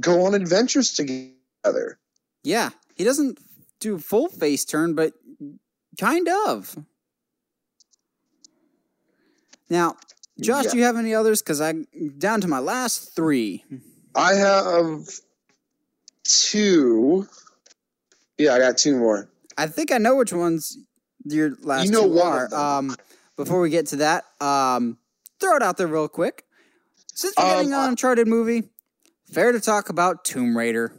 [0.00, 1.98] go on adventures together.
[2.42, 3.38] Yeah, he doesn't
[3.80, 5.14] do full face turn, but
[5.98, 6.76] kind of.
[9.70, 9.96] Now,
[10.40, 10.70] Josh, Yeah.
[10.72, 11.40] do you have any others?
[11.42, 11.86] Because I'm
[12.18, 13.64] down to my last three.
[14.14, 15.08] I have
[16.24, 17.26] two.
[18.38, 19.28] Yeah, I got two more.
[19.56, 20.76] I think I know which ones
[21.24, 22.44] your last You know two one are.
[22.46, 22.60] of them.
[22.60, 22.96] Um,
[23.36, 24.98] before we get to that, um,
[25.44, 26.44] throw it out there real quick.
[27.14, 28.70] Since we're Um, getting an Uncharted movie,
[29.32, 30.92] fair to talk about Tomb Raider.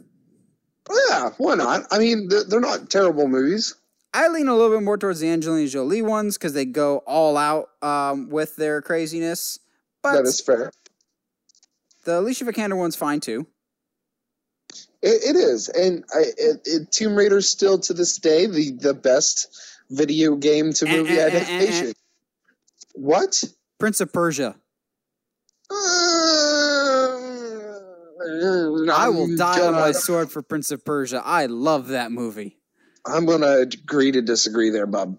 [1.08, 1.86] Yeah, why not?
[1.90, 3.74] I mean, they're, not terrible movies.
[4.14, 7.36] I lean a little bit more towards the Angelina Jolie ones because they go all
[7.36, 9.58] out um, with their craziness.
[10.02, 10.70] But that is fair.
[12.04, 13.46] the Alicia Vikander one's fine too.
[15.02, 18.94] It, it is, and I, it, it, Tomb Raider's still to this day the the
[18.94, 19.48] best
[19.90, 21.92] video game to movie eh, eh, eh, adaptation.
[22.94, 23.42] What?
[23.78, 24.56] Prince of Persia.
[28.88, 31.22] I will die on gonna- my sword for Prince of Persia.
[31.24, 32.58] I love that movie.
[33.06, 35.16] I'm gonna agree to disagree there, Bob.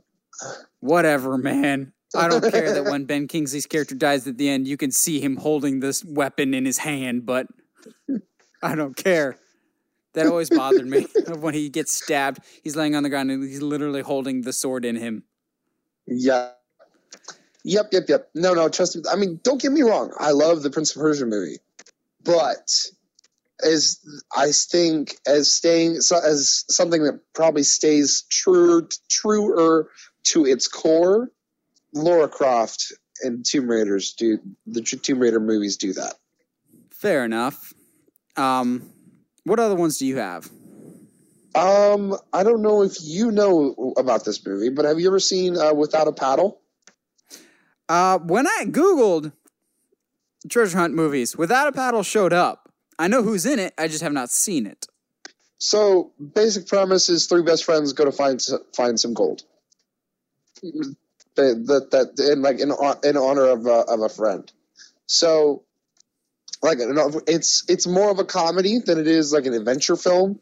[0.82, 1.94] Whatever, man.
[2.16, 5.20] I don't care that when Ben Kingsley's character dies at the end, you can see
[5.20, 7.48] him holding this weapon in his hand, but
[8.62, 9.38] I don't care.
[10.14, 11.08] That always bothered me
[11.40, 12.40] when he gets stabbed.
[12.64, 15.24] He's laying on the ground and he's literally holding the sword in him.
[16.08, 16.52] Yeah.
[17.68, 18.30] Yep, yep, yep.
[18.34, 19.03] No, no, trust me.
[19.11, 20.14] I mean, don't get me wrong.
[20.18, 21.57] I love the Prince of Persia movie,
[22.23, 22.72] but
[23.61, 23.99] as
[24.34, 29.89] I think as staying as something that probably stays true, truer
[30.23, 31.30] to its core,
[31.94, 36.14] Laura Croft and Tomb Raiders do the Tomb Raider movies do that.
[36.91, 37.73] Fair enough.
[38.38, 38.94] Um,
[39.44, 40.49] what other ones do you have?
[41.53, 45.57] Um, I don't know if you know about this movie, but have you ever seen
[45.57, 46.61] uh, Without a Paddle?
[47.90, 49.32] Uh, when I Googled
[50.50, 52.72] treasure hunt movies, Without a Paddle showed up.
[53.00, 54.88] I know who's in it, I just have not seen it.
[55.60, 58.42] So, basic premise is three best friends go to find
[58.76, 59.44] find some gold.
[61.36, 62.72] That that, in like in
[63.08, 64.52] in honor of a, of a friend.
[65.06, 65.64] So,
[66.62, 66.80] like
[67.28, 70.40] it's it's more of a comedy than it is like an adventure film,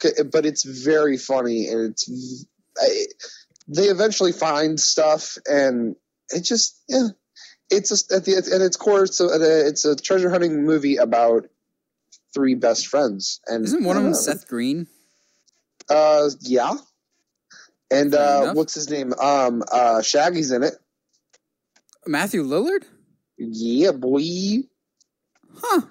[0.00, 2.46] but it's very funny and it's
[3.68, 5.96] they eventually find stuff and
[6.30, 7.08] it just yeah.
[7.70, 9.28] It's just at the at its core, it's a,
[9.66, 11.46] it's a treasure hunting movie about
[12.32, 13.40] three best friends.
[13.46, 14.18] And Isn't one of them know.
[14.18, 14.86] Seth Green?
[15.88, 16.72] Uh, yeah.
[17.90, 18.56] And Fair uh, enough.
[18.56, 19.12] what's his name?
[19.20, 20.74] Um, uh, Shaggy's in it.
[22.06, 22.84] Matthew Lillard?
[23.36, 24.20] Yeah, boy.
[25.54, 25.82] Huh.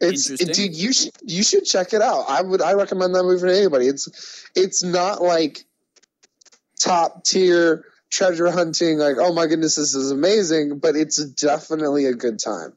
[0.00, 0.74] It's it, dude.
[0.74, 2.24] You should you should check it out.
[2.28, 3.86] I would I recommend that movie to anybody.
[3.86, 5.64] It's it's not like
[6.78, 8.98] top tier treasure hunting.
[8.98, 10.78] Like oh my goodness, this is amazing.
[10.78, 12.72] But it's definitely a good time.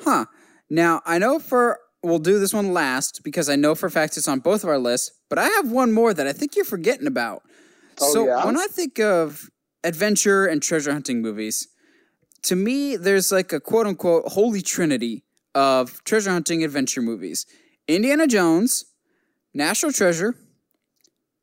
[0.00, 0.26] Huh.
[0.68, 4.16] Now, I know for we'll do this one last because I know for a fact
[4.16, 6.64] it's on both of our lists, but I have one more that I think you're
[6.64, 7.42] forgetting about.
[8.00, 8.44] Oh, so yeah?
[8.46, 9.50] when I think of
[9.84, 11.68] adventure and treasure hunting movies,
[12.42, 15.24] to me there's like a quote unquote holy trinity
[15.54, 17.46] of treasure hunting adventure movies.
[17.88, 18.84] Indiana Jones,
[19.52, 20.36] National Treasure,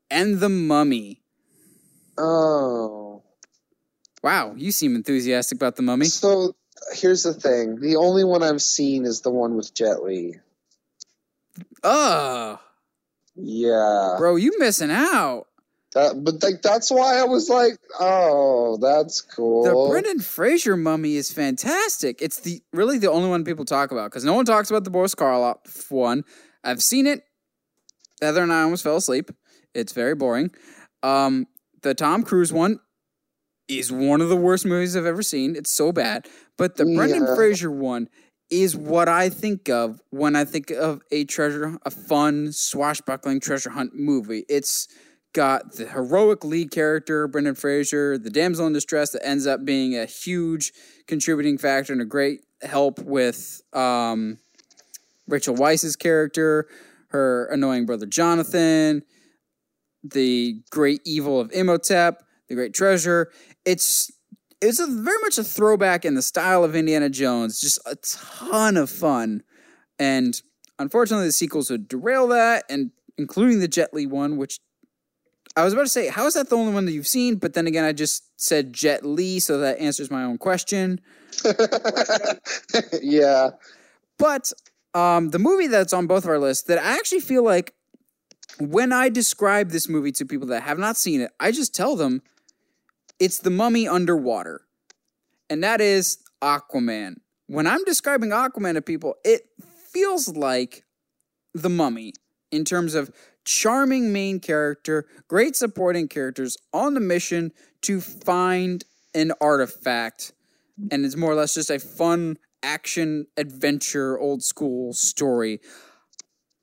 [0.10, 1.22] and The Mummy.
[2.18, 3.07] Oh.
[4.24, 6.06] Wow, you seem enthusiastic about The Mummy.
[6.06, 6.56] So
[6.94, 7.80] here's the thing.
[7.80, 10.36] The only one I've seen is the one with Jet Li.
[11.84, 12.60] Ugh,
[13.36, 14.16] Yeah.
[14.18, 15.46] bro, you missing out.
[15.94, 19.64] That, but like that's why I was like, oh, that's cool.
[19.64, 22.22] The Brendan Fraser mummy is fantastic.
[22.22, 24.90] It's the really the only one people talk about because no one talks about the
[24.92, 26.24] Boris Karloff one.
[26.64, 27.24] I've seen it.
[28.22, 29.32] Heather and I almost fell asleep.
[29.74, 30.52] It's very boring.
[31.04, 31.48] Um,
[31.84, 32.80] the Tom Cruise one
[33.68, 35.56] is one of the worst movies I've ever seen.
[35.56, 36.28] It's so bad.
[36.58, 38.10] But the Brendan Fraser one
[38.50, 43.72] is what I think of when I think of a treasure, a fun swashbuckling treasure
[43.72, 44.46] hunt movie.
[44.48, 44.88] It's
[45.34, 49.96] got the heroic lead character, Brendan Fraser, the damsel in distress that ends up being
[49.96, 50.72] a huge
[51.08, 54.38] contributing factor and a great help with um,
[55.28, 56.68] Rachel Weisz's character,
[57.10, 59.04] her annoying brother Jonathan,
[60.04, 63.32] the great evil of Imhotep, the great treasure.
[63.68, 64.10] It's
[64.62, 68.78] it's a very much a throwback in the style of Indiana Jones, just a ton
[68.78, 69.44] of fun.
[70.00, 70.42] And
[70.80, 74.60] unfortunately, the sequels would derail that, and including the Jet Li one, which
[75.58, 77.36] I was about to say, how is that the only one that you've seen?
[77.36, 81.02] But then again, I just said Jet Li, so that answers my own question.
[83.02, 83.50] yeah.
[84.18, 84.54] But
[84.94, 87.74] um, the movie that's on both of our lists that I actually feel like
[88.60, 91.96] when I describe this movie to people that have not seen it, I just tell
[91.96, 92.22] them
[93.20, 94.62] it's the mummy underwater.
[95.50, 97.16] And that is Aquaman.
[97.48, 99.44] When I'm describing Aquaman to people, it
[99.92, 100.84] feels like
[101.54, 102.14] the mummy
[102.52, 103.12] in terms of
[103.46, 107.52] charming main character, great supporting characters on the mission
[107.84, 108.84] to find
[109.16, 110.34] an artifact
[110.92, 115.60] and it's more or less just a fun action adventure old school story.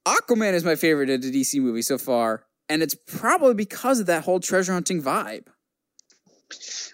[0.07, 4.07] Aquaman is my favorite of the DC movie so far, and it's probably because of
[4.07, 5.47] that whole treasure hunting vibe.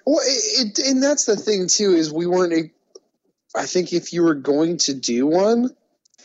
[0.06, 2.70] Well, it, it, and that's the thing too is we weren't.
[3.54, 5.70] I think if you were going to do one,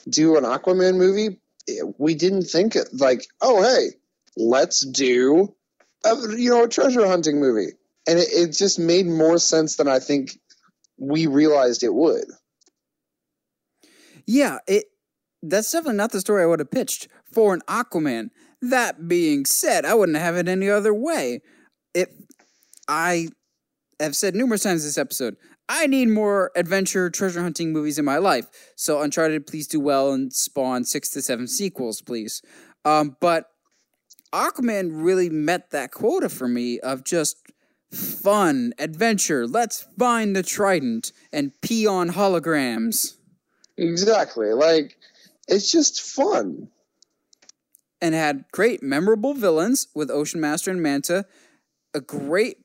[0.07, 3.97] do an Aquaman movie, eh, we didn't think like, oh hey,
[4.37, 5.53] let's do,
[6.05, 7.73] a, you know, a treasure hunting movie,
[8.07, 10.39] and it, it just made more sense than I think
[10.97, 12.25] we realized it would.
[14.25, 14.85] Yeah, it
[15.41, 18.29] that's definitely not the story I would have pitched for an Aquaman.
[18.61, 21.41] That being said, I wouldn't have it any other way.
[21.93, 22.09] It
[22.87, 23.29] I
[23.99, 25.37] have said numerous times this episode,
[25.67, 28.47] I need more adventure treasure hunting movies in my life.
[28.75, 32.41] So Uncharted, please do well and spawn six to seven sequels, please.
[32.83, 33.49] Um, but
[34.31, 37.37] Aquaman really met that quota for me of just
[37.91, 39.47] fun adventure.
[39.47, 43.15] Let's find the trident and pee on holograms.
[43.77, 44.53] Exactly.
[44.53, 44.97] Like
[45.47, 46.69] it's just fun.
[48.01, 51.25] And had great memorable villains with Ocean Master and Manta,
[51.93, 52.57] a great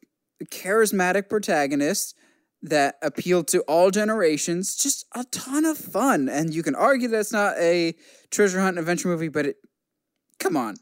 [0.47, 2.15] charismatic protagonist
[2.63, 4.77] that appealed to all generations.
[4.77, 6.29] Just a ton of fun.
[6.29, 7.95] And you can argue that it's not a
[8.31, 9.57] treasure hunt adventure movie, but it
[10.39, 10.77] come on.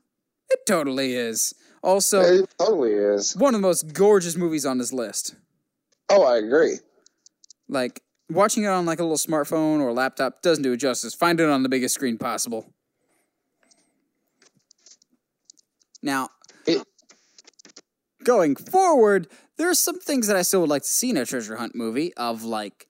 [0.50, 1.54] It totally is.
[1.82, 3.36] Also, it totally is.
[3.36, 5.36] One of the most gorgeous movies on this list.
[6.08, 6.78] Oh, I agree.
[7.68, 11.14] Like watching it on like a little smartphone or laptop doesn't do it justice.
[11.14, 12.72] Find it on the biggest screen possible.
[16.02, 16.30] Now,
[18.28, 19.26] going forward,
[19.56, 21.74] there are some things that I still would like to see in a treasure hunt
[21.74, 22.86] movie of like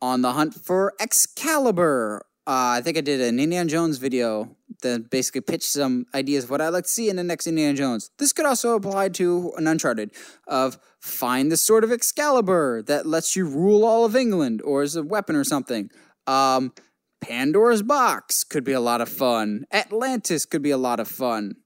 [0.00, 2.22] on the hunt for Excalibur.
[2.46, 6.50] Uh, I think I did an Indiana Jones video that basically pitched some ideas of
[6.50, 8.10] what I'd like to see in the next Indiana Jones.
[8.18, 10.12] This could also apply to an Uncharted
[10.48, 14.96] of find the sword of Excalibur that lets you rule all of England or as
[14.96, 15.90] a weapon or something.
[16.26, 16.72] Um,
[17.20, 19.66] Pandora's Box could be a lot of fun.
[19.70, 21.56] Atlantis could be a lot of fun.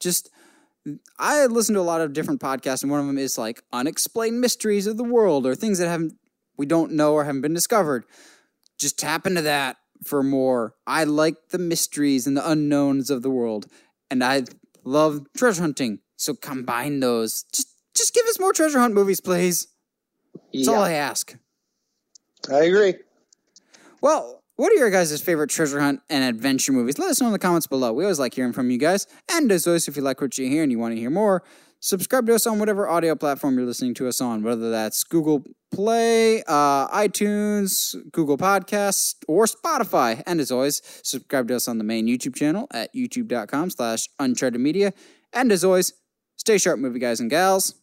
[0.00, 0.30] Just
[1.18, 4.40] I listen to a lot of different podcasts, and one of them is like unexplained
[4.40, 6.14] mysteries of the world or things that haven't
[6.56, 8.04] we don't know or haven't been discovered.
[8.78, 10.74] Just tap into that for more.
[10.86, 13.66] I like the mysteries and the unknowns of the world,
[14.10, 14.44] and I
[14.84, 16.00] love treasure hunting.
[16.16, 17.44] So combine those.
[17.52, 19.68] Just just give us more treasure hunt movies, please.
[20.34, 20.72] That's yeah.
[20.72, 21.36] all I ask.
[22.50, 22.94] I agree.
[24.00, 26.98] Well, what are your guys' favorite treasure hunt and adventure movies?
[26.98, 27.92] Let us know in the comments below.
[27.92, 29.06] We always like hearing from you guys.
[29.30, 31.42] And as always, if you like what you hear and you want to hear more,
[31.80, 35.44] subscribe to us on whatever audio platform you're listening to us on, whether that's Google
[35.72, 40.22] Play, uh, iTunes, Google Podcasts, or Spotify.
[40.24, 44.60] And as always, subscribe to us on the main YouTube channel at youtube.com slash uncharted
[44.60, 44.92] media.
[45.32, 45.92] And as always,
[46.36, 47.74] stay sharp, movie guys and gals.